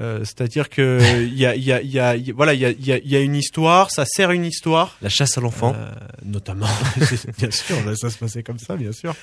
Euh, 0.00 0.18
c'est-à-dire 0.24 0.68
que 0.70 1.00
il 1.22 1.38
y 1.38 1.46
a, 1.46 1.54
il 1.54 1.62
y 1.64 1.72
a, 1.72 1.80
il 1.82 1.90
y 1.90 1.98
a, 2.00 2.16
y 2.16 2.30
a- 2.30 2.34
voilà, 2.34 2.54
il 2.54 2.60
y 2.60 2.64
a, 2.64 2.70
il 2.70 2.84
y 2.86 2.92
a, 2.92 2.98
il 2.98 3.08
y 3.10 3.16
a 3.16 3.20
une 3.20 3.36
histoire, 3.36 3.90
ça 3.90 4.04
sert 4.06 4.30
une 4.32 4.44
histoire. 4.44 4.96
La 5.02 5.08
chasse 5.08 5.38
à 5.38 5.40
l'enfant. 5.40 5.74
Euh, 5.76 5.90
notamment. 6.24 6.66
bien 7.38 7.50
sûr, 7.50 7.76
là, 7.86 7.94
ça 7.96 8.10
se 8.10 8.18
passait 8.18 8.42
comme 8.42 8.58
ça, 8.58 8.76
bien 8.76 8.92
sûr. 8.92 9.14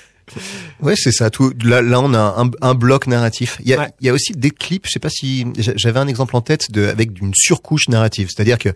Ouais, 0.81 0.95
c'est 0.95 1.11
ça. 1.11 1.29
Tout 1.29 1.51
là, 1.63 1.81
là, 1.81 1.99
on 1.99 2.13
a 2.13 2.19
un, 2.41 2.49
un 2.61 2.73
bloc 2.73 3.07
narratif. 3.07 3.57
Il 3.61 3.67
y 3.69 3.73
a, 3.73 3.79
Ouais. 3.79 3.89
il 3.99 4.07
y 4.07 4.09
a 4.09 4.13
aussi 4.13 4.31
des 4.33 4.51
clips. 4.51 4.85
Je 4.85 4.91
sais 4.91 4.99
pas 4.99 5.09
si 5.09 5.45
j'a- 5.57 5.73
j'avais 5.75 5.99
un 5.99 6.07
exemple 6.07 6.35
en 6.37 6.41
tête 6.41 6.71
de 6.71 6.85
avec 6.87 7.11
d'une 7.11 7.33
surcouche 7.35 7.89
narrative. 7.89 8.29
C'est-à-dire 8.33 8.57
que 8.57 8.69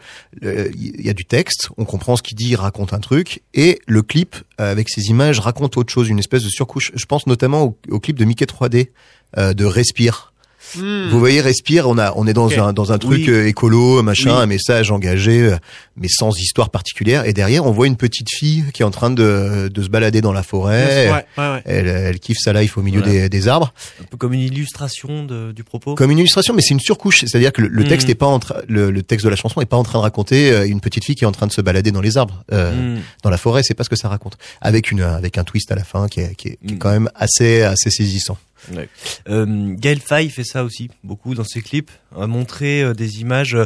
euh, 0.43 0.69
il 0.75 1.05
y 1.05 1.09
a 1.09 1.13
du 1.13 1.23
texte, 1.23 1.69
on 1.77 1.85
comprend 1.85 2.17
ce 2.17 2.23
qu'il 2.23 2.35
dit, 2.35 2.49
il 2.49 2.55
raconte 2.55 2.93
un 2.93 2.99
truc, 2.99 3.41
et 3.53 3.79
le 3.87 4.01
clip 4.01 4.35
avec 4.57 4.89
ses 4.89 5.09
images 5.09 5.39
raconte 5.39 5.77
autre 5.77 5.91
chose, 5.91 6.09
une 6.09 6.19
espèce 6.19 6.43
de 6.43 6.49
surcouche. 6.49 6.91
Je 6.95 7.05
pense 7.05 7.27
notamment 7.27 7.63
au, 7.63 7.77
au 7.89 7.99
clip 7.99 8.17
de 8.17 8.25
Mickey 8.25 8.45
3D 8.45 8.89
euh, 9.37 9.53
de 9.53 9.65
Respire. 9.65 10.33
Hmm. 10.77 11.09
Vous 11.09 11.19
voyez 11.19 11.41
Respire, 11.41 11.87
on 11.87 11.97
a 11.97 12.13
on 12.15 12.27
est 12.27 12.33
dans 12.33 12.49
un 12.59 12.73
dans 12.73 12.91
un 12.91 12.97
truc 12.97 13.23
Oui. 13.25 13.29
euh, 13.29 13.47
écolo, 13.47 14.01
machin, 14.03 14.35
Oui. 14.37 14.43
un 14.43 14.45
message 14.45 14.91
engagé, 14.91 15.41
euh, 15.41 15.57
mais 15.97 16.07
sans 16.09 16.37
histoire 16.37 16.69
particulière. 16.69 17.25
Et 17.25 17.33
derrière, 17.33 17.65
on 17.65 17.71
voit 17.71 17.87
une 17.87 17.95
petite 17.97 18.29
fille 18.29 18.63
qui 18.73 18.81
est 18.81 18.85
en 18.85 18.91
train 18.91 19.09
de 19.11 19.69
de 19.73 19.83
se 19.83 19.89
balader 19.89 20.21
dans 20.21 20.33
la 20.33 20.43
forêt. 20.43 21.07
Ouais, 21.09 21.25
ouais, 21.37 21.47
ouais. 21.53 21.61
Elle, 21.65 21.87
elle 21.87 22.19
kiffe 22.19 22.37
sa 22.39 22.53
life 22.53 22.77
au 22.77 22.81
milieu 22.81 23.01
Voilà. 23.01 23.13
des, 23.13 23.29
des 23.29 23.47
arbres. 23.47 23.73
Un 24.01 24.05
peu 24.05 24.17
comme 24.17 24.33
une 24.33 24.41
illustration 24.41 25.23
de, 25.25 25.51
du 25.51 25.63
propos. 25.63 25.95
Comme 25.95 26.11
une 26.11 26.19
illustration, 26.19 26.53
mais 26.53 26.61
c'est 26.61 26.73
une 26.73 26.79
surcouche. 26.79 27.19
C'est-à-dire 27.21 27.51
que 27.53 27.61
le, 27.61 27.67
le 27.69 27.83
Mhm. 27.83 27.89
texte 27.89 28.09
est 28.09 28.15
pas 28.15 28.25
en 28.25 28.39
train, 28.39 28.55
le, 28.67 28.91
le 28.91 29.03
texte 29.03 29.25
de 29.25 29.29
la 29.29 29.35
chanson 29.35 29.61
est 29.61 29.65
pas 29.65 29.77
en 29.77 29.83
train 29.83 29.99
de 29.99 30.03
raconter 30.03 30.51
euh, 30.51 30.67
une 30.67 30.81
petite 30.81 31.03
fille 31.05 31.15
qui 31.15 31.23
est 31.23 31.27
en 31.27 31.31
train 31.31 31.47
de 31.47 31.51
se 31.53 31.61
balader 31.61 31.91
dans 31.91 32.01
les 32.01 32.17
arbres, 32.17 32.43
euh, 32.51 32.95
Mm. 32.97 32.99
dans 33.23 33.29
la 33.29 33.37
forêt. 33.37 33.61
C'est 33.63 33.73
pas 33.73 33.83
ce 33.83 33.89
que 33.89 33.95
ça 33.95 34.09
raconte. 34.09 34.37
Avec 34.61 34.91
une, 34.91 35.01
avec 35.01 35.37
un 35.37 35.43
twist 35.43 35.71
à 35.71 35.75
la 35.75 35.83
fin 35.83 36.07
qui 36.07 36.19
est, 36.21 36.35
qui 36.35 36.49
est, 36.49 36.59
qui 36.67 36.73
est 36.73 36.77
quand 36.77 36.91
même 36.91 37.09
assez, 37.15 37.61
assez 37.61 37.89
saisissant. 37.89 38.37
Ouais. 38.73 38.89
Euh, 39.29 39.73
Gaël 39.75 39.99
Faye 39.99 40.29
fait 40.29 40.43
ça 40.43 40.63
aussi 40.63 40.89
beaucoup 41.03 41.35
dans 41.35 41.43
ses 41.43 41.61
clips, 41.61 41.91
à 42.17 42.27
montrer 42.27 42.83
euh, 42.83 42.93
des 42.93 43.21
images 43.21 43.57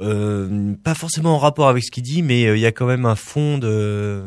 euh, 0.00 0.74
pas 0.82 0.94
forcément 0.94 1.34
en 1.34 1.38
rapport 1.38 1.68
avec 1.68 1.84
ce 1.84 1.90
qu'il 1.90 2.02
dit, 2.02 2.22
mais 2.22 2.46
euh, 2.46 2.56
il 2.56 2.60
y 2.60 2.66
a 2.66 2.72
quand 2.72 2.86
même 2.86 3.04
un 3.04 3.16
fond 3.16 3.58
de, 3.58 4.22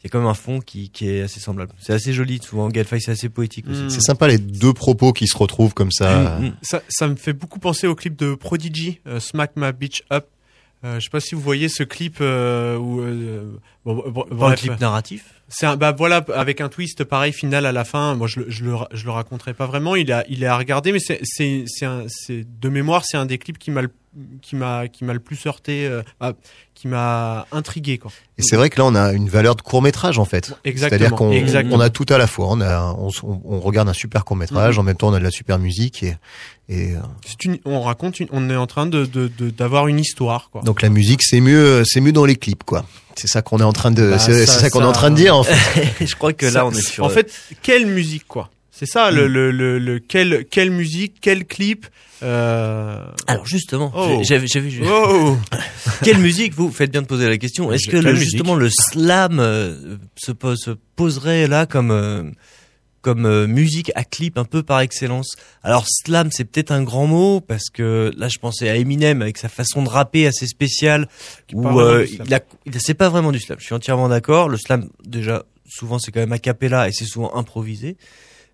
il 0.00 0.04
y 0.04 0.06
a 0.06 0.08
quand 0.08 0.20
même 0.20 0.28
un 0.28 0.34
fond 0.34 0.60
qui, 0.60 0.90
qui 0.90 1.08
est 1.08 1.22
assez 1.22 1.40
semblable. 1.40 1.72
C'est 1.80 1.92
assez 1.92 2.12
joli, 2.12 2.40
souvent 2.42 2.68
Gaël 2.68 2.86
Faye 2.86 3.00
c'est 3.00 3.10
assez 3.10 3.28
poétique 3.28 3.66
aussi. 3.68 3.86
C'est 3.88 4.02
sympa 4.02 4.28
les 4.28 4.38
deux 4.38 4.72
propos 4.72 5.12
qui 5.12 5.26
se 5.26 5.36
retrouvent 5.36 5.74
comme 5.74 5.90
ça. 5.90 6.38
Mm, 6.38 6.44
mm. 6.44 6.52
Ça, 6.62 6.82
ça 6.88 7.08
me 7.08 7.16
fait 7.16 7.32
beaucoup 7.32 7.58
penser 7.58 7.86
au 7.86 7.94
clip 7.94 8.16
de 8.16 8.34
Prodigy, 8.34 9.00
euh, 9.06 9.18
Smack 9.18 9.52
My 9.56 9.72
Bitch 9.72 10.02
Up. 10.12 10.26
Euh, 10.82 10.98
je 10.98 11.04
sais 11.04 11.10
pas 11.10 11.20
si 11.20 11.34
vous 11.34 11.40
voyez 11.42 11.68
ce 11.68 11.82
clip 11.82 12.18
euh, 12.22 12.76
où 12.78 13.00
euh, 13.00 13.44
bon, 13.84 14.24
un 14.46 14.54
clip 14.54 14.80
narratif. 14.80 15.34
C'est 15.48 15.66
un 15.66 15.76
bah 15.76 15.92
voilà 15.92 16.24
avec 16.34 16.60
un 16.60 16.68
twist 16.68 17.04
pareil 17.04 17.32
final 17.32 17.66
à 17.66 17.72
la 17.72 17.84
fin. 17.84 18.14
Moi 18.14 18.28
je 18.28 18.40
le 18.40 18.50
je 18.50 18.64
le 18.64 18.74
je 18.92 19.04
le 19.04 19.10
raconterai 19.10 19.52
pas 19.52 19.66
vraiment. 19.66 19.94
Il 19.96 20.10
a 20.12 20.24
il 20.28 20.42
est 20.42 20.46
à 20.46 20.56
regarder 20.56 20.92
mais 20.92 21.00
c'est 21.00 21.20
c'est 21.24 21.64
c'est 21.66 22.44
de 22.60 22.68
mémoire 22.68 23.02
c'est 23.04 23.16
un 23.18 23.26
des 23.26 23.36
clips 23.36 23.58
qui 23.58 23.70
m'a 23.70 23.82
le- 23.82 23.90
qui 24.42 24.56
m'a 24.56 24.88
qui 24.88 25.04
m'a 25.04 25.12
le 25.12 25.20
plus 25.20 25.44
heurté 25.46 25.86
euh, 25.86 26.02
ah, 26.20 26.32
qui 26.74 26.88
m'a 26.88 27.46
intrigué 27.52 27.98
quoi. 27.98 28.10
Et 28.38 28.42
c'est 28.42 28.56
vrai 28.56 28.70
que 28.70 28.78
là, 28.78 28.86
on 28.86 28.94
a 28.94 29.12
une 29.12 29.28
valeur 29.28 29.54
de 29.54 29.62
court 29.62 29.82
métrage 29.82 30.18
en 30.18 30.24
fait. 30.24 30.52
Exactement, 30.64 30.98
C'est-à-dire 30.98 31.16
qu'on 31.68 31.76
on 31.76 31.80
a 31.80 31.90
tout 31.90 32.06
à 32.08 32.16
la 32.18 32.26
fois. 32.26 32.46
On 32.48 32.60
a, 32.60 32.92
on, 32.98 33.10
on- 33.22 33.60
regarde 33.60 33.88
un 33.88 33.92
super 33.92 34.24
court 34.24 34.36
métrage, 34.36 34.76
Mhm. 34.76 34.80
en 34.80 34.82
même 34.84 34.96
temps 34.96 35.08
on 35.10 35.12
a 35.14 35.18
de 35.18 35.24
la 35.24 35.30
super 35.30 35.58
musique 35.58 36.02
et, 36.02 36.16
et 36.70 36.92
euh, 36.94 36.98
une 37.44 37.58
on 37.66 37.80
raconte 37.82 38.20
une, 38.20 38.28
on 38.32 38.48
est 38.48 38.56
en 38.56 38.66
train 38.66 38.86
de 38.86 39.04
de 39.04 39.28
de- 39.38 39.50
d'avoir 39.50 39.88
une 39.88 39.98
histoire 39.98 40.48
quoi. 40.50 40.62
donc 40.62 40.80
la 40.82 40.88
musique 40.88 41.22
c'est 41.22 41.40
mieux, 41.40 41.82
c'est 41.84 42.00
mieux 42.00 42.12
dans 42.12 42.24
les 42.24 42.36
clips 42.36 42.64
quoi. 42.64 42.86
C'est 43.16 43.26
ça 43.26 43.42
qu'on 43.42 43.58
est 43.58 43.64
en 43.64 43.72
train 43.72 43.90
de, 43.90 44.10
Bah, 44.12 44.18
c'est 44.18 44.46
ça- 44.46 44.70
qu'on 44.70 44.80
est 44.82 44.84
en 44.86 44.92
train 44.92 45.10
de 45.10 45.16
dire 45.16 45.36
en 45.36 45.42
fait. 45.42 46.06
Je 46.06 46.14
crois 46.14 46.32
que 46.32 46.46
là 46.46 46.52
Ça- 46.52 46.66
on 46.66 46.70
est 46.70 46.80
sur. 46.80 47.04
En 47.04 47.08
fait, 47.10 47.30
quelle 47.60 47.84
musique 47.86 48.26
quoi? 48.26 48.50
C'est 48.70 48.86
ça 48.86 49.10
Mm. 49.10 49.14
le, 49.16 49.26
le 49.28 49.50
le 49.50 49.78
le 49.78 49.98
quelle 49.98 50.46
quelle 50.50 50.70
musique, 50.70 51.16
quel 51.20 51.44
clip 51.44 51.86
euh... 52.22 53.02
alors 53.26 53.46
justement, 53.46 53.90
Oh. 53.94 54.06
j'ai- 54.18 54.24
j'avais 54.24 54.46
j'avais 54.46 54.70
Oh 54.86 55.36
quelle 56.04 56.18
musique 56.18 56.54
vous 56.54 56.70
faites 56.70 56.90
bien 56.92 57.02
de 57.02 57.06
poser 57.06 57.28
la 57.28 57.36
question. 57.38 57.72
Est-ce 57.72 57.88
que 57.88 57.96
le, 57.96 58.14
justement 58.14 58.54
le 58.54 58.70
slam 58.70 59.38
euh, 59.40 59.96
se, 60.16 60.32
pose- 60.32 60.58
se 60.58 60.70
poserait 60.96 61.46
là 61.46 61.66
comme 61.66 61.90
euh, 61.90 62.22
comme 63.02 63.24
euh, 63.26 63.46
musique 63.46 63.90
à 63.94 64.04
clip 64.04 64.36
un 64.38 64.44
peu 64.44 64.62
par 64.62 64.80
excellence 64.80 65.36
Alors 65.62 65.86
slam 65.88 66.28
c'est 66.32 66.44
peut-être 66.44 66.70
un 66.70 66.82
grand 66.82 67.06
mot 67.06 67.40
parce 67.40 67.70
que 67.72 68.12
là 68.16 68.28
je 68.28 68.38
pensais 68.38 68.68
à 68.68 68.76
Eminem 68.76 69.22
avec 69.22 69.38
sa 69.38 69.48
façon 69.48 69.82
de 69.82 69.88
rapper 69.88 70.26
assez 70.26 70.46
spéciale 70.46 71.08
où 71.54 71.80
euh, 71.80 72.06
il 72.24 72.34
a 72.34 72.40
c'est 72.78 72.94
pas 72.94 73.08
vraiment 73.08 73.32
du 73.32 73.40
slam. 73.40 73.58
Je 73.58 73.64
suis 73.64 73.74
entièrement 73.74 74.08
d'accord. 74.08 74.48
Le 74.48 74.56
slam 74.58 74.88
déjà 75.04 75.44
souvent 75.66 75.98
c'est 75.98 76.12
quand 76.12 76.20
même 76.20 76.32
a 76.32 76.38
cappella 76.38 76.88
et 76.88 76.92
c'est 76.92 77.04
souvent 77.06 77.34
improvisé. 77.36 77.96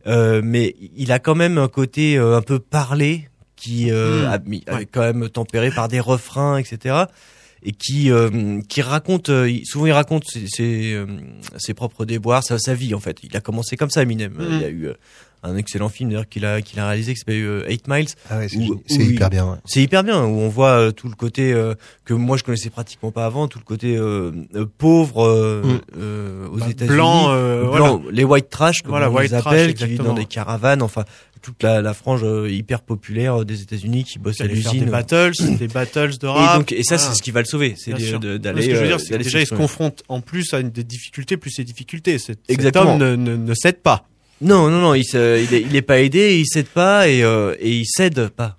Euh, 0.06 0.40
mais 0.44 0.76
il 0.96 1.10
a 1.10 1.18
quand 1.18 1.34
même 1.34 1.58
un 1.58 1.68
côté 1.68 2.16
euh, 2.16 2.36
un 2.36 2.42
peu 2.42 2.58
parlé 2.60 3.28
qui 3.56 3.90
euh, 3.90 4.22
Mm. 4.22 4.32
a 4.32 4.38
mis- 4.38 4.64
Ouais. 4.70 4.82
est 4.82 4.86
quand 4.86 5.00
même 5.00 5.28
tempéré 5.30 5.70
par 5.70 5.88
des 5.88 5.98
refrains, 5.98 6.58
etc. 6.58 7.04
Et 7.62 7.72
qui 7.72 8.10
euh, 8.12 8.60
qui 8.68 8.82
raconte 8.82 9.28
euh, 9.30 9.50
souvent 9.64 9.86
il 9.86 9.92
raconte 9.92 10.24
ses 10.30 10.46
ses, 10.46 10.92
euh, 10.94 11.06
ses 11.56 11.74
propres 11.74 12.04
déboires, 12.04 12.44
sa, 12.44 12.58
sa 12.58 12.74
vie 12.74 12.94
en 12.94 13.00
fait. 13.00 13.18
Il 13.22 13.36
a 13.36 13.40
commencé 13.40 13.76
comme 13.76 13.90
ça 13.90 14.02
Eminem. 14.02 14.32
Mm. 14.34 14.46
Il 14.58 14.64
a 14.64 14.68
eu 14.68 14.86
euh, 14.88 14.94
un 15.42 15.56
excellent 15.56 15.88
film 15.88 16.10
d'ailleurs 16.10 16.28
qu'il 16.28 16.44
a 16.44 16.60
qu'il 16.60 16.78
a 16.80 16.86
réalisé 16.88 17.14
qui 17.14 17.18
s'appelle 17.20 17.42
euh, 17.42 17.68
Eight 17.68 17.88
Miles. 17.88 18.08
Ah 18.30 18.38
ouais, 18.38 18.48
c'est 18.48 18.56
il- 18.58 19.12
hyper 19.12 19.30
bien. 19.30 19.46
ouais. 19.50 19.56
C'est 19.64 19.82
hyper 19.82 20.04
bien 20.04 20.22
où 20.22 20.38
on 20.38 20.48
voit 20.48 20.70
euh, 20.78 20.90
tout 20.92 21.08
le 21.08 21.14
côté 21.14 21.52
euh, 21.52 21.74
que 22.04 22.14
moi 22.14 22.36
je 22.36 22.44
connaissais 22.44 22.70
pratiquement 22.70 23.10
pas 23.10 23.26
avant, 23.26 23.48
tout 23.48 23.58
le 23.58 23.64
côté 23.64 23.96
euh, 23.96 24.32
euh, 24.54 24.66
pauvre 24.78 25.24
euh, 25.26 25.62
Mm. 25.64 25.80
euh, 25.98 26.48
aux 26.48 26.58
Bah, 26.58 26.66
États-Unis, 26.70 26.94
blanc, 26.96 27.26
euh, 27.30 27.64
Blanc, 27.72 28.02
les 28.12 28.24
white 28.24 28.50
trash 28.50 28.82
comme 28.82 28.90
Voilà, 28.90 29.10
on 29.10 29.14
white 29.14 29.32
les 29.32 29.38
trash, 29.38 29.52
appelle, 29.54 29.74
qui 29.74 29.86
vivent 29.86 30.02
dans 30.02 30.14
des 30.14 30.26
caravanes, 30.26 30.82
enfin 30.82 31.04
toute 31.40 31.62
la, 31.62 31.80
la 31.82 31.94
frange 31.94 32.22
euh, 32.24 32.50
hyper 32.50 32.82
populaire 32.82 33.44
des 33.44 33.62
États-Unis 33.62 34.04
qui 34.04 34.18
bosse 34.18 34.34
à 34.40 34.44
faire 34.44 34.48
des 34.48 34.54
l'usine. 34.54 34.90
battles, 34.90 35.32
des 35.58 35.68
battles 35.68 36.18
de 36.18 36.26
Et 36.26 36.30
rap. 36.30 36.58
donc 36.58 36.72
et 36.72 36.82
ça 36.82 36.98
c'est 36.98 37.14
ce 37.14 37.22
qui 37.22 37.30
va 37.30 37.40
le 37.40 37.46
sauver, 37.46 37.74
c'est 37.76 37.92
d'aller. 37.92 38.62
Ce 38.62 38.66
que 38.68 38.74
je 38.74 38.80
veux 38.80 38.84
euh, 38.84 38.86
dire, 38.88 39.00
c'est 39.00 39.18
déjà, 39.18 39.40
il 39.40 39.46
se 39.46 39.54
confronte 39.54 40.02
en 40.08 40.20
plus 40.20 40.52
à 40.54 40.60
une 40.60 40.70
des 40.70 40.84
difficultés, 40.84 41.36
plus 41.36 41.50
ses 41.50 41.64
difficultés. 41.64 42.18
Cet, 42.18 42.40
cet 42.46 42.50
Exactement. 42.50 42.94
homme 42.94 42.98
ne, 43.00 43.16
ne, 43.16 43.36
ne 43.36 43.54
cède 43.54 43.80
pas. 43.82 44.08
Non 44.40 44.68
non 44.70 44.80
non, 44.80 44.94
il, 44.94 45.04
se, 45.04 45.42
il, 45.42 45.54
est, 45.54 45.62
il 45.62 45.74
est 45.76 45.82
pas 45.82 46.00
aidé, 46.00 46.38
il 46.38 46.44
cède 46.46 46.66
pas 46.66 47.08
et 47.08 47.22
euh, 47.22 47.54
et 47.58 47.70
il 47.72 47.84
cède 47.86 48.28
pas. 48.28 48.58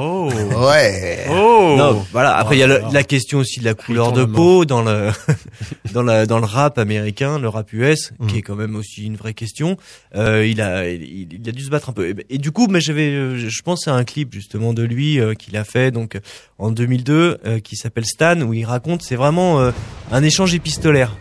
Oh. 0.00 0.30
Ouais. 0.56 1.26
Oh. 1.28 1.74
Non, 1.76 2.04
voilà. 2.12 2.36
Après, 2.36 2.56
il 2.56 2.60
y 2.60 2.62
a 2.62 2.66
Oh, 2.66 2.86
le- 2.88 2.92
la 2.94 3.02
question 3.02 3.38
aussi 3.38 3.58
de 3.58 3.64
la 3.64 3.74
couleur 3.74 4.12
de 4.12 4.24
peau 4.24 4.64
dans 4.64 4.82
le 4.82 5.10
dans 5.92 6.02
la 6.04 6.24
dans 6.24 6.38
le 6.38 6.44
rap 6.44 6.78
américain, 6.78 7.38
le 7.40 7.48
rap 7.48 7.72
US, 7.72 8.12
Mm. 8.20 8.26
qui 8.28 8.38
est 8.38 8.42
quand 8.42 8.54
même 8.54 8.76
aussi 8.76 9.04
une 9.06 9.16
vraie 9.16 9.34
question. 9.34 9.76
Euh, 10.14 10.46
il 10.46 10.60
a 10.60 10.88
il, 10.88 11.32
il 11.32 11.48
a 11.48 11.52
dû 11.52 11.64
se 11.64 11.70
battre 11.70 11.90
un 11.90 11.92
peu. 11.92 12.08
Et, 12.10 12.14
et 12.30 12.38
du 12.38 12.52
coup, 12.52 12.68
mais 12.70 12.80
j'avais, 12.80 13.10
euh, 13.10 13.36
je 13.48 13.62
pense 13.62 13.88
à 13.88 13.94
un 13.94 14.04
clip 14.04 14.32
justement 14.32 14.72
de 14.72 14.84
lui 14.84 15.18
euh, 15.18 15.34
qu'il 15.34 15.56
a 15.56 15.64
fait 15.64 15.90
donc 15.90 16.16
en 16.58 16.70
2002, 16.70 17.38
euh, 17.44 17.58
qui 17.58 17.74
s'appelle 17.74 18.04
Stan, 18.06 18.40
où 18.42 18.54
il 18.54 18.64
raconte, 18.64 19.02
c'est 19.02 19.16
vraiment 19.16 19.58
euh, 19.60 19.72
un 20.12 20.22
échange 20.22 20.54
épistolaire 20.54 21.16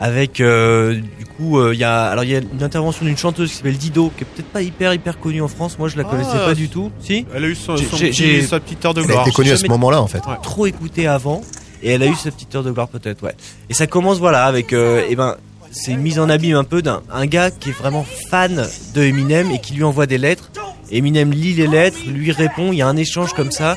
avec 0.00 0.40
euh, 0.40 0.94
du 1.18 1.24
coup 1.24 1.58
euh, 1.58 1.72
il 1.72 1.78
y 1.80 1.84
a 1.84 2.04
alors 2.06 2.24
il 2.24 2.30
y 2.30 2.36
a 2.36 2.40
une 2.40 2.62
intervention 2.62 3.04
d'une 3.06 3.16
chanteuse 3.16 3.50
qui 3.50 3.56
s'appelle 3.56 3.76
Dido 3.78 4.10
qui 4.16 4.24
est 4.24 4.26
peut-être 4.26 4.48
pas 4.48 4.62
hyper 4.62 4.92
hyper 4.94 5.18
connue 5.20 5.40
en 5.42 5.48
France. 5.48 5.78
Moi 5.78 5.88
je 5.88 5.96
la 5.96 6.02
Ah, 6.06 6.10
connaissais 6.10 6.38
pas 6.38 6.54
du 6.54 6.68
tout. 6.68 6.90
Si? 7.00 7.24
Elle 7.34 7.44
a 7.44 7.48
eu 7.48 7.54
son, 7.54 7.76
son 7.76 7.96
petit- 7.96 8.42
sa 8.42 8.60
petite 8.60 8.84
heure 8.84 8.94
de 8.94 9.00
Elle 9.00 9.06
a 9.10 9.12
gloire. 9.12 9.26
été 9.26 9.34
connue 9.34 9.50
à 9.52 9.56
ce 9.56 9.66
moment-là, 9.68 10.02
en 10.02 10.06
fait. 10.08 10.18
Ouais. 10.26 10.34
trop 10.42 10.66
écouté 10.66 11.06
avant. 11.06 11.42
Et 11.82 11.90
elle 11.92 12.02
a 12.02 12.06
eu 12.06 12.14
sa 12.14 12.30
petite 12.30 12.54
heure 12.54 12.62
de 12.62 12.70
gloire 12.72 12.88
peut-être 12.88 13.22
ouais. 13.22 13.34
Et 13.68 13.74
ça 13.74 13.86
commence 13.86 14.18
voilà 14.18 14.44
avec 14.46 14.72
euh, 14.72 15.04
eh 15.08 15.16
ben 15.16 15.36
c'est 15.70 15.90
une 15.92 16.00
mise 16.00 16.18
en 16.18 16.28
abîme 16.30 16.56
un 16.56 16.64
peu 16.64 16.82
d'un 16.82 17.02
un 17.12 17.26
gars 17.26 17.50
qui 17.50 17.70
est 17.70 17.72
vraiment 17.72 18.06
fan 18.30 18.66
de 18.94 19.02
Eminem 19.02 19.50
et 19.50 19.58
qui 19.60 19.74
lui 19.74 19.84
envoie 19.84 20.06
des 20.06 20.18
lettres. 20.18 20.50
Eminem 20.90 21.30
lit 21.32 21.54
les 21.54 21.66
lettres 21.66 21.98
lui 22.06 22.30
répond. 22.32 22.72
Il 22.72 22.78
y 22.78 22.82
a 22.82 22.88
un 22.88 22.96
échange 22.96 23.32
comme 23.34 23.50
ça 23.50 23.76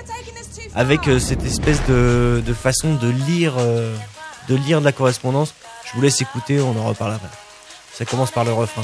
avec 0.75 1.07
euh, 1.07 1.19
cette 1.19 1.45
espèce 1.45 1.79
de, 1.89 2.41
de 2.45 2.53
façon 2.53 2.93
de 2.95 3.09
lire 3.27 3.53
euh, 3.59 3.93
de 4.49 4.55
lire 4.55 4.79
de 4.79 4.85
la 4.85 4.91
correspondance 4.93 5.53
je 5.87 5.93
vous 5.93 6.01
laisse 6.01 6.21
écouter 6.21 6.59
on 6.59 6.77
en 6.77 6.85
reparle 6.85 7.13
après. 7.13 7.29
Ça 7.93 8.05
commence 8.05 8.31
par 8.31 8.43
le 8.43 8.53
refrain 8.53 8.83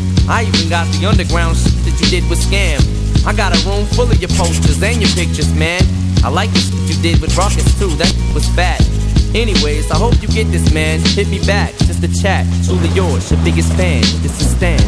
I 0.31 0.43
even 0.43 0.69
got 0.69 0.87
the 0.95 1.05
underground 1.05 1.57
shit 1.57 1.75
that 1.83 1.99
you 1.99 2.07
did 2.07 2.23
with 2.29 2.39
Scam. 2.39 2.79
I 3.27 3.35
got 3.35 3.51
a 3.51 3.59
room 3.67 3.85
full 3.85 4.09
of 4.09 4.15
your 4.21 4.31
posters 4.39 4.81
and 4.81 5.01
your 5.01 5.11
pictures, 5.11 5.53
man. 5.53 5.83
I 6.23 6.29
like 6.29 6.49
the 6.53 6.59
shit 6.59 6.79
you 6.87 6.95
did 7.03 7.21
with 7.21 7.35
Rockets 7.35 7.77
too, 7.77 7.91
that 7.99 8.15
was 8.33 8.47
fat. 8.55 8.79
Anyways, 9.35 9.91
I 9.91 9.97
hope 9.97 10.15
you 10.21 10.29
get 10.29 10.47
this, 10.47 10.73
man. 10.73 11.01
Hit 11.01 11.27
me 11.27 11.43
back, 11.45 11.75
just 11.83 12.01
a 12.03 12.07
chat. 12.07 12.47
Truly 12.63 12.87
yours, 12.95 13.29
your 13.29 13.43
biggest 13.43 13.73
fan. 13.73 14.03
This 14.23 14.39
is 14.39 14.55
Stan. 14.55 14.79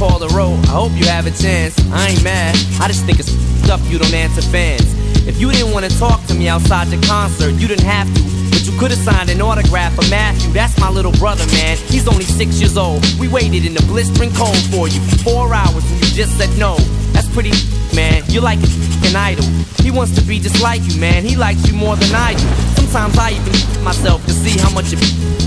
Still 0.00 0.18
ain't 0.18 0.34
road. 0.34 0.56
I 0.64 0.72
hope 0.80 0.92
you 0.92 1.04
have 1.06 1.26
a 1.26 1.30
chance. 1.30 1.76
I 1.92 2.08
ain't 2.08 2.24
mad. 2.24 2.56
I 2.80 2.88
just 2.88 3.04
think 3.04 3.18
it's 3.20 3.30
stuff 3.60 3.80
you 3.90 3.98
don't 3.98 4.14
answer 4.14 4.40
fans. 4.40 4.88
If 5.28 5.38
you 5.38 5.52
didn't 5.52 5.72
want 5.72 5.84
to 5.84 5.98
talk 5.98 6.24
to 6.26 6.34
me 6.34 6.48
outside 6.48 6.88
your 6.88 7.02
concert, 7.02 7.52
you 7.60 7.68
didn't 7.68 7.84
have 7.84 8.08
to. 8.14 8.22
But 8.48 8.64
you 8.64 8.72
could 8.78 8.90
have 8.92 9.00
signed 9.00 9.28
an 9.28 9.42
autograph 9.42 9.94
for 9.94 10.08
Matthew. 10.08 10.52
That's 10.52 10.78
my 10.80 10.88
little 10.88 11.12
brother, 11.12 11.44
man. 11.52 11.76
He's 11.92 12.08
only 12.08 12.24
six 12.24 12.58
years 12.60 12.78
old. 12.78 13.04
We 13.20 13.28
waited 13.28 13.66
in 13.66 13.74
the 13.74 13.84
blistering 13.92 14.32
cold 14.32 14.56
for 14.72 14.88
you 14.88 15.00
for 15.04 15.18
four 15.18 15.54
hours 15.54 15.84
and 15.84 16.00
you 16.00 16.08
just 16.16 16.38
said 16.38 16.48
no. 16.58 16.76
That's 17.12 17.28
pretty, 17.28 17.52
man. 17.94 18.22
You're 18.28 18.42
like 18.42 18.58
an 19.04 19.16
idol. 19.16 19.44
He 19.82 19.90
wants 19.90 20.14
to 20.16 20.22
be 20.22 20.38
just 20.38 20.62
like 20.62 20.82
you, 20.82 21.00
man. 21.00 21.24
He 21.24 21.36
likes 21.36 21.66
you 21.66 21.74
more 21.74 21.96
than 21.96 22.14
I 22.14 22.34
do. 22.34 22.46
Sometimes 22.80 23.18
I 23.18 23.30
even 23.32 23.84
myself 23.84 24.24
to 24.26 24.32
see 24.32 24.58
how 24.58 24.70
much 24.70 24.92
it 24.92 24.98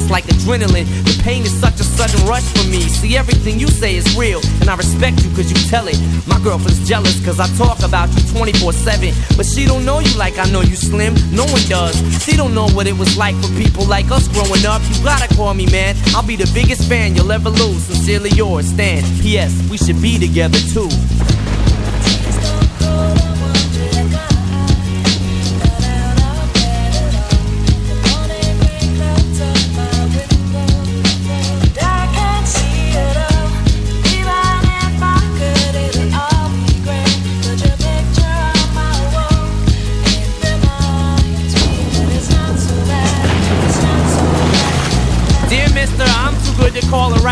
it's 0.03 0.11
like 0.11 0.25
adrenaline. 0.25 0.87
The 1.07 1.15
pain 1.23 1.43
is 1.43 1.53
such 1.55 1.79
a 1.79 1.83
sudden 1.83 2.27
rush 2.27 2.43
for 2.43 2.67
me. 2.67 2.81
See, 2.81 3.15
everything 3.15 3.59
you 3.59 3.67
say 3.67 3.95
is 3.95 4.03
real, 4.17 4.41
and 4.59 4.69
I 4.69 4.75
respect 4.75 5.23
you 5.23 5.29
cause 5.35 5.49
you 5.49 5.55
tell 5.69 5.87
it. 5.87 5.97
My 6.27 6.39
girlfriend's 6.43 6.87
jealous 6.87 7.23
cause 7.23 7.39
I 7.39 7.47
talk 7.55 7.81
about 7.83 8.09
you 8.15 8.21
24 8.35 8.73
7. 8.73 9.13
But 9.37 9.45
she 9.45 9.65
don't 9.65 9.85
know 9.85 9.99
you 9.99 10.13
like 10.17 10.37
I 10.37 10.49
know 10.51 10.61
you 10.61 10.75
slim. 10.75 11.15
No 11.31 11.45
one 11.45 11.63
does. 11.69 11.95
She 12.23 12.35
don't 12.35 12.53
know 12.53 12.67
what 12.69 12.87
it 12.87 12.97
was 12.97 13.15
like 13.17 13.35
for 13.39 13.51
people 13.55 13.85
like 13.85 14.11
us 14.11 14.27
growing 14.27 14.65
up. 14.65 14.81
You 14.91 15.03
gotta 15.03 15.33
call 15.35 15.53
me, 15.53 15.65
man. 15.67 15.95
I'll 16.15 16.27
be 16.27 16.35
the 16.35 16.49
biggest 16.53 16.89
fan 16.89 17.15
you'll 17.15 17.31
ever 17.31 17.49
lose. 17.49 17.83
Sincerely 17.83 18.31
yours, 18.31 18.67
Stan. 18.67 19.03
P.S. 19.21 19.53
We 19.69 19.77
should 19.77 20.01
be 20.01 20.19
together 20.19 20.59
too. 20.73 20.89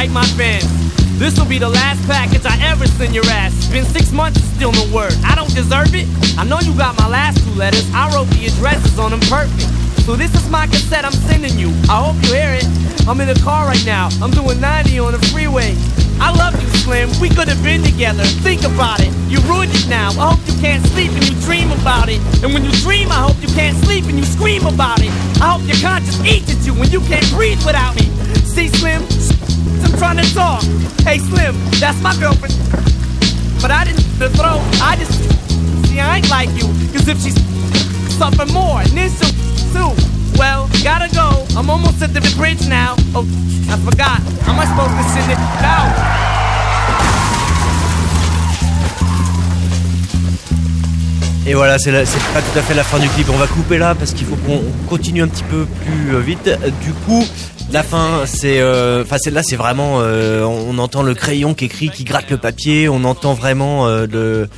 Write 0.01 0.09
my 0.09 0.25
fans. 0.33 0.65
This 1.19 1.37
will 1.37 1.45
be 1.45 1.59
the 1.59 1.69
last 1.69 2.01
package 2.07 2.43
I 2.43 2.57
ever 2.71 2.87
send 2.87 3.13
your 3.13 3.25
ass. 3.25 3.53
It's 3.53 3.69
been 3.69 3.85
six 3.85 4.11
months 4.11 4.39
and 4.41 4.49
still 4.57 4.71
no 4.71 4.89
word. 4.89 5.13
I 5.23 5.35
don't 5.35 5.53
deserve 5.53 5.93
it. 5.93 6.09
I 6.39 6.43
know 6.43 6.57
you 6.59 6.73
got 6.75 6.97
my 6.97 7.07
last 7.07 7.37
two 7.45 7.53
letters. 7.53 7.85
I 7.93 8.09
wrote 8.09 8.25
the 8.33 8.47
addresses 8.47 8.97
on 8.97 9.11
them 9.11 9.19
perfect. 9.29 9.69
So 10.01 10.15
this 10.15 10.33
is 10.33 10.49
my 10.49 10.65
cassette 10.65 11.05
I'm 11.05 11.13
sending 11.29 11.53
you. 11.53 11.69
I 11.85 12.01
hope 12.01 12.17
you 12.25 12.33
hear 12.33 12.57
it. 12.57 12.65
I'm 13.07 13.21
in 13.21 13.27
the 13.27 13.39
car 13.45 13.67
right 13.67 13.85
now. 13.85 14.09
I'm 14.23 14.31
doing 14.31 14.59
90 14.59 14.97
on 14.97 15.11
the 15.11 15.21
freeway. 15.29 15.77
I 16.17 16.33
love 16.33 16.57
you, 16.57 16.69
Slim. 16.81 17.09
We 17.21 17.29
could 17.29 17.47
have 17.47 17.61
been 17.61 17.83
together. 17.83 18.23
Think 18.41 18.63
about 18.63 19.01
it. 19.05 19.13
You 19.29 19.37
ruined 19.45 19.69
it 19.69 19.85
now. 19.85 20.09
I 20.17 20.33
hope 20.33 20.41
you 20.49 20.57
can't 20.57 20.81
sleep 20.97 21.11
and 21.13 21.29
you 21.29 21.37
dream 21.45 21.69
about 21.77 22.09
it. 22.09 22.17
And 22.41 22.57
when 22.57 22.65
you 22.65 22.73
dream, 22.81 23.13
I 23.13 23.21
hope 23.29 23.37
you 23.37 23.53
can't 23.53 23.77
sleep 23.85 24.05
and 24.05 24.17
you 24.17 24.25
scream 24.25 24.65
about 24.65 25.05
it. 25.05 25.13
I 25.37 25.53
hope 25.53 25.61
your 25.69 25.77
conscience 25.77 26.17
eats 26.25 26.49
at 26.49 26.65
you 26.65 26.73
when 26.73 26.89
you 26.89 27.01
can't 27.05 27.29
breathe 27.29 27.61
without 27.61 27.93
me. 27.93 28.09
See, 28.49 28.67
Slim? 28.67 29.05
Hey, 31.03 31.17
Slim, 31.19 31.55
that's 31.79 32.01
my 32.01 32.15
girlfriend. 32.19 32.55
But 33.61 33.71
I 33.71 33.83
didn't 33.85 34.05
the 34.19 34.29
throw. 34.29 34.59
I 34.81 34.95
just 34.97 35.13
see 35.89 35.99
I 35.99 36.17
ain't 36.17 36.29
like 36.29 36.49
you. 36.49 36.67
Cause 36.93 37.07
if 37.07 37.21
she's 37.21 37.35
suffer 38.17 38.45
more, 38.53 38.81
and 38.81 38.91
then. 38.91 39.11
Well, 40.41 40.67
gotta 40.83 41.07
go. 41.13 41.45
I'm 41.55 41.69
almost 41.69 42.01
at 42.01 42.13
the 42.13 42.21
bridge 42.35 42.67
now. 42.67 42.95
Oh, 43.13 43.25
I 43.69 43.77
forgot. 43.85 44.19
Am 44.47 44.59
I 44.59 44.65
supposed 44.65 44.95
to 44.97 45.31
it? 45.31 45.37
Et 51.45 51.53
voilà, 51.53 51.77
c'est 51.77 51.91
pas 51.91 52.41
tout 52.41 52.57
à 52.57 52.61
fait 52.61 52.73
la 52.73 52.83
fin 52.83 52.97
du 52.99 53.09
clip. 53.09 53.27
On 53.29 53.37
va 53.37 53.47
couper 53.47 53.77
là 53.77 53.93
parce 53.93 54.13
qu'il 54.13 54.25
faut 54.25 54.35
qu'on 54.35 54.63
continue 54.87 55.21
un 55.21 55.27
petit 55.27 55.43
peu 55.43 55.65
plus 55.83 56.15
euh, 56.15 56.19
vite. 56.19 56.49
Du 56.81 56.93
coup, 56.93 57.23
la 57.73 57.83
fin, 57.83 58.25
c'est, 58.25 58.59
euh, 58.59 59.03
enfin, 59.03 59.17
c'est 59.19 59.31
là, 59.31 59.41
c'est 59.43 59.55
vraiment, 59.55 59.99
euh, 60.01 60.43
on 60.43 60.77
entend 60.77 61.03
le 61.03 61.13
crayon 61.13 61.53
qui 61.53 61.65
écrit, 61.65 61.89
qui 61.89 62.03
gratte 62.03 62.29
le 62.29 62.37
papier. 62.37 62.89
On 62.89 63.03
entend 63.03 63.33
vraiment 63.33 63.87
euh, 63.87 64.05
le, 64.11 64.49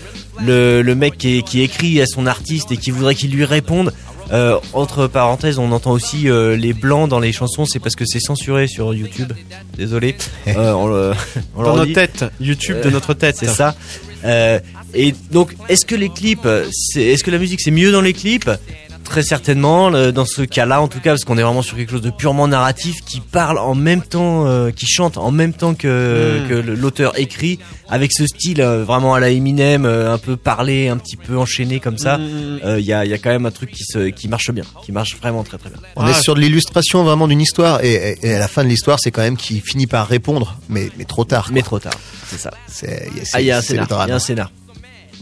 le 0.44 0.82
le 0.82 0.96
mec 0.96 1.18
qui, 1.18 1.44
qui 1.44 1.62
écrit 1.62 2.02
à 2.02 2.06
son 2.08 2.26
artiste 2.26 2.72
et 2.72 2.78
qui 2.78 2.92
voudrait 2.92 3.16
qu'il 3.16 3.32
lui 3.32 3.46
réponde. 3.46 3.94
Euh, 4.32 4.58
entre 4.72 5.06
parenthèses, 5.08 5.60
on 5.60 5.72
entend 5.74 5.92
aussi 5.92 6.28
euh, 6.30 6.56
les 6.56 6.74
blancs 6.74 7.08
dans 7.10 7.20
les 7.20 7.32
chansons. 7.34 7.66
C'est 7.66 7.80
parce 7.80 7.96
que 7.96 8.06
c'est 8.06 8.22
censuré 8.22 8.68
sur 8.68 8.94
YouTube. 8.94 9.32
Désolé. 9.78 10.16
Euh, 10.48 10.72
on 10.74 10.88
le- 10.88 11.14
on 11.56 11.64
Dans 11.64 11.76
notre 11.78 11.94
tête, 11.94 12.26
YouTube 12.40 12.78
de 12.84 12.90
notre 12.90 13.14
tête. 13.14 13.36
C'est 13.38 13.48
ça. 13.48 13.76
Euh, 14.26 14.60
et 14.94 15.14
donc, 15.32 15.56
est-ce 15.70 15.86
que 15.86 15.96
les 15.96 16.10
clips, 16.10 16.46
est-ce 16.46 17.24
que 17.24 17.32
la 17.32 17.38
musique 17.38 17.60
c'est 17.62 17.72
mieux 17.72 17.92
dans 17.92 18.02
les 18.02 18.14
clips? 18.14 18.50
Très 19.04 19.22
certainement, 19.24 19.92
dans 20.12 20.26
ce 20.26 20.42
cas-là 20.42 20.82
en 20.82 20.88
tout 20.88 21.00
cas, 21.00 21.12
parce 21.12 21.24
qu'on 21.24 21.38
est 21.38 21.44
vraiment 21.44 21.62
sur 21.62 21.76
quelque 21.78 21.92
chose 21.92 22.02
de 22.02 22.10
purement 22.10 22.48
narratif 22.48 22.96
qui 23.06 23.20
parle 23.20 23.58
en 23.60 23.76
même 23.76 24.02
temps, 24.02 24.48
euh, 24.48 24.72
qui 24.72 24.86
chante 24.88 25.18
en 25.18 25.30
même 25.32 25.54
temps 25.54 25.74
que, 25.76 26.40
Mm. 26.46 26.50
que 26.50 26.54
le- 26.56 26.76
l'auteur 26.76 27.20
écrit, 27.20 27.60
avec 27.90 28.12
ce 28.12 28.26
style 28.26 28.62
euh, 28.62 28.84
vraiment 28.84 29.14
à 29.14 29.20
la 29.20 29.30
Eminem, 29.30 29.86
euh, 29.86 30.14
un 30.14 30.18
peu 30.18 30.36
parlé, 30.38 30.88
un 30.88 30.98
petit 30.98 31.16
peu 31.18 31.38
enchaîné 31.38 31.80
comme 31.80 31.98
ça. 31.98 32.18
Mm. 32.18 32.60
Euh, 32.66 32.80
Il 32.80 32.86
y, 32.86 32.94
a, 32.94 33.06
il 33.06 33.12
y 33.12 33.14
a 33.14 33.18
quand 33.18 33.30
même 33.30 33.46
un 33.46 33.52
truc 33.52 33.72
qui, 33.72 33.84
se, 33.84 34.10
qui 34.10 34.28
marche 34.28 34.50
bien, 34.52 34.64
qui 34.84 34.92
marche 34.92 35.16
vraiment 35.18 35.44
très 35.44 35.58
très 35.58 35.70
bien. 35.70 35.80
On 35.96 36.08
est 36.08 36.14
sur 36.14 36.34
de 36.36 36.40
l'illustration 36.40 37.04
vraiment 37.04 37.28
d'une 37.28 37.42
histoire 37.42 37.84
et, 37.84 37.94
et- 38.24 38.28
et 38.28 38.34
à 38.36 38.40
la 38.40 38.48
fin 38.48 38.64
de 38.64 38.70
l'histoire, 38.70 38.98
c'est 39.00 39.12
quand 39.12 39.22
même 39.22 39.38
qu'il 39.38 39.62
finit 39.62 39.86
par 39.88 40.08
répondre, 40.08 40.58
mais, 40.70 40.90
mais 40.98 41.06
trop 41.06 41.24
tard. 41.26 41.50
Mais 41.52 41.62
trop 41.62 41.80
tard, 41.80 41.94
c'est 42.28 42.40
ça. 42.40 42.52
C'est, 42.68 43.10
Ah, 43.34 43.42
il 43.42 43.48
y 43.48 43.52
a 43.52 43.58
un 43.58 43.62
scénar, 43.62 44.50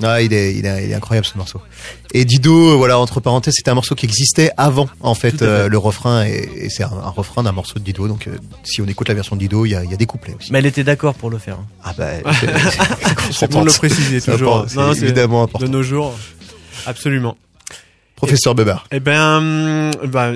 Ah, 0.03 0.21
il 0.21 0.33
est, 0.33 0.53
il 0.55 0.65
est, 0.65 0.85
il 0.85 0.91
est 0.91 0.93
incroyable 0.93 1.25
ce 1.25 1.37
morceau. 1.37 1.59
Et 2.13 2.25
Dido, 2.25 2.71
euh, 2.71 2.75
voilà, 2.75 2.97
entre 2.99 3.19
parenthèses, 3.19 3.53
c'était 3.57 3.71
un 3.71 3.75
morceau 3.75 3.95
qui 3.95 4.05
existait 4.05 4.51
avant, 4.57 4.89
en 4.99 5.15
fait, 5.15 5.41
euh, 5.41 5.67
le 5.69 5.77
refrain, 5.77 6.25
et, 6.25 6.49
et 6.55 6.69
c'est 6.69 6.83
un, 6.83 6.91
un 6.91 7.09
refrain 7.09 7.43
d'un 7.43 7.51
morceau 7.51 7.79
de 7.79 7.83
Dido. 7.83 8.07
Donc, 8.07 8.27
euh, 8.27 8.37
si 8.63 8.81
on 8.81 8.85
écoute 8.87 9.07
la 9.09 9.13
version 9.13 9.35
de 9.35 9.41
Dido, 9.41 9.65
il 9.65 9.69
y 9.69 9.75
a, 9.75 9.83
y 9.83 9.93
a 9.93 9.97
des 9.97 10.05
couplets 10.05 10.35
aussi. 10.37 10.51
Mais 10.51 10.59
elle 10.59 10.65
était 10.65 10.83
d'accord 10.83 11.13
pour 11.15 11.29
le 11.29 11.37
faire. 11.37 11.55
hein. 11.59 11.65
Ah 11.83 11.93
bah, 11.97 12.09
C'est 13.31 13.49
bon 13.51 13.61
de 13.61 13.67
le 13.67 13.71
préciser 13.73 14.21
toujours. 14.21 14.65
c'est 14.67 14.75
c'est 14.95 15.03
évidemment 15.03 15.43
important. 15.43 15.65
De 15.65 15.71
nos 15.71 15.83
jours. 15.83 16.13
Absolument. 16.85 17.37
Professeur 18.15 18.53
Bebar. 18.55 18.85
Eh 18.91 18.99
ben, 18.99 19.91
bah, 20.07 20.33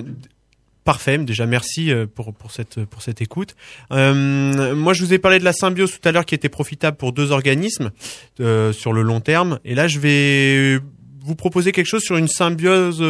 parfait. 0.86 1.17
Déjà, 1.17 1.45
merci 1.45 1.91
euh, 1.91 2.05
pour 2.05 2.33
pour 2.33 2.51
cette 2.51 2.86
pour 2.86 3.01
cette 3.01 3.21
écoute. 3.21 3.57
Euh, 3.91 4.73
moi, 4.73 4.93
je 4.93 5.03
vous 5.03 5.13
ai 5.13 5.19
parlé 5.19 5.39
de 5.39 5.43
la 5.43 5.51
symbiose 5.51 5.91
tout 5.99 6.07
à 6.07 6.13
l'heure, 6.13 6.25
qui 6.25 6.36
était 6.36 6.47
profitable 6.47 6.95
pour 6.95 7.11
deux 7.11 7.31
organismes 7.31 7.91
euh, 8.39 8.71
sur 8.71 8.93
le 8.93 9.01
long 9.01 9.19
terme. 9.19 9.59
Et 9.65 9.75
là, 9.75 9.89
je 9.89 9.99
vais 9.99 10.79
vous 11.19 11.36
proposer 11.36 11.73
quelque 11.73 11.88
chose 11.88 12.03
sur 12.03 12.15
une 12.15 12.29
symbiose 12.29 13.01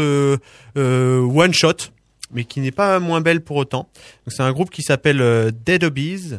one 0.75 1.53
shot, 1.53 1.91
mais 2.31 2.43
qui 2.43 2.59
n'est 2.59 2.71
pas 2.71 2.99
moins 2.99 3.21
belle 3.21 3.41
pour 3.41 3.57
autant. 3.57 3.89
Donc, 4.25 4.33
c'est 4.35 4.43
un 4.43 4.51
groupe 4.51 4.69
qui 4.69 4.81
s'appelle 4.81 5.21
euh, 5.21 5.51
Dead 5.65 5.83
Obies, 5.83 6.33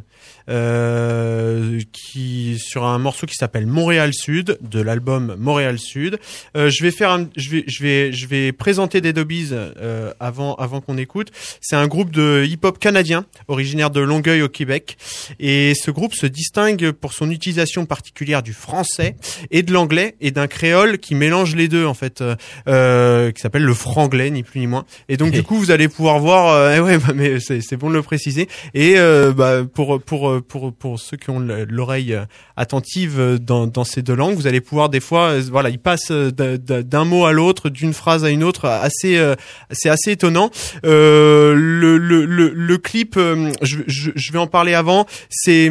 euh, 0.48 1.80
qui 1.92 2.58
sur 2.58 2.84
un 2.84 2.98
morceau 2.98 3.26
qui 3.26 3.34
s'appelle 3.34 3.66
Montréal 3.66 4.12
Sud 4.14 4.58
de 4.60 4.80
l'album 4.80 5.36
Montréal 5.38 5.78
Sud. 5.78 6.18
Euh, 6.56 6.70
je 6.70 6.82
vais 6.82 6.90
faire, 6.90 7.10
un, 7.10 7.28
je 7.36 7.50
vais, 7.50 7.64
je 7.66 7.82
vais, 7.82 8.12
je 8.12 8.26
vais 8.26 8.52
présenter 8.52 9.00
Dead 9.00 9.18
Obies 9.18 9.48
euh, 9.52 10.12
avant, 10.20 10.54
avant 10.54 10.80
qu'on 10.80 10.98
écoute. 10.98 11.30
C'est 11.60 11.76
un 11.76 11.86
groupe 11.86 12.10
de 12.10 12.44
hip-hop 12.46 12.78
canadien, 12.78 13.24
originaire 13.48 13.90
de 13.90 14.00
Longueuil 14.00 14.42
au 14.42 14.48
Québec, 14.48 14.96
et 15.40 15.74
ce 15.74 15.90
groupe 15.90 16.14
se 16.14 16.26
distingue 16.26 16.92
pour 16.92 17.12
son 17.12 17.30
utilisation 17.30 17.86
particulière 17.86 18.42
du 18.42 18.52
français 18.52 19.16
et 19.50 19.62
de 19.62 19.72
l'anglais 19.72 20.16
et 20.20 20.30
d'un 20.30 20.46
créole 20.46 20.98
qui 20.98 21.14
mélange 21.14 21.54
les 21.56 21.68
deux 21.68 21.86
en 21.86 21.94
fait, 21.94 22.20
euh, 22.20 22.36
euh, 22.68 23.32
qui 23.32 23.40
s'appelle 23.40 23.64
le 23.64 23.74
franglais 23.74 24.30
ni 24.30 24.42
plus 24.42 24.60
ni 24.60 24.66
moins. 24.66 24.84
Et 25.08 25.16
donc 25.16 25.32
du 25.32 25.42
coup 25.44 25.56
vous 25.56 25.70
allez 25.76 25.88
pouvoir 25.88 26.18
voir, 26.18 26.52
euh, 26.52 26.90
eh 26.92 26.98
bah, 27.06 27.12
mais 27.14 27.38
c'est 27.40 27.76
bon 27.76 27.88
de 27.88 27.94
le 27.94 28.02
préciser. 28.02 28.48
Et 28.74 28.94
euh, 28.96 29.32
bah, 29.32 29.62
pour 29.72 30.00
pour 30.02 30.42
pour 30.42 30.72
pour 30.72 30.98
ceux 30.98 31.16
qui 31.16 31.30
ont 31.30 31.38
l'oreille 31.38 32.14
euh, 32.14 32.24
attentive 32.56 33.38
dans 33.40 33.66
dans 33.66 33.84
ces 33.84 34.02
deux 34.02 34.14
langues, 34.14 34.34
vous 34.34 34.48
allez 34.48 34.60
pouvoir 34.60 34.88
des 34.88 35.00
fois, 35.00 35.38
voilà, 35.50 35.68
ils 35.68 35.78
passent 35.78 36.10
d'un- 36.10 37.04
mot 37.04 37.24
à 37.24 37.32
l'autre, 37.32 37.68
d'une 37.68 37.92
phrase 37.92 38.24
à 38.24 38.30
une 38.30 38.42
autre, 38.42 38.64
assez 38.64 39.22
c'est 39.70 39.88
assez 39.88 40.10
étonnant. 40.12 40.50
Le, 40.82 42.76
clip, 42.76 43.16
je 43.16 44.32
vais 44.32 44.38
en 44.38 44.48
parler 44.48 44.74
avant. 44.74 45.06
C'est 45.30 45.70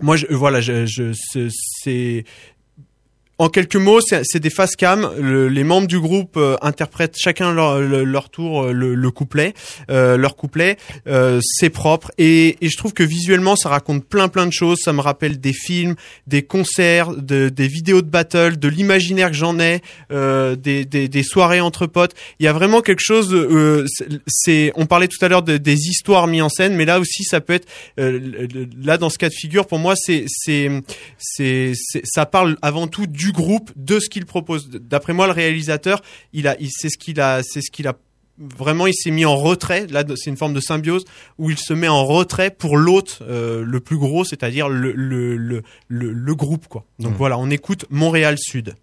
moi, 0.00 0.16
voilà, 0.30 0.60
c'est 0.62 2.24
en 3.38 3.48
quelques 3.50 3.76
mots, 3.76 4.00
c'est 4.00 4.38
des 4.40 4.48
face 4.50 4.76
cam. 4.76 5.10
Le- 5.20 5.48
les 5.48 5.62
membres 5.64 5.86
du 5.86 6.00
groupe 6.00 6.36
euh, 6.38 6.56
interprètent 6.62 7.16
chacun 7.18 7.52
leur, 7.52 7.80
le- 7.80 8.04
leur 8.04 8.30
tour 8.30 8.62
euh, 8.64 8.72
le, 8.72 8.94
le 8.94 9.10
couplet, 9.10 9.52
euh, 9.90 10.16
leur 10.16 10.36
couplet. 10.36 10.78
Euh, 11.06 11.40
c'est 11.42 11.68
propre 11.68 12.10
et, 12.16 12.56
et 12.64 12.68
je 12.70 12.76
trouve 12.78 12.94
que 12.94 13.02
visuellement, 13.02 13.54
ça 13.56 13.68
raconte 13.68 14.04
plein 14.06 14.28
plein 14.28 14.46
de 14.46 14.52
choses. 14.52 14.78
Ça 14.82 14.92
me 14.94 15.00
rappelle 15.02 15.38
des 15.38 15.52
films, 15.52 15.96
des 16.26 16.42
concerts, 16.42 17.10
de, 17.14 17.50
des 17.50 17.68
vidéos 17.68 18.00
de 18.00 18.08
battle, 18.08 18.58
de 18.58 18.68
l'imaginaire 18.68 19.28
que 19.30 19.36
j'en 19.36 19.58
ai, 19.60 19.82
euh, 20.12 20.56
des, 20.56 20.84
des, 20.86 21.08
des 21.08 21.22
soirées 21.22 21.60
entre 21.60 21.86
potes. 21.86 22.14
Il 22.40 22.44
y 22.44 22.48
a 22.48 22.52
vraiment 22.54 22.80
quelque 22.80 23.02
chose. 23.02 23.34
euh, 23.34 23.84
c'est- 24.26 24.72
on 24.76 24.86
parlait 24.86 25.08
tout 25.08 25.22
à 25.22 25.28
l'heure 25.28 25.42
de- 25.42 25.58
des 25.58 25.88
histoires 25.88 26.26
mises 26.26 26.42
en 26.42 26.48
scène, 26.48 26.74
mais 26.74 26.86
là 26.86 26.98
aussi, 27.00 27.24
ça 27.24 27.40
peut 27.42 27.52
être 27.54 27.68
là 28.82 28.96
dans 28.98 29.10
ce 29.10 29.18
cas 29.18 29.28
de 29.28 29.34
figure. 29.34 29.66
Pour 29.66 29.78
moi, 29.78 29.94
c'est 29.96 30.24
c'est 30.28 30.70
c'est- 31.18 31.72
ça 32.04 32.24
parle 32.26 32.56
avant 32.62 32.86
tout 32.86 33.06
du 33.06 33.25
groupe, 33.32 33.70
de 33.76 34.00
ce 34.00 34.08
qu'il 34.08 34.26
propose. 34.26 34.68
D'après 34.70 35.12
moi, 35.12 35.26
le 35.26 35.32
réalisateur, 35.32 36.02
il 36.32 36.48
a, 36.48 36.56
il 36.60 36.68
c'est 36.70 36.88
ce 36.88 36.98
qu'il 36.98 37.20
a, 37.20 37.42
c'est 37.42 37.60
ce 37.60 37.70
qu'il 37.70 37.86
a 37.88 37.94
vraiment 38.38 38.86
il 38.86 38.94
s'est 38.94 39.10
mis 39.10 39.24
en 39.24 39.36
retrait 39.36 39.86
là 39.86 40.04
c'est 40.14 40.28
une 40.28 40.36
forme 40.36 40.52
de 40.52 40.60
symbiose 40.60 41.06
où 41.38 41.48
il 41.50 41.58
se 41.58 41.72
met 41.72 41.88
en 41.88 42.04
retrait 42.04 42.50
pour 42.50 42.76
l'autre 42.76 43.22
euh, 43.22 43.64
le 43.64 43.80
plus 43.80 43.96
gros 43.96 44.24
c'est-à-dire 44.24 44.68
le 44.68 44.92
le, 44.92 45.38
le 45.38 45.62
le 45.88 46.12
le 46.12 46.34
groupe 46.34 46.66
quoi 46.68 46.84
donc 46.98 47.12
Mm. 47.14 47.16
voilà 47.16 47.38
on 47.38 47.48
écoute 47.50 47.86
Montréal 47.88 48.36
Sud 48.38 48.74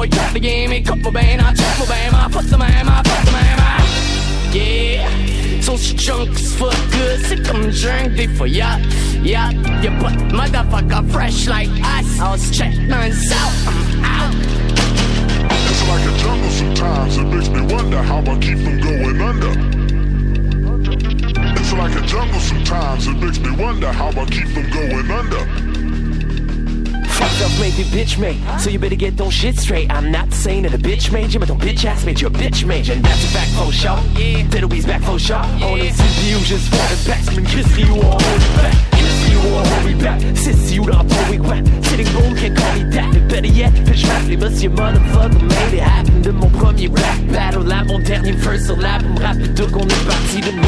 boy, 0.00 0.08
tout 0.08 0.32
the 0.32 0.40
game, 0.40 0.70
he 0.70 0.80
cut 0.80 0.98
my 0.98 1.10
bane, 1.10 1.40
I 1.40 1.52
check 1.52 1.78
my 1.78 1.86
bane, 1.86 2.14
I 2.14 2.28
fuck 2.28 2.44
the 2.44 2.56
man, 2.56 2.88
I 2.88 3.02
fuck 3.02 3.24
the 3.26 3.32
man, 3.32 3.58
I. 3.60 3.76
Yeah. 4.56 5.60
So 5.60 5.76
she 5.76 5.94
drunk 5.94 6.30
as 6.30 6.54
fuck 6.54 6.74
good, 6.92 7.20
sick 7.26 7.48
I'm 7.52 7.70
drink 7.70 8.16
before 8.16 8.46
ya, 8.46 8.78
yeah, 9.22 9.50
yeah, 9.82 10.00
but 10.00 10.14
motherfucker 10.32 11.02
fresh 11.12 11.46
like 11.48 11.68
ice. 11.84 12.18
I 12.18 12.30
was 12.30 12.50
checking 12.56 12.90
out, 12.90 13.12
I'm 13.66 14.04
out. 14.04 14.34
It's 15.70 15.82
like 15.90 16.04
a 16.08 16.14
jungle 16.22 16.50
sometimes. 16.50 17.16
It 17.18 17.26
makes 17.26 17.48
me 17.48 17.60
wonder 17.74 18.02
how 18.02 18.20
I 18.20 18.38
keep 18.38 18.58
from 18.64 18.80
going 18.80 19.20
under. 19.20 19.52
It's 21.60 21.72
like 21.74 21.94
a 22.02 22.06
jungle 22.06 22.40
sometimes. 22.40 23.06
It 23.06 23.16
makes 23.18 23.38
me 23.38 23.50
wonder 23.50 23.92
how 23.92 24.08
I 24.08 24.24
keep 24.24 24.48
from 24.48 24.70
going 24.70 25.10
under. 25.10 25.69
Fucked 27.20 27.42
up 27.42 27.60
made 27.60 27.76
me 27.76 27.84
bitch 27.84 28.18
made, 28.18 28.40
so 28.58 28.70
you 28.70 28.78
better 28.78 28.96
get 28.96 29.18
those 29.18 29.34
shit 29.34 29.58
straight. 29.58 29.90
I'm 29.90 30.10
not 30.10 30.32
saying 30.32 30.62
that 30.62 30.72
a 30.72 30.78
bitch 30.78 31.12
made 31.12 31.34
you, 31.34 31.38
but 31.38 31.48
don't 31.48 31.60
bitch 31.60 31.84
ass 31.84 32.06
made 32.06 32.18
you 32.18 32.28
a 32.28 32.30
bitch 32.30 32.66
you. 32.66 32.94
And 32.94 33.04
that's 33.04 33.24
a 33.24 33.28
fact 33.28 33.50
for 33.50 33.70
sure. 33.70 33.98
Yeah. 34.18 34.48
Diddlebee's 34.48 34.86
back 34.86 35.02
for 35.02 35.18
sure. 35.18 35.36
On 35.36 35.78
the 35.78 35.90
CPU, 35.90 36.42
just 36.46 36.70
for 36.70 36.76
the 36.76 37.10
backsman, 37.10 37.46
Chris, 37.46 37.76
you 37.76 37.94
all 38.00 38.18
back. 38.62 39.09
Chris, 40.50 40.72
you 40.72 40.84
don't 40.84 41.08
it 41.32 41.42
back. 41.42 41.64
Sitting 41.84 42.12
bull 42.12 42.34
can't 42.34 42.56
call 42.56 42.72
me 42.74 42.84
that. 42.90 43.28
Better 43.28 43.46
yet, 43.46 43.72
bitch 43.86 44.06
rap 44.08 44.26
les 44.28 44.36
motherfucker 44.68 45.42
made 45.42 45.74
it 45.74 45.80
happen. 45.80 46.22
De 46.22 46.30
mon 46.30 46.50
premier 46.50 46.88
rap 46.88 47.18
battle, 47.32 47.62
là, 47.62 47.84
mon 47.84 47.98
dernier 48.00 48.32
first 48.32 48.66
sur 48.66 48.76
l'album 48.76 49.16
rapide 49.18 49.70
qu'on 49.70 49.86
est 49.86 50.06
parti 50.06 50.40
de 50.40 50.50
mug. 50.52 50.66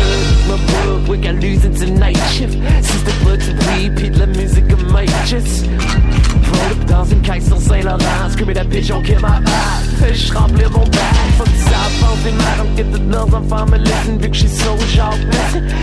My 0.49 0.57
book, 0.67 1.09
we 1.09 1.19
got 1.19 1.35
losing 1.41 1.75
tonight 1.75 2.17
shift. 2.31 2.57
Sister 2.83 3.13
blood 3.25 3.41
to 3.41 3.53
weed, 3.73 3.95
puis 3.97 4.11
de 4.11 4.19
la 4.19 4.27
musique 4.27 4.71
I 4.71 4.93
might 4.93 5.11
just. 5.27 5.67
Roll 5.67 6.73
up 6.73 6.85
dans 6.87 7.05
une 7.05 7.23
caisse 7.23 7.47
sur 7.47 7.59
Saint-Laurent 7.59 8.29
Screaming 8.31 8.55
that 8.57 8.67
bitch 8.67 8.91
on 8.91 9.03
kill 9.03 9.21
my 9.21 9.39
vibe 9.41 9.99
Fais 9.99 10.15
je 10.15 10.33
remplir 10.35 10.71
mon 10.71 10.85
que 11.83 11.99
ça 11.99 12.07
avance 12.07 12.19
des 12.23 12.33
marins 12.33 12.77
Que 12.77 12.83
toutes 12.83 13.11
leurs 13.11 13.35
enfants 13.35 13.67
me 13.71 13.79
listen 13.79 14.19
Vu 14.19 14.29
que 14.31 14.37
j'suis 14.37 14.49
so 14.49 14.77
sharp 14.95 15.19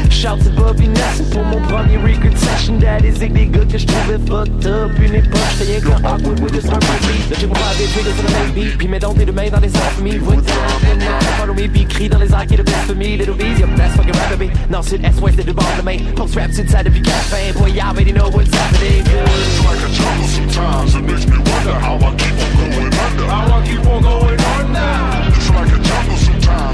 Shout 0.10 0.43
to 0.43 0.50
Bobby 0.62 0.88
Nelson 0.88 1.24
Pour 1.32 1.43
mon 1.43 1.62
premier 1.62 1.97
record 1.97 2.38
session 2.38 2.78
Daddy 2.80 3.12
zig 3.12 3.34
des 3.34 3.47
gars 3.47 3.66
que 3.66 3.78
j'trouvais 3.78 4.20
fucked 4.28 4.68
up. 4.68 4.91
Une 5.00 5.16
époque 5.16 5.39
j'étais 5.60 5.88
rien 5.88 5.97
awkward 6.06 6.39
with 6.41 6.56
a 6.56 6.62
smart 6.62 6.80
beat 6.80 7.30
Là 7.30 7.38
j'ai 7.39 7.47
mon 7.47 7.54
des 7.54 7.86
triggers 7.86 8.14
sur 8.14 8.24
le 8.24 8.52
beat 8.54 8.78
Puis 8.78 8.88
mes 8.88 9.00
dents 9.00 9.16
et 9.20 9.26
de 9.26 9.32
main 9.32 9.50
dans 9.50 9.60
les 9.60 9.74
airs 9.76 9.91
for 9.91 10.04
me. 10.04 10.18
Voix 10.18 10.36
down 10.36 11.00
Follow 11.38 11.54
me 11.54 11.68
puis 11.68 11.86
crie 11.86 12.10
dans 12.10 12.20
les 12.20 12.32
airs 12.32 12.45
qui 12.45 12.54
est 12.56 12.58
le 12.58 12.64
best 12.64 12.89
Little 13.00 13.34
B's, 13.34 13.60
yep 13.60 13.70
that's 13.76 13.95
fucking 13.95 14.14
rap 14.14 14.38
baby 14.38 14.52
Non 14.70 14.82
c'est 14.82 15.04
S-West 15.04 15.38
c'est 15.38 15.45
de 15.45 15.52
bord 15.52 15.66
de 15.78 15.84
main 15.84 15.97
Post 16.16 16.36
rap 16.36 16.52
sur 16.52 16.64
le 16.64 16.70
side 16.70 16.84
depuis 16.86 17.02
café 17.02 17.52
Boy 17.58 17.72
y'all 17.72 17.89
already 17.89 18.14
know 18.14 18.30
what's 18.30 18.54
happening. 18.54 19.04
It's 19.04 19.66
like 19.66 19.80
a 19.84 19.89
jungle 19.89 20.28
sometimes. 20.28 20.95
It 20.95 21.04
makes 21.04 21.26
me 21.26 21.38
wonder 21.38 21.74
how 21.80 21.95
I 21.97 22.16
keep 22.16 22.34
on 22.39 22.52
going 22.56 22.93
under. 22.93 23.26
How 23.26 23.60
I 23.60 23.68
keep 23.68 23.86
on 23.86 24.02
going 24.02 24.39
under. 24.39 25.30
It's 25.36 25.50
like 25.50 25.72
a 25.74 25.89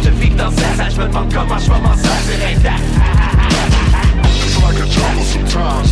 Je 0.04 0.10
vis 0.10 0.32
dans 0.32 0.52
je 0.52 1.02
me 1.02 1.08
je 1.60 1.72
vais 1.72 1.80
m'en 1.80 1.96
sortir 1.96 2.86
sometimes. 5.26 5.86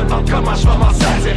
Me 0.00 0.06
comment 0.30 0.54
je 0.54 0.66
vais 0.66 0.78
m'en 0.78 0.92
sortir 0.92 1.34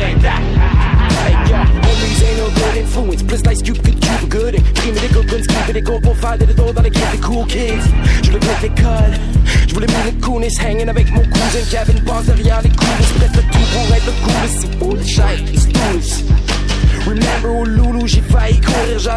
faire 6.24 6.38
des 6.38 6.47
Je 9.68 9.74
voulais 9.74 9.88
Hanging 10.62 10.88
avec 10.88 11.12
mon 11.12 11.22
cousin 11.22 11.64
Kevin 11.70 12.01
derrière 12.26 12.62
les 12.62 12.70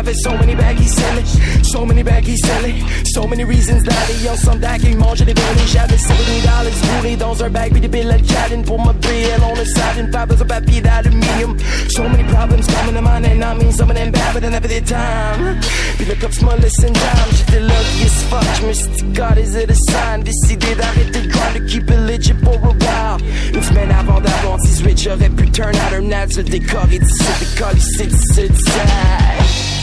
so 0.04 0.36
many 0.36 0.54
baggies 0.54 0.90
selling, 0.90 1.26
so 1.64 1.86
many 1.86 2.02
baggies 2.02 2.38
selling, 2.38 2.82
so 3.14 3.26
many 3.26 3.44
reasons 3.44 3.82
d'aller 3.82 4.28
ensemble 4.30 4.60
d'accueil, 4.60 4.94
manger 4.94 5.24
des 5.24 5.34
bonnies, 5.34 5.66
j'avais 5.72 5.96
70 5.96 6.40
dollars. 6.42 6.64
Bourrés 6.82 7.16
dans 7.16 7.42
un 7.42 7.50
bag, 7.50 7.72
puis 7.72 7.80
des 7.80 7.88
billes 7.88 8.10
à 8.10 8.18
chatting. 8.18 8.62
Pour 8.62 8.78
ma 8.78 8.92
BL 8.92 9.42
on 9.42 9.54
the 9.54 9.64
side, 9.64 10.10
pas 10.10 10.26
besoin 10.26 10.44
de 10.44 10.52
papier 10.52 10.80
d'aluminium. 10.80 11.56
So 11.88 12.02
many 12.08 12.24
problems 12.24 12.66
coming 12.66 12.94
to 12.94 13.02
mind, 13.02 13.26
and 13.26 13.42
I 13.42 13.54
mean 13.54 13.72
some 13.72 13.90
of 13.90 13.96
them 13.96 14.10
bad, 14.10 14.34
but 14.34 14.44
I 14.44 14.50
never 14.50 14.68
did 14.68 14.86
time. 14.86 15.60
Puis 15.96 16.06
le 16.06 16.14
cops 16.14 16.42
m'a 16.42 16.56
laissé 16.56 16.86
down, 16.86 17.28
j'étais 17.32 17.60
lucky 17.60 18.04
as 18.04 18.22
fuck, 18.28 18.44
je 18.60 18.66
me 18.66 19.14
God, 19.14 19.38
is 19.38 19.56
it 19.56 19.70
a 19.70 19.74
sign? 19.74 20.22
Décidé 20.22 20.74
d'arrêter 20.74 21.22
le 21.22 21.28
grind, 21.28 21.54
to 21.54 21.60
keep 21.66 21.90
it 21.90 22.00
legit 22.06 22.34
for 22.44 22.54
a 22.54 22.72
while. 22.72 23.18
Une 23.54 23.62
semaine 23.62 23.90
avant 23.90 24.20
d'avoir 24.20 24.58
18, 24.58 25.02
j'aurais 25.02 25.30
pu 25.30 25.50
turn 25.50 25.74
out 25.74 25.94
un 25.98 26.12
ad 26.12 26.32
sur 26.32 26.42
le 26.42 26.50
décor 26.50 26.86
et 26.92 26.98
d'ici 26.98 27.24
décoller 27.40 27.78
ici, 27.78 28.06
d'ici, 28.06 28.48
d'ici. 28.50 29.75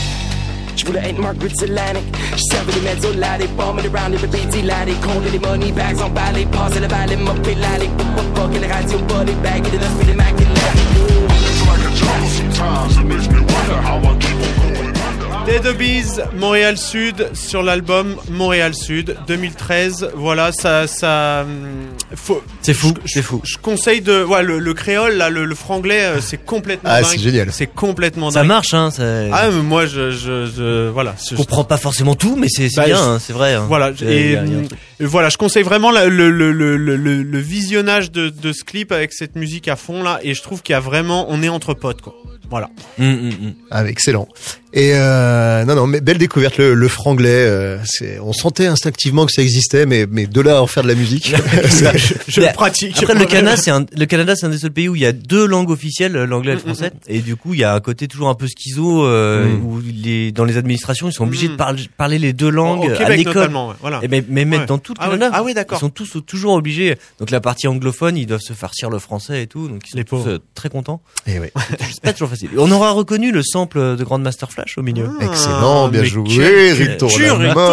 Je 0.84 0.90
voulais 0.90 1.08
être 1.08 1.18
Margaret 1.18 1.48
Atlantic 1.62 2.04
Je 2.36 2.42
servais 2.42 2.72
les 2.72 2.80
mezzo 2.82 3.12
là, 3.14 3.38
les 3.38 3.46
bombes 3.46 3.80
around 3.80 4.12
les 4.12 4.18
répétés 4.18 4.60
là, 4.62 4.84
les 4.84 4.92
comptes 4.92 5.32
les 5.32 5.38
money 5.38 5.72
bags 5.72 5.98
emballés, 6.02 6.44
passer 6.46 6.80
le 6.80 6.88
balai, 6.88 7.16
mopper 7.16 7.54
là, 7.54 7.78
les 7.80 7.86
pop 7.86 8.06
pop 8.14 8.34
pop, 8.34 8.50
les 8.60 8.66
radios 8.66 8.98
bas, 8.98 9.24
les 9.24 9.32
bags, 9.32 9.66
et 9.66 9.70
de 9.70 9.78
neuf, 9.78 10.06
les 10.06 10.12
macs, 10.12 10.34
et 10.38 10.44
It's 10.44 11.66
like 11.66 11.80
a 11.80 11.94
jungle 11.94 12.28
sometimes. 12.28 12.98
It 12.98 13.04
makes 13.04 13.28
me 13.28 13.40
wonder 13.40 13.80
how 13.80 13.98
I 13.98 14.18
keep 14.18 14.36
on 14.36 14.74
going 14.74 14.88
under. 14.88 15.46
Dead 15.46 15.66
Obies, 15.66 16.20
Montréal 16.34 16.76
Sud, 16.76 17.30
sur 17.32 17.62
l'album 17.62 18.16
Montréal 18.28 18.74
Sud 18.74 19.16
2013. 19.26 20.10
Voilà, 20.14 20.52
ça, 20.52 20.84
hum. 21.44 21.93
C'est 22.62 22.74
fou, 22.74 22.94
je- 23.04 23.12
c'est 23.12 23.22
fou. 23.22 23.40
Je 23.44 23.56
conseille 23.58 24.00
de, 24.00 24.22
ouais, 24.24 24.42
le, 24.42 24.58
le 24.58 24.74
créole, 24.74 25.14
là, 25.14 25.30
le, 25.30 25.44
le 25.44 25.54
franglais, 25.54 26.02
euh, 26.04 26.20
c'est 26.20 26.36
complètement 26.44 26.90
Ah, 26.92 27.00
dingue. 27.02 27.10
c'est 27.10 27.18
génial. 27.18 27.48
C'est 27.52 27.66
complètement 27.66 28.30
Ça 28.30 28.40
dingue. 28.40 28.48
marche, 28.48 28.74
hein. 28.74 28.90
Ça... 28.90 29.02
Ah, 29.32 29.50
mais 29.50 29.62
moi, 29.62 29.86
je, 29.86 30.10
je, 30.10 30.46
je 30.46 30.88
voilà. 30.88 31.14
Je 31.30 31.36
comprends 31.36 31.64
pas 31.64 31.76
forcément 31.78 32.14
tout, 32.14 32.36
mais 32.36 32.48
c'est 32.48 32.68
c'est 32.68 32.80
Bah, 32.80 32.86
bien, 32.86 33.02
hein, 33.02 33.18
c'est 33.18 33.32
vrai. 33.32 33.54
hein. 33.54 33.64
Voilà, 33.68 33.90
et, 33.90 34.36
truc. 34.36 34.78
et 35.00 35.04
voilà, 35.04 35.28
je 35.28 35.36
conseille 35.38 35.62
vraiment 35.64 35.90
la- 35.90 36.06
le, 36.06 36.30
le, 36.30 36.52
le, 36.52 36.76
le, 36.76 36.96
le- 36.96 37.22
le 37.22 37.38
visionnage 37.38 38.12
de, 38.12 38.28
de 38.28 38.52
ce 38.52 38.64
clip 38.64 38.92
avec 38.92 39.12
cette 39.12 39.34
musique 39.36 39.68
à 39.68 39.76
fond 39.76 40.02
là, 40.02 40.20
et 40.22 40.34
je 40.34 40.42
trouve 40.42 40.62
qu'il 40.62 40.72
y 40.74 40.76
a 40.76 40.80
vraiment, 40.80 41.26
on 41.30 41.42
est 41.42 41.48
entre 41.48 41.74
potes 41.74 42.00
quoi. 42.02 42.14
Voilà. 42.50 42.68
Hum, 43.00 43.06
hum, 43.06 43.28
hum. 43.46 43.54
Ah, 43.70 43.84
excellent. 43.86 44.28
Et 44.76 44.90
euh, 44.94 45.64
non, 45.64 45.76
non, 45.76 45.86
mais 45.86 46.00
belle 46.00 46.18
découverte 46.18 46.58
le, 46.58 46.74
le 46.74 46.88
franglais. 46.88 47.28
euh, 47.30 47.78
c'est, 47.84 48.18
on 48.18 48.32
sentait 48.32 48.66
instinctivement 48.66 49.24
que 49.24 49.30
ça 49.30 49.40
existait, 49.40 49.86
mais 49.86 50.04
mais 50.10 50.26
de 50.26 50.40
là 50.40 50.56
à 50.58 50.60
en 50.62 50.66
faire 50.66 50.82
de 50.82 50.88
la 50.88 50.96
musique, 50.96 51.32
Je 52.26 52.40
le 52.40 52.52
pratique. 52.52 52.98
Après, 53.00 53.14
le 53.14 53.24
Canada, 53.26 53.56
c'est 53.56 53.70
un, 53.70 53.86
le 53.96 54.04
Canada, 54.06 54.34
c'est 54.34 54.46
un 54.46 54.50
des 54.50 54.58
seuls 54.58 54.72
pays 54.72 54.88
où 54.88 54.96
il 54.96 55.02
y 55.02 55.06
a 55.06 55.12
deux 55.12 55.46
langues 55.46 55.70
officielles, 55.70 56.16
euh, 56.16 56.26
l'anglais 56.26 56.52
et 56.52 56.54
le 56.56 56.60
français. 56.60 56.90
Et 57.06 57.20
du 57.20 57.36
coup, 57.36 57.54
il 57.54 57.60
y 57.60 57.64
a 57.64 57.72
un 57.72 57.78
côté 57.78 58.08
toujours 58.08 58.28
un 58.28 58.34
peu 58.34 58.48
schizo, 58.48 59.04
euh, 59.06 59.44
Mm. 59.44 59.64
où 59.64 59.80
les, 59.80 60.32
dans 60.32 60.44
les 60.44 60.56
administrations, 60.56 61.08
ils 61.08 61.12
sont 61.12 61.22
obligés 61.24 61.46
Mm. 61.48 61.52
de 61.52 61.56
parler, 61.56 61.82
parler 61.96 62.18
les 62.18 62.32
deux 62.32 62.50
langues 62.50 62.90
Au 62.90 63.02
à 63.02 63.10
l'école. 63.10 63.34
notamment, 63.34 63.68
ouais, 63.68 63.74
voilà. 63.80 64.00
Et 64.02 64.08
mais, 64.08 64.24
mais 64.28 64.58
Ouais. 64.58 64.66
dans 64.66 64.78
tout 64.78 64.94
le 64.94 64.98
Ah 65.00 65.10
oui, 65.12 65.18
ah 65.32 65.42
oui, 65.44 65.54
d'accord. 65.54 65.78
Ils 65.78 65.82
sont 65.82 65.88
tous 65.90 66.16
toujours 66.26 66.54
obligés. 66.54 66.96
Donc 67.20 67.30
la 67.30 67.40
partie 67.40 67.68
anglophone, 67.68 68.16
ils 68.16 68.26
doivent 68.26 68.40
se 68.40 68.54
farcir 68.54 68.90
le 68.90 68.98
français 68.98 69.40
et 69.42 69.46
tout. 69.46 69.68
Donc 69.68 69.82
ils 69.86 69.90
sont 69.90 69.98
Les 69.98 70.04
tous 70.04 70.26
euh, 70.26 70.38
très 70.56 70.68
contents. 70.68 71.00
Et 71.28 71.38
ouais. 71.38 71.52
C'est 71.92 72.00
pas 72.02 72.12
toujours 72.12 72.28
facile. 72.30 72.48
On 72.58 72.70
aura 72.72 72.90
reconnu 72.90 73.30
le 73.30 73.42
sample 73.44 73.78
de 73.96 74.02
Grandmaster 74.02 74.50
Flash 74.50 74.63
au 74.76 74.82
milieu. 74.82 75.08
Excellent, 75.20 75.88
bien 75.88 76.04
joué, 76.04 76.22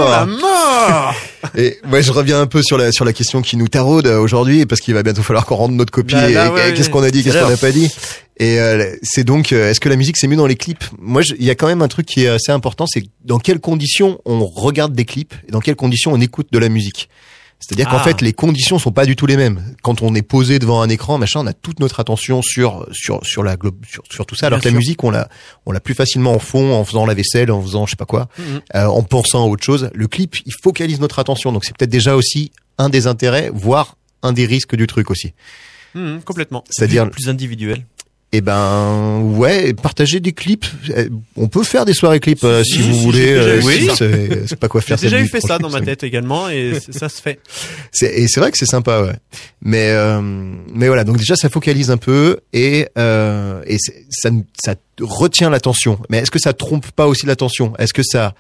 la 0.10 0.26
mort 0.26 1.14
Et 1.58 1.78
moi, 1.86 2.02
je 2.02 2.12
reviens 2.12 2.40
un 2.42 2.48
peu 2.48 2.62
sur 2.62 2.78
la 2.78 2.92
sur 2.92 3.06
la 3.06 3.14
question 3.14 3.42
qui 3.42 3.58
nous 3.58 3.68
taraude 3.68 4.08
euh, 4.08 4.20
aujourd'hui, 4.20 4.66
parce 4.66 4.82
qu'il 4.82 4.94
va 4.94 5.04
bientôt 5.04 5.24
falloir 5.24 5.46
qu'on 5.46 5.56
rende 5.56 5.74
notre 5.74 5.92
copie. 5.92 6.14
Bah, 6.16 6.30
et, 6.30 6.34
là, 6.34 6.48
et 6.48 6.50
ouais, 6.50 6.74
qu'est-ce 6.74 6.88
ouais. 6.88 6.92
qu'on 6.92 7.04
a 7.04 7.12
dit, 7.12 7.24
C'est 7.24 7.32
qu'est-ce 7.32 7.44
qu'on 7.44 7.50
n'a 7.50 7.58
pas 7.58 7.72
dit. 7.72 7.90
Et 8.38 8.60
euh, 8.60 8.96
c'est 9.04 9.24
donc, 9.24 9.52
euh, 9.52 9.70
est-ce 9.70 9.80
que 9.80 9.90
la 9.90 9.96
musique 9.96 10.18
c'est 10.18 10.28
mieux 10.28 10.36
dans 10.38 10.48
les 10.48 10.56
clips? 10.56 10.84
Moi, 11.00 11.22
je- 11.22 11.34
il 11.38 11.46
y 11.46 11.50
a 11.50 11.56
quand 11.56 11.68
même 11.68 11.82
un 11.82 11.88
truc 11.88 12.06
qui 12.06 12.24
est 12.24 12.28
assez 12.28 12.52
important, 12.52 12.86
c'est 12.88 13.04
dans 13.26 13.38
quelles 13.40 13.60
conditions 13.60 14.20
on 14.26 14.46
regarde 14.46 14.94
des 14.94 15.06
clips 15.06 15.34
et 15.48 15.52
dans 15.52 15.60
quelles 15.60 15.76
conditions 15.76 16.12
on 16.14 16.20
écoute 16.22 16.48
de 16.52 16.58
la 16.60 16.70
musique. 16.70 17.10
C'est-à-dire 17.62 17.88
qu'en 17.88 17.98
Ah. 18.00 18.04
fait, 18.04 18.22
les 18.22 18.34
conditions 18.34 18.80
sont 18.80 18.92
pas 18.92 19.06
du 19.06 19.16
tout 19.16 19.26
les 19.28 19.38
mêmes. 19.38 19.64
Quand 19.84 20.02
on 20.02 20.14
est 20.16 20.24
posé 20.24 20.60
devant 20.60 20.82
un 20.82 20.90
écran, 20.90 21.18
machin, 21.18 21.40
on 21.42 21.48
a 21.48 21.54
toute 21.54 21.80
notre 21.80 22.00
attention 22.02 22.42
sur 22.42 22.86
sur 22.92 23.24
sur 23.26 23.44
la 23.44 23.56
globe, 23.56 23.76
sur, 23.88 24.04
sur 24.12 24.26
tout 24.26 24.36
ça. 24.36 24.48
Alors 24.48 24.60
Bien 24.60 24.70
que 24.72 24.74
la 24.74 24.78
musique, 24.78 25.04
on 25.04 25.12
l'a 25.12 25.30
on 25.66 25.72
l'a 25.72 25.80
plus 25.80 25.94
facilement 25.94 26.34
en 26.34 26.40
fond, 26.40 26.74
en 26.74 26.84
faisant 26.84 27.06
la 27.06 27.14
vaisselle, 27.14 27.52
en 27.52 27.62
faisant 27.62 27.86
je 27.86 27.92
sais 27.92 27.96
pas 27.96 28.06
quoi, 28.06 28.28
Mhm. 28.38 28.62
euh, 28.76 28.86
en 28.88 29.04
pensant 29.04 29.44
à 29.44 29.48
autre 29.48 29.64
chose. 29.64 29.90
Le 29.94 30.08
clip, 30.08 30.36
il 30.46 30.54
focalise 30.62 31.00
notre 31.00 31.20
attention. 31.20 31.52
Donc 31.54 31.64
c'est 31.64 31.78
peut-être 31.78 31.92
déjà 31.92 32.16
aussi 32.16 32.52
un 32.78 32.90
des 32.90 33.06
intérêts, 33.08 33.52
voire 33.54 33.96
un 34.24 34.34
des 34.34 34.46
risques 34.46 34.76
du 34.76 34.88
truc 34.88 35.10
aussi. 35.12 35.34
Hum, 35.94 36.22
complètement. 36.24 36.64
C'est-à-dire 36.70 37.10
plus 37.10 37.28
individuel. 37.28 37.86
Eh 38.34 38.40
ben 38.40 39.20
ouais, 39.36 39.74
partager 39.74 40.22
des 40.22 40.32
clips. 40.32 40.66
Euh, 40.92 41.10
On 41.36 41.50
peut 41.50 41.64
faire 41.64 41.84
des 41.84 41.94
soirées 41.94 42.22
clips 42.22 42.44
euh, 42.46 42.64
si, 42.64 42.76
si, 42.76 42.82
vous 42.82 42.94
si, 42.94 43.00
voulez. 43.04 43.26
j'ai 43.28 44.06
euh, 44.06 44.30
ça. 44.42 44.48
c'est 44.48 44.56
pas 44.60 44.70
quoi 44.70 44.80
J'ai 44.80 44.88
faire. 44.88 44.98
déjà 44.98 45.20
eu 45.20 45.28
fait 45.28 45.42
ça 45.42 45.58
dans 45.60 45.70
ma 45.70 45.82
tête 45.82 46.04
également 46.04 46.48
et 46.50 46.74
ça 46.92 47.10
se 47.10 47.22
fait. 47.22 47.40
Et 48.02 48.28
c'est 48.30 48.40
vrai 48.40 48.52
que 48.52 48.58
c'est 48.58 48.66
sympa, 48.66 49.02
ouais. 49.04 49.16
Mais 49.62 49.90
euh, 49.90 50.22
mais 50.74 50.88
voilà, 50.88 51.04
donc 51.04 51.18
déjà 51.18 51.36
ça 51.36 51.50
focalise 51.50 51.92
un 51.92 51.98
peu 51.98 52.40
et 52.54 52.88
euh, 52.98 53.62
et 53.68 53.78
ça 54.10 54.30
ça 54.64 54.76
retient 55.02 55.50
l'attention. 55.50 56.00
Mais 56.10 56.20
est-ce 56.20 56.32
que 56.32 56.40
ça 56.40 56.54
trompe 56.54 56.90
pas 56.92 57.08
aussi 57.08 57.26
l'attention? 57.26 57.74
Est-ce 57.80 57.94
que 57.94 58.04
ça 58.04 58.34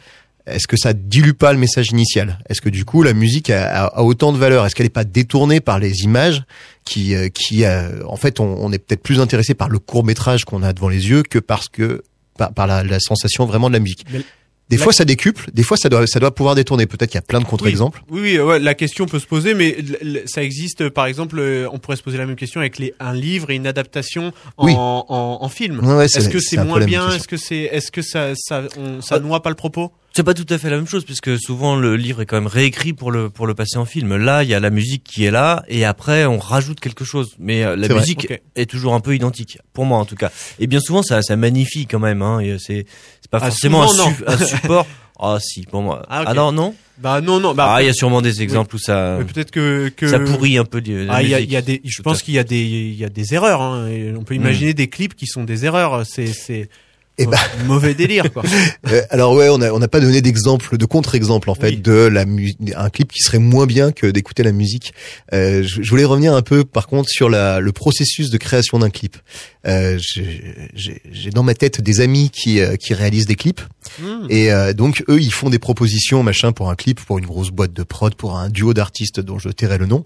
est-ce 0.48 0.68
que 0.68 0.78
ça 0.78 0.94
dilue 0.94 1.34
pas 1.34 1.52
le 1.54 1.60
message 1.60 1.89
initial? 1.92 2.39
Est-ce 2.50 2.62
que 2.62 2.70
du 2.70 2.86
coup 2.86 3.04
la 3.04 3.14
musique 3.14 3.50
a, 3.50 3.84
a- 3.84 3.86
a 4.00 4.02
autant 4.04 4.32
de 4.32 4.38
valeur? 4.38 4.66
Est-ce 4.66 4.74
qu'elle 4.74 4.86
est 4.88 4.89
pas 4.89 5.04
détournée 5.04 5.60
par 5.60 5.80
les 5.80 6.00
images? 6.04 6.44
Qui 6.86 7.15
euh, 7.15 7.29
qui 7.29 7.63
euh, 7.65 8.03
en 8.07 8.15
fait 8.17 8.39
on, 8.39 8.45
on 8.59 8.71
est 8.71 8.79
peut-être 8.79 9.03
plus 9.03 9.19
intéressé 9.19 9.53
par 9.53 9.69
le 9.69 9.79
court 9.79 10.03
métrage 10.03 10.45
qu'on 10.45 10.63
a 10.63 10.73
devant 10.73 10.89
les 10.89 11.09
yeux 11.09 11.23
que 11.23 11.39
parce 11.39 11.69
que 11.69 12.03
par, 12.38 12.53
par 12.53 12.67
la, 12.67 12.84
la 12.84 12.99
sensation 12.99 13.45
vraiment 13.45 13.67
de 13.69 13.73
la 13.73 13.79
musique. 13.79 14.05
Mais 14.11 14.21
Des 14.69 14.77
la- 14.77 14.84
fois 14.84 14.93
ça 14.93 15.03
décuple, 15.05 15.49
des 15.53 15.63
fois 15.63 15.75
ça 15.77 15.89
doit 15.89 16.07
ça 16.07 16.19
doit 16.19 16.34
pouvoir 16.34 16.55
détourner. 16.55 16.86
Peut-être 16.88 17.09
qu'il 17.11 17.17
y 17.17 17.19
a 17.19 17.21
plein 17.23 17.39
de 17.39 17.45
contre-exemples. 17.45 18.01
Oui, 18.09 18.21
oui, 18.21 18.39
ouais, 18.39 18.59
la 18.59 18.73
question 18.73 19.05
peut 19.05 19.19
se 19.19 19.25
poser, 19.27 19.53
mais 19.53 19.77
ça 20.25 20.41
existe. 20.41 20.89
Par 20.89 21.05
exemple, 21.07 21.38
euh, 21.39 21.67
on 21.73 21.77
pourrait 21.77 21.97
se 21.97 22.03
poser 22.03 22.17
la 22.17 22.25
même 22.25 22.38
question 22.38 22.61
avec 22.61 22.79
les, 22.79 22.93
un 22.99 23.13
livre 23.13 23.49
et 23.51 23.55
une 23.55 23.67
adaptation 23.67 24.32
en, 24.57 24.65
Oui. 24.65 24.73
en, 24.75 25.05
en 25.41 25.49
film. 25.49 25.86
Ouais, 25.86 26.05
est-ce 26.05 26.29
que 26.29 26.39
c'est 26.39 26.63
moins 26.63 26.84
bien? 26.86 27.11
Est-ce 27.11 27.27
que 27.27 27.38
c'est, 27.38 27.63
est-ce 27.71 27.91
que 27.91 28.01
ça, 28.01 28.32
ça, 28.36 28.63
on, 28.77 29.01
ça 29.01 29.19
noie 29.19 29.41
pas 29.43 29.49
le 29.49 29.55
propos? 29.55 29.91
C'est 30.14 30.24
pas 30.24 30.34
tout 30.34 30.45
à 30.49 30.57
fait 30.57 30.70
la 30.70 30.76
même 30.76 30.88
chose 30.88 31.05
puisque 31.05 31.39
souvent 31.39 31.76
le 31.78 31.95
livre 31.95 32.22
est 32.22 32.26
quand 32.26 32.36
même 32.36 32.47
réécrit 32.47 32.91
pour 32.91 33.12
le 33.12 33.30
pour 33.30 33.47
le 33.47 33.53
passer 33.53 33.78
en 33.78 33.86
film. 33.86 34.18
Là, 34.18 34.43
il 34.43 34.49
y 34.49 34.53
a 34.53 34.59
la 34.59 34.70
musique 34.70 35.03
qui 35.05 35.24
est 35.24 35.32
là 35.32 35.64
et 35.70 35.86
après 35.86 36.26
on 36.26 36.38
rajoute 36.38 36.80
quelque 36.82 37.05
chose. 37.05 37.34
Mais 37.39 37.64
euh, 37.64 37.76
la 37.78 37.88
musique 37.88 38.28
est 38.55 38.70
toujours 38.70 38.93
un 38.93 38.99
peu 38.99 39.16
identique 39.16 39.59
pour 39.74 39.86
moi 39.86 39.97
en 39.99 40.05
tout 40.05 40.16
cas. 40.18 40.30
Et 40.59 40.68
bien 40.68 40.82
souvent 40.82 41.01
ça 41.01 41.22
ça 41.22 41.36
magnifie 41.38 41.86
quand 41.88 41.99
même. 41.99 42.22
Hein, 42.22 42.39
c'est 42.59 42.86
c'est 43.22 43.32
pas 43.32 43.39
Ah, 43.41 43.47
forcément 43.47 43.88
souvent, 43.88 44.09
un, 44.09 44.38
su- 44.38 44.43
un 44.43 44.45
support. 44.62 44.88
Ah 45.24 45.38
si 45.39 45.62
pour 45.64 45.82
moi. 45.82 46.03
Ah. 46.09 46.24
Ah 46.26 46.34
non 46.34 46.51
non? 46.51 46.76
Bah 46.97 47.20
non, 47.22 47.39
non. 47.39 47.55
Bah, 47.55 47.74
ah 47.76 47.82
il 47.82 47.86
y 47.86 47.89
a 47.89 47.93
sûrement 47.93 48.22
des 48.22 48.43
exemples 48.43 48.76
où 48.76 48.80
ça 48.80 49.18
peut-être 49.34 49.49
que, 49.49 49.89
que 49.95 50.07
ça 50.07 50.20
pourrit 50.20 50.57
un 50.57 50.66
peu 50.66 50.82
la 50.86 51.14
Ah, 51.16 51.24
il 51.24 51.30
y 51.30 51.34
a, 51.34 51.39
y 51.39 51.55
a 51.55 51.62
des, 51.62 51.82
je 51.84 52.01
pense 52.03 52.22
qu'il 52.22 52.34
y 52.36 52.39
a 52.39 52.43
des, 52.43 52.62
il 52.62 52.93
y 52.95 53.05
a 53.05 53.09
des 53.09 53.34
erreurs. 53.34 53.62
Hein, 53.62 53.88
et 53.88 54.14
on 54.16 54.24
peut 54.24 54.36
imaginer 54.36 54.74
des 54.76 54.88
clips 54.88 55.16
qui 55.16 55.26
sont 55.26 55.43
des 55.43 55.66
erreurs. 55.66 56.05
C'est, 56.05 56.28
c'est 56.28 56.70
Eh 57.22 57.26
ben, 57.28 57.38
mauvais 57.67 57.93
délire, 57.93 58.32
quoi. 58.32 58.43
Euh, 58.91 59.01
alors 59.11 59.34
ouais, 59.36 59.47
on 59.49 59.61
a 59.61 59.72
on 59.72 59.80
n'a 59.80 59.88
pas 59.88 59.99
donné 59.99 60.22
d'exemple, 60.22 60.76
de 60.78 60.86
contre-exemple 60.86 61.49
en 61.49 61.55
fait 61.55 61.69
Oui. 61.69 61.78
de 61.78 61.91
la 62.07 62.26
un 62.76 62.89
clip 62.89 63.11
qui 63.11 63.19
serait 63.19 63.38
moins 63.39 63.65
bien 63.67 63.91
que 63.91 64.07
d'écouter 64.07 64.43
la 64.43 64.51
musique. 64.51 64.93
Euh, 65.34 65.61
je, 65.63 65.82
je 65.84 65.89
voulais 65.89 66.03
revenir 66.03 66.34
un 66.34 66.41
peu 66.41 66.65
par 66.65 66.88
contre 66.88 67.09
sur 67.09 67.30
la, 67.30 67.59
le 67.59 67.72
processus 67.72 68.30
de 68.32 68.38
création 68.38 68.80
d'un 68.80 68.89
clip. 68.89 69.17
Euh, 69.67 69.97
j'ai- 69.99 71.30
dans 71.34 71.43
ma 71.43 71.53
tête 71.53 71.80
des 71.82 72.01
amis 72.01 72.30
qui 72.32 72.59
euh, 72.59 72.76
qui 72.76 72.93
réalisent 72.93 73.28
des 73.28 73.36
clips 73.36 73.61
Hmm. 73.99 74.26
et 74.30 74.51
euh, 74.53 74.74
donc 74.74 75.03
eux 75.09 75.19
ils 75.19 75.34
font 75.34 75.49
des 75.49 75.57
propositions 75.59 76.22
machin 76.24 76.51
pour 76.51 76.69
un 76.69 76.76
clip, 76.76 76.99
pour 77.03 77.17
une 77.17 77.26
grosse 77.26 77.49
boîte 77.49 77.74
de 77.74 77.84
prod, 77.84 78.13
pour 78.15 78.38
un 78.38 78.47
duo 78.49 78.74
d'artistes 78.76 79.19
dont 79.19 79.39
je 79.39 79.49
tairai 79.49 79.78
le 79.80 79.86
nom. 79.88 80.03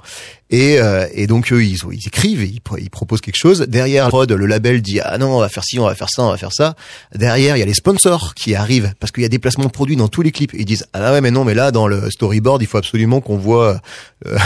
Et, 0.50 0.80
euh, 0.80 1.08
et 1.14 1.28
donc 1.28 1.52
eux 1.52 1.64
ils, 1.64 1.78
ils 1.92 2.08
écrivent, 2.08 2.42
et 2.42 2.48
ils, 2.48 2.62
ils 2.80 2.90
proposent 2.90 3.20
quelque 3.22 3.38
chose. 3.38 3.62
Derrière 3.68 4.08
prod, 4.08 4.32
le 4.32 4.46
label 4.46 4.82
dit 4.82 5.00
ah 5.02 5.18
non 5.18 5.36
on 5.36 5.40
va 5.40 5.50
faire 5.50 5.64
ci, 5.64 5.78
on 5.78 5.86
va 5.86 5.94
faire 5.94 6.10
ça, 6.10 6.24
on 6.24 6.30
va 6.32 6.38
faire 6.38 6.54
ça. 6.54 6.76
Derrière 7.14 7.56
il 7.56 7.60
y 7.60 7.64
a 7.64 7.66
les 7.66 7.74
sponsors 7.74 8.34
qui 8.36 8.56
arrivent 8.56 8.94
parce 9.00 9.12
qu'il 9.12 9.24
y 9.24 9.26
a 9.26 9.30
des 9.30 9.40
placements 9.40 9.66
de 9.66 9.72
produits 9.72 9.96
dans 9.96 10.08
tous 10.08 10.22
les 10.22 10.32
clips. 10.32 10.52
Ils 10.54 10.66
disent 10.66 10.86
ah 10.94 11.12
ouais 11.14 11.22
mais 11.22 11.32
non 11.32 11.44
mais 11.44 11.54
là 11.54 11.72
dans 11.72 11.88
le 11.88 12.10
storyboard 12.10 12.62
il 12.62 12.68
faut 12.68 12.78
absolument 12.78 13.22
qu'on 13.22 13.38
voit 13.38 13.80
euh, 14.26 14.38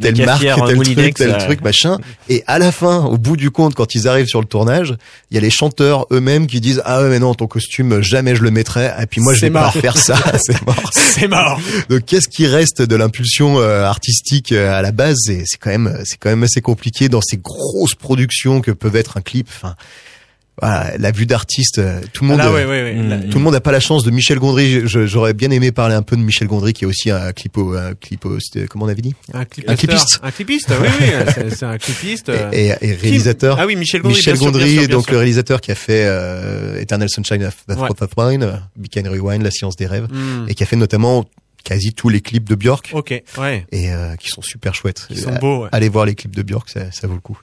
telle 0.00 0.16
marque, 0.24 0.42
cafetières, 0.42 0.66
tel 0.66 0.82
truc, 0.82 1.14
tel 1.14 1.30
euh. 1.30 1.38
truc 1.38 1.62
machin. 1.62 1.98
Et 2.28 2.42
à 2.46 2.58
la 2.58 2.72
fin, 2.72 3.04
au 3.04 3.18
bout 3.18 3.36
du 3.36 3.50
compte, 3.50 3.74
quand 3.74 3.94
ils 3.94 4.08
arrivent 4.08 4.26
sur 4.26 4.40
le 4.40 4.46
tournage, 4.46 4.96
il 5.30 5.34
y 5.34 5.38
a 5.38 5.40
les 5.40 5.50
chanteurs 5.50 6.06
eux-mêmes 6.10 6.46
qui 6.46 6.60
disent 6.60 6.82
ah 6.84 7.02
ouais 7.02 7.08
mais 7.08 7.18
non 7.18 7.34
ton 7.34 7.46
costume 7.46 8.00
jamais 8.02 8.34
je 8.34 8.42
le 8.42 8.50
mettrais. 8.50 8.94
Et 9.00 9.06
puis 9.06 9.20
moi 9.20 9.34
je 9.34 9.40
vais 9.40 9.50
pas 9.50 9.68
refaire 9.68 9.96
ça, 9.96 10.16
c'est 10.42 10.64
mort. 10.66 10.90
C'est 10.92 11.28
mort. 11.28 11.60
Donc 11.88 12.04
qu'est-ce 12.06 12.28
qui 12.28 12.46
reste 12.46 12.82
de 12.82 12.96
l'impulsion 12.96 13.58
euh, 13.58 13.84
artistique 13.84 14.52
euh, 14.52 14.72
à 14.72 14.82
la 14.82 14.92
base? 14.92 15.16
C'est 15.24 15.44
c'est 15.46 15.58
quand 15.58 15.70
même 15.70 16.02
c'est 16.04 16.18
quand 16.18 16.30
même 16.30 16.42
assez 16.42 16.60
compliqué 16.60 17.08
dans 17.08 17.20
ces 17.20 17.36
grosses 17.36 17.94
productions 17.94 18.60
que 18.60 18.70
peuvent 18.70 18.96
être 18.96 19.16
un 19.16 19.22
clip. 19.22 19.48
Enfin 19.54 19.74
voilà, 20.60 20.96
la 20.98 21.10
vue 21.10 21.26
d'artiste, 21.26 21.78
euh, 21.78 22.00
tout 22.12 22.24
le 22.24 22.30
Ah 22.30 22.32
monde. 22.32 22.38
là, 22.38 22.48
euh, 22.48 22.54
ouais, 22.54 22.64
ouais, 22.66 22.82
ouais. 22.82 22.94
Mm. 22.94 23.08
Là, 23.08 23.18
tout 23.30 23.38
le 23.38 23.44
monde 23.44 23.54
n'a 23.54 23.60
pas 23.60 23.72
la 23.72 23.80
chance 23.80 24.04
de 24.04 24.10
Michel 24.10 24.38
Gondry. 24.38 24.82
J'aurais 24.86 25.34
bien 25.34 25.50
aimé 25.50 25.72
parler 25.72 25.94
un 25.94 26.02
peu 26.02 26.16
de 26.16 26.22
Michel 26.22 26.48
Gondry, 26.48 26.72
qui 26.72 26.84
est 26.84 26.86
aussi 26.86 27.10
un 27.10 27.32
clipo, 27.32 27.74
un 27.74 27.94
clipo, 27.94 28.36
comment 28.68 28.84
on 28.84 28.88
avait 28.88 29.02
dit? 29.02 29.14
Un, 29.32 29.44
clipiste. 29.44 30.20
Un 30.22 30.30
clipiste, 30.30 30.72
oui, 30.80 30.88
oui, 31.00 31.06
c'est- 31.56 31.62
un 31.64 31.78
clipiste. 31.78 32.30
et, 32.52 32.66
et- 32.66 32.74
et 32.90 32.94
réalisateur. 32.94 33.56
Ah 33.60 33.66
oui, 33.66 33.76
Michel 33.76 34.02
Gondry. 34.02 34.16
Michel 34.16 34.34
bien 34.34 34.42
sûr, 34.42 34.50
bien 34.52 34.60
Gondry, 34.60 34.74
sûr, 34.74 34.86
bien 34.86 34.96
donc 34.96 35.04
sûr. 35.04 35.12
le 35.12 35.18
réalisateur 35.18 35.60
qui 35.60 35.70
a 35.70 35.74
fait 35.74 36.04
euh, 36.06 36.80
Eternal 36.80 37.08
Sunshine 37.08 37.44
of 37.44 37.56
the 37.68 37.72
Ouais. 37.78 37.88
Spotless 37.88 38.10
Mind, 38.38 38.62
Big 38.76 38.98
and 38.98 39.10
Rewind, 39.10 39.42
La 39.42 39.50
Science 39.50 39.76
des 39.76 39.86
rêves, 39.86 40.08
Hmm. 40.10 40.46
et 40.48 40.54
qui 40.54 40.62
a 40.62 40.66
fait 40.66 40.76
notamment 40.76 41.24
quasi 41.64 41.92
tous 41.92 42.08
les 42.08 42.20
clips 42.22 42.48
de 42.48 42.54
Björk, 42.54 42.90
Ok, 42.94 43.22
ouais. 43.38 43.66
et 43.70 43.92
euh, 43.92 44.16
qui 44.16 44.28
sont 44.28 44.40
super 44.42 44.74
chouettes. 44.74 45.06
Ils 45.10 45.18
sont 45.18 45.34
beaux, 45.34 45.64
ouais. 45.64 45.68
Allez 45.72 45.88
voir 45.90 46.06
les 46.06 46.14
clips 46.14 46.34
de 46.34 46.42
Björk, 46.42 46.68
ça, 46.70 46.90
ça 46.90 47.06
vaut 47.06 47.14
le 47.14 47.20
coup. 47.20 47.38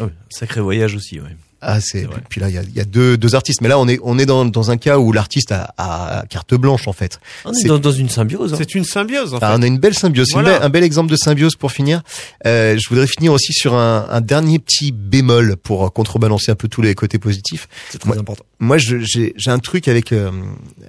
Ah 0.00 0.04
sacré 0.30 0.60
voyage 0.60 0.94
aussi. 0.94 1.20
Ouais. 1.20 1.34
Ah, 1.64 1.80
c'est. 1.80 2.08
Puis 2.28 2.40
là, 2.40 2.48
il 2.48 2.54
y 2.56 2.58
a, 2.58 2.62
il 2.62 2.74
y 2.74 2.80
a 2.80 2.84
deux, 2.84 3.16
deux 3.16 3.36
artistes, 3.36 3.60
mais 3.60 3.68
là, 3.68 3.78
on 3.78 3.86
est, 3.86 4.00
on 4.02 4.18
est 4.18 4.26
dans, 4.26 4.44
dans 4.44 4.72
un 4.72 4.76
cas 4.76 4.98
où 4.98 5.12
l'artiste 5.12 5.52
a, 5.52 5.72
a 5.78 6.26
carte 6.26 6.54
blanche 6.54 6.88
en 6.88 6.92
fait. 6.92 7.20
On 7.44 7.52
est, 7.52 7.54
C'est- 7.54 7.68
dans, 7.68 7.78
dans 7.78 7.92
une 7.92 8.08
symbiose. 8.08 8.52
hein. 8.52 8.56
C'est 8.58 8.74
une 8.74 8.84
symbiose, 8.84 9.32
en 9.32 9.36
Enfin, 9.36 9.50
fait. 9.52 9.58
on 9.58 9.62
a 9.62 9.66
une 9.68 9.78
belle 9.78 9.94
symbiose, 9.94 10.30
une 10.34 10.42
belle- 10.42 10.60
un 10.60 10.68
bel 10.68 10.82
exemple 10.82 11.10
de 11.12 11.16
symbiose 11.16 11.54
pour 11.54 11.70
finir. 11.70 12.02
Euh, 12.46 12.76
je 12.76 12.88
voudrais 12.88 13.06
finir 13.06 13.32
aussi 13.32 13.52
sur 13.52 13.74
un, 13.74 14.06
un 14.10 14.20
dernier 14.20 14.58
petit 14.58 14.90
bémol 14.90 15.56
pour 15.56 15.86
euh, 15.86 15.88
contrebalancer 15.88 16.50
un 16.50 16.56
peu 16.56 16.66
tous 16.66 16.82
les 16.82 16.96
côtés 16.96 17.18
positifs. 17.20 17.68
C'est 17.90 17.98
très 17.98 18.08
Moi- 18.08 18.18
important. 18.18 18.44
Moi, 18.58 18.78
je- 18.78 18.98
j'ai 18.98 19.32
j'ai 19.36 19.50
un 19.52 19.60
truc 19.60 19.86
avec 19.86 20.12
euh, 20.12 20.30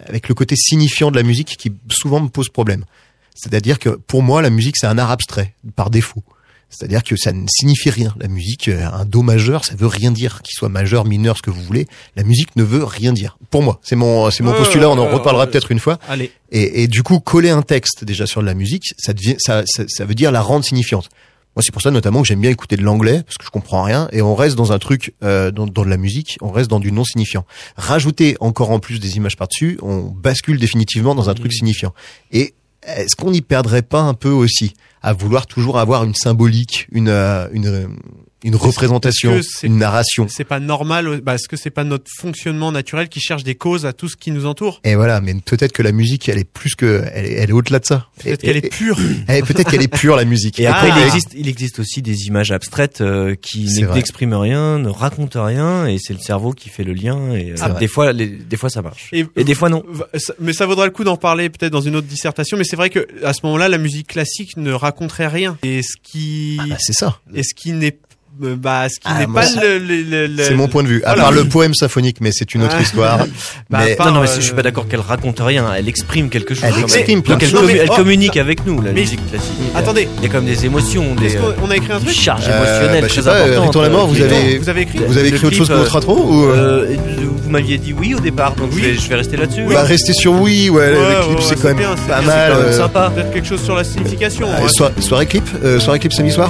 avec 0.07 0.27
le 0.27 0.33
côté 0.33 0.55
signifiant 0.55 1.11
de 1.11 1.15
la 1.17 1.23
musique 1.23 1.55
qui 1.55 1.71
souvent 1.91 2.19
me 2.19 2.29
pose 2.29 2.49
problème. 2.49 2.83
C'est-à-dire 3.35 3.77
que 3.77 3.89
pour 3.89 4.23
moi, 4.23 4.41
la 4.41 4.49
musique 4.49 4.75
c'est 4.77 4.87
un 4.87 4.97
art 4.97 5.11
abstrait 5.11 5.53
par 5.75 5.89
défaut. 5.91 6.23
C'est-à-dire 6.75 7.03
que 7.03 7.15
ça 7.15 7.31
ne 7.31 7.45
signifie 7.47 7.89
rien. 7.89 8.13
La 8.19 8.27
musique, 8.27 8.67
euh, 8.67 8.85
un 8.91 9.05
do 9.05 9.21
majeur, 9.21 9.63
ça 9.63 9.75
veut 9.75 9.87
rien 9.87 10.11
dire. 10.11 10.41
Qu'il 10.41 10.53
soit 10.53 10.69
majeur, 10.69 11.05
mineur, 11.05 11.37
ce 11.37 11.41
que 11.41 11.51
vous 11.51 11.61
voulez, 11.61 11.87
la 12.15 12.23
musique 12.23 12.55
ne 12.55 12.63
veut 12.63 12.83
rien 12.83 13.13
dire. 13.13 13.37
Pour 13.49 13.61
moi, 13.63 13.79
c'est 13.83 13.95
mon 13.95 14.29
c'est 14.31 14.43
mon 14.43 14.51
Ouais, 14.51 14.57
postulat. 14.57 14.89
On 14.89 14.97
en 14.97 15.09
reparlera 15.09 15.47
peut-être 15.47 15.71
une 15.71 15.79
fois. 15.79 15.99
Allez. 16.07 16.31
Et, 16.51 16.83
et 16.83 16.87
du 16.87 17.03
coup, 17.03 17.19
coller 17.19 17.49
un 17.49 17.61
texte 17.61 18.03
déjà 18.03 18.25
sur 18.25 18.41
de 18.41 18.45
la 18.45 18.53
musique, 18.53 18.93
ça 18.97 19.13
devient, 19.13 19.35
ça, 19.39 19.63
ça, 19.65 19.83
ça 19.87 20.05
veut 20.05 20.15
dire 20.15 20.31
la 20.31 20.41
rendre 20.41 20.65
signifiante. 20.65 21.09
Moi, 21.55 21.61
c'est 21.61 21.71
pour 21.71 21.83
ça 21.83 21.91
notamment 21.91 22.23
que 22.23 22.27
j'aime 22.27 22.41
bien 22.41 22.49
écouter 22.49 22.77
de 22.77 22.81
l'anglais 22.81 23.21
parce 23.23 23.37
que 23.37 23.45
je 23.45 23.51
comprends 23.51 23.83
rien 23.83 24.07
et 24.11 24.23
on 24.23 24.33
reste 24.33 24.55
dans 24.55 24.71
un 24.71 24.79
truc 24.79 25.13
euh, 25.23 25.51
dans, 25.51 25.67
dans 25.67 25.83
de 25.83 25.89
la 25.89 25.97
musique, 25.97 26.37
on 26.41 26.49
reste 26.51 26.67
dans 26.69 26.79
du 26.79 26.91
non 26.91 27.03
signifiant. 27.03 27.45
Rajouter 27.77 28.35
encore 28.39 28.71
en 28.71 28.79
plus 28.79 28.99
des 28.99 29.17
images 29.17 29.37
par-dessus, 29.37 29.77
on 29.83 29.99
bascule 29.99 30.59
définitivement 30.59 31.13
dans 31.13 31.29
un 31.29 31.35
truc 31.35 31.53
signifiant. 31.53 31.93
Et 32.31 32.55
est-ce 32.85 33.15
qu'on 33.15 33.31
n'y 33.31 33.41
perdrait 33.41 33.81
pas 33.81 34.01
un 34.01 34.13
peu 34.13 34.29
aussi 34.29 34.73
à 35.01 35.13
vouloir 35.13 35.47
toujours 35.47 35.79
avoir 35.79 36.03
une 36.03 36.15
symbolique, 36.15 36.87
une 36.91 37.09
euh, 37.09 37.47
une 37.51 37.97
une 38.43 38.55
représentation, 38.55 39.33
est-ce 39.35 39.47
que 39.49 39.57
c'est- 39.59 39.67
une 39.67 39.77
narration 39.77 40.27
C'est 40.29 40.43
pas 40.43 40.59
normal. 40.59 41.21
Bah, 41.21 41.35
est-ce 41.35 41.47
que 41.47 41.55
c'est 41.57 41.69
pas 41.69 41.83
notre 41.83 42.09
fonctionnement 42.17 42.71
naturel 42.71 43.09
qui 43.09 43.19
cherche 43.19 43.43
des 43.43 43.55
causes 43.55 43.85
à 43.85 43.93
tout 43.93 44.07
ce 44.09 44.15
qui 44.17 44.31
nous 44.31 44.45
entoure? 44.45 44.81
Et 44.83 44.95
voilà, 44.95 45.21
mais 45.21 45.33
peut-être 45.45 45.71
que 45.71 45.81
la 45.83 45.91
musique, 45.91 46.27
elle 46.29 46.37
est 46.39 46.43
plus 46.49 46.75
que, 46.75 47.05
elle 47.13 47.25
est, 47.25 47.33
elle 47.33 47.49
est 47.49 47.53
au-delà 47.53 47.79
de 47.79 47.85
ça. 47.85 48.07
Peut-être 48.21 48.43
Et- 48.43 48.47
qu'elle 48.47 48.55
et- 48.57 48.65
est 48.65 48.69
pure. 48.69 48.97
et 49.29 49.41
peut-être 49.41 49.69
qu'elle 49.69 49.81
est 49.83 49.87
pure 49.93 50.15
la 50.15 50.25
musique. 50.25 50.59
Et 50.59 50.67
après, 50.67 50.89
Ah. 50.91 50.97
il 50.99 51.03
existe, 51.05 51.29
il 51.35 51.47
existe 51.47 51.79
aussi 51.79 52.01
des 52.01 52.27
images 52.27 52.51
abstraites 52.51 53.01
euh, 53.01 53.35
qui 53.35 53.65
n'expriment 53.93 54.33
rien, 54.35 54.79
ne 54.79 54.89
racontent 54.89 55.43
rien, 55.43 55.87
et 55.87 55.97
c'est 55.99 56.13
le 56.13 56.19
cerveau 56.19 56.51
qui 56.53 56.69
fait 56.69 56.83
le 56.83 56.93
lien. 56.93 57.33
Et 57.33 57.53
euh, 57.61 57.79
des 57.79 57.87
fois, 57.87 58.13
les- 58.13 58.27
des 58.27 58.57
fois 58.57 58.69
ça 58.69 58.81
marche. 58.81 59.09
Et- 59.13 59.25
Et, 59.35 59.43
des 59.43 59.55
fois 59.55 59.69
non. 59.69 59.83
Mais 60.39 60.53
ça 60.53 60.65
vaudra 60.65 60.85
le 60.85 60.91
coup 60.91 61.03
d'en 61.03 61.17
parler 61.17 61.49
peut-être 61.49 61.71
dans 61.71 61.81
une 61.81 61.95
autre 61.95 62.07
dissertation. 62.07 62.57
Mais 62.57 62.63
c'est 62.63 62.75
vrai 62.75 62.89
que 62.89 63.07
à 63.23 63.33
ce 63.33 63.39
moment-là, 63.43 63.69
la 63.69 63.77
musique 63.77 64.07
classique 64.07 64.57
ne 64.57 64.71
raconterait 64.71 65.27
rien. 65.27 65.57
Et 65.63 65.81
ce 65.81 65.93
qui, 66.01 66.57
Ah 66.59 66.65
bah, 66.69 66.75
c'est 66.79 66.93
ça. 66.93 67.19
et 67.33 67.43
ce 67.43 67.53
qui 67.55 67.71
n'est, 67.71 67.97
bah, 68.39 68.87
ce 68.89 68.95
qui 68.95 69.01
Ah, 69.05 69.19
n'est 69.19 69.27
pas 69.27 69.43
ça- 69.43 69.61
le, 69.63 69.77
le- 69.77 70.01
le- 70.01 70.27
le- 70.27 70.43
C'est 70.43 70.55
mon 70.55 70.67
point 70.67 70.83
de 70.83 70.87
vue. 70.87 71.01
À 71.03 71.09
Voilà. 71.09 71.23
part 71.23 71.31
le 71.31 71.45
poème 71.45 71.73
symphonique, 71.73 72.17
mais 72.19 72.31
c'est 72.31 72.53
une 72.55 72.63
autre 72.63 72.75
Ah. 72.77 72.81
histoire. 72.81 73.17
Bah, 73.69 73.79
mais 73.85 73.95
part, 73.95 74.07
non, 74.07 74.13
non, 74.15 74.21
mais 74.21 74.29
euh, 74.29 74.35
je 74.35 74.41
suis 74.41 74.53
pas 74.53 74.63
d'accord 74.63 74.87
qu'elle 74.87 74.99
raconte 74.99 75.39
rien. 75.39 75.65
Elle 75.77 75.87
exprime 75.87 76.29
quelque 76.29 76.53
chose. 76.55 76.63
Elle 76.65 76.79
exprime 76.83 77.21
plein 77.21 77.35
Donc 77.35 77.41
de 77.41 77.45
elle, 77.47 77.53
commu- 77.53 77.87
oh, 77.89 77.95
communique 77.95 78.37
avec 78.37 78.65
nous, 78.65 78.81
la 78.81 78.91
mais- 78.91 79.01
musique 79.01 79.19
classique. 79.29 79.51
Attendez. 79.75 80.07
Il 80.17 80.23
y 80.23 80.25
a 80.25 80.29
quand 80.29 80.41
même 80.41 80.53
des 80.53 80.65
émotions, 80.65 81.15
des 81.15 81.27
Est-ce 81.27 81.37
qu'on 81.37 81.53
on 81.67 81.69
a 81.71 81.75
écrit 81.77 81.91
un 81.93 81.99
une 81.99 82.05
truc 82.05 82.15
charge 82.17 82.43
Euh, 82.47 82.57
émotionnelle 82.57 83.01
bah, 83.01 83.07
je 83.07 83.13
sais 83.13 83.21
très 83.21 83.29
pas, 83.31 83.37
euh, 83.79 83.81
Lamort, 83.83 84.07
vous 84.07 84.21
avez- 84.21 84.57
Vous 84.57 84.69
avez 84.69 84.81
écrit 84.81 84.99
vous 85.07 85.17
avez 85.17 85.27
écrit 85.29 85.39
autre 85.39 85.47
clip, 85.49 85.57
chose 85.59 85.67
que 85.69 85.73
notre 85.73 85.95
euh, 85.95 85.99
intro 85.99 86.17
ou 86.27 86.45
euh, 86.45 86.85
Euh, 86.85 86.95
vous 87.43 87.49
m'aviez 87.49 87.77
dit 87.77 87.93
oui 87.93 88.15
au 88.15 88.19
départ, 88.19 88.53
donc 88.55 88.69
Oui. 88.73 88.81
je, 88.83 88.87
vais, 88.89 88.93
je 88.95 89.09
vais 89.09 89.15
rester 89.15 89.37
là-dessus. 89.37 89.63
bah, 89.69 89.83
restez 89.83 90.13
sur 90.13 90.33
oui, 90.33 90.69
ouais, 90.69 90.89
le 90.91 91.25
clip 91.25 91.39
c'est 91.41 91.55
quand 91.61 91.73
même 91.73 91.87
pas 92.07 92.21
mal. 92.21 92.51
euh, 92.53 92.71
sympa. 92.77 93.11
Peut-être 93.13 93.31
quelque 93.33 93.47
chose 93.47 93.61
sur 93.63 93.75
la 93.75 93.83
signification. 93.83 94.47
euh, 94.47 94.65
hein. 94.65 94.67
so- 94.69 95.01
soirée 95.01 95.25
clip, 95.25 95.43
euh, 95.63 95.79
soirée 95.79 95.99
clip 95.99 96.13
samedi 96.13 96.31
soir, 96.33 96.49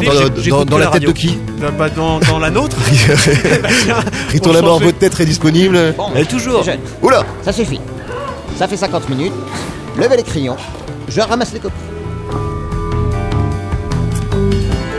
dans, 0.66 0.78
la 0.78 0.88
tête 0.88 1.04
de 1.04 1.12
qui? 1.12 1.38
Bah, 1.78 1.88
bah, 1.88 1.90
dans, 1.90 2.20
dans 2.20 2.40
la 2.40 2.50
nôtre. 2.50 2.78
Bah, 3.62 3.70
tiens, 3.84 3.96
votre 4.62 4.98
tête 4.98 5.20
est 5.20 5.26
disponible. 5.26 5.94
Bon, 5.98 6.14
Et 6.16 6.26
toujours. 6.26 6.60
les 6.60 6.66
jeunes, 6.66 6.80
Oula 7.02 7.24
ça 7.44 7.52
suffit. 7.52 7.80
Ça 8.58 8.68
fait 8.68 8.78
50 8.78 9.10
minutes. 9.10 9.34
Levez 9.98 10.18
les 10.18 10.24
crayons. 10.24 10.58
Je 11.08 11.22
ramasse 11.22 11.54
les 11.54 11.60
copies. 11.60 11.76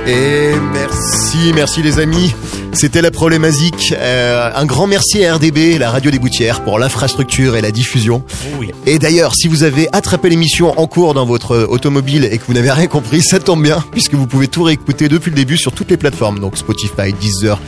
Et 0.07 0.53
merci, 0.73 1.53
merci 1.55 1.83
les 1.83 1.99
amis. 1.99 2.35
C'était 2.75 3.03
la 3.03 3.11
problématique. 3.11 3.95
Euh, 3.97 4.51
un 4.55 4.67
grand 4.67 4.87
merci 4.87 5.25
à 5.25 5.35
RDB, 5.37 5.79
la 5.79 5.91
radio 5.91 6.11
des 6.11 6.19
Boutières, 6.19 6.63
pour 6.65 6.79
l'infrastructure 6.79 7.57
et 7.57 7.61
la 7.63 7.71
diffusion. 7.71 8.23
oui. 8.59 8.71
Et 8.87 8.99
d'ailleurs, 8.99 9.35
si 9.35 9.49
vous 9.49 9.63
avez 9.63 9.89
attrapé 9.93 10.29
l'émission 10.29 10.79
en 10.79 10.87
cours 10.87 11.15
dans 11.15 11.25
votre 11.25 11.57
automobile 11.71 12.29
et 12.31 12.37
que 12.37 12.43
vous 12.47 12.53
n'avez 12.53 12.71
rien 12.71 12.87
compris, 12.87 13.23
ça 13.23 13.39
tombe 13.39 13.63
bien, 13.63 13.83
puisque 13.93 14.15
vous 14.15 14.27
pouvez 14.27 14.49
tout 14.49 14.63
réécouter 14.65 15.09
depuis 15.09 15.31
le 15.31 15.37
début 15.37 15.57
sur 15.57 15.73
toutes 15.73 15.91
les 15.91 15.97
plateformes. 15.97 16.41
Donc 16.41 16.59
Spotify, 16.59 17.13
Deezer, 17.19 17.59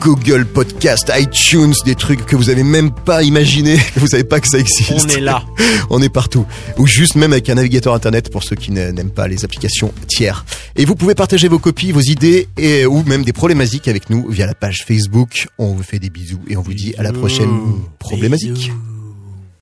Google 0.00 0.44
Podcast, 0.44 1.10
iTunes, 1.16 1.72
des 1.86 1.94
trucs 1.94 2.26
que 2.26 2.36
vous 2.36 2.50
avez 2.50 2.64
même 2.64 2.90
pas 2.90 3.22
imaginé, 3.22 3.76
que 3.94 4.00
vous 4.00 4.08
savez 4.08 4.24
pas 4.24 4.40
que 4.40 4.48
ça 4.48 4.58
existe. 4.58 4.92
On 4.92 5.06
est 5.08 5.20
là. 5.20 5.42
On 5.90 6.02
est 6.02 6.08
partout. 6.10 6.44
Ou 6.76 6.86
juste 6.86 7.14
même 7.14 7.32
avec 7.32 7.48
un 7.48 7.54
navigateur 7.54 7.94
internet 7.94 8.30
pour 8.30 8.42
ceux 8.42 8.56
qui 8.56 8.72
n'a- 8.72 8.92
n'aiment 8.92 9.10
pas 9.10 9.28
les 9.28 9.44
applications 9.44 9.92
tiers. 10.08 10.44
Et 10.76 10.84
vous 10.84 10.94
pouvez 10.96 11.14
partager 11.14 11.48
vos 11.48 11.58
copies, 11.58 11.92
vos 11.92 12.00
idées 12.00 12.48
et 12.58 12.84
ou 12.84 13.02
même 13.04 13.24
des 13.24 13.32
problématiques 13.32 13.88
avec 13.88 14.10
nous 14.10 14.28
via 14.28 14.47
la 14.48 14.54
page 14.54 14.84
Facebook. 14.86 15.46
On 15.58 15.74
vous 15.74 15.82
fait 15.82 15.98
des 15.98 16.08
bisous 16.08 16.40
et 16.48 16.56
on 16.56 16.62
vous 16.62 16.72
dit 16.72 16.94
à 16.96 17.02
la 17.02 17.12
prochaine 17.12 17.50
problématique. 17.98 18.54
Bisous. 18.54 18.97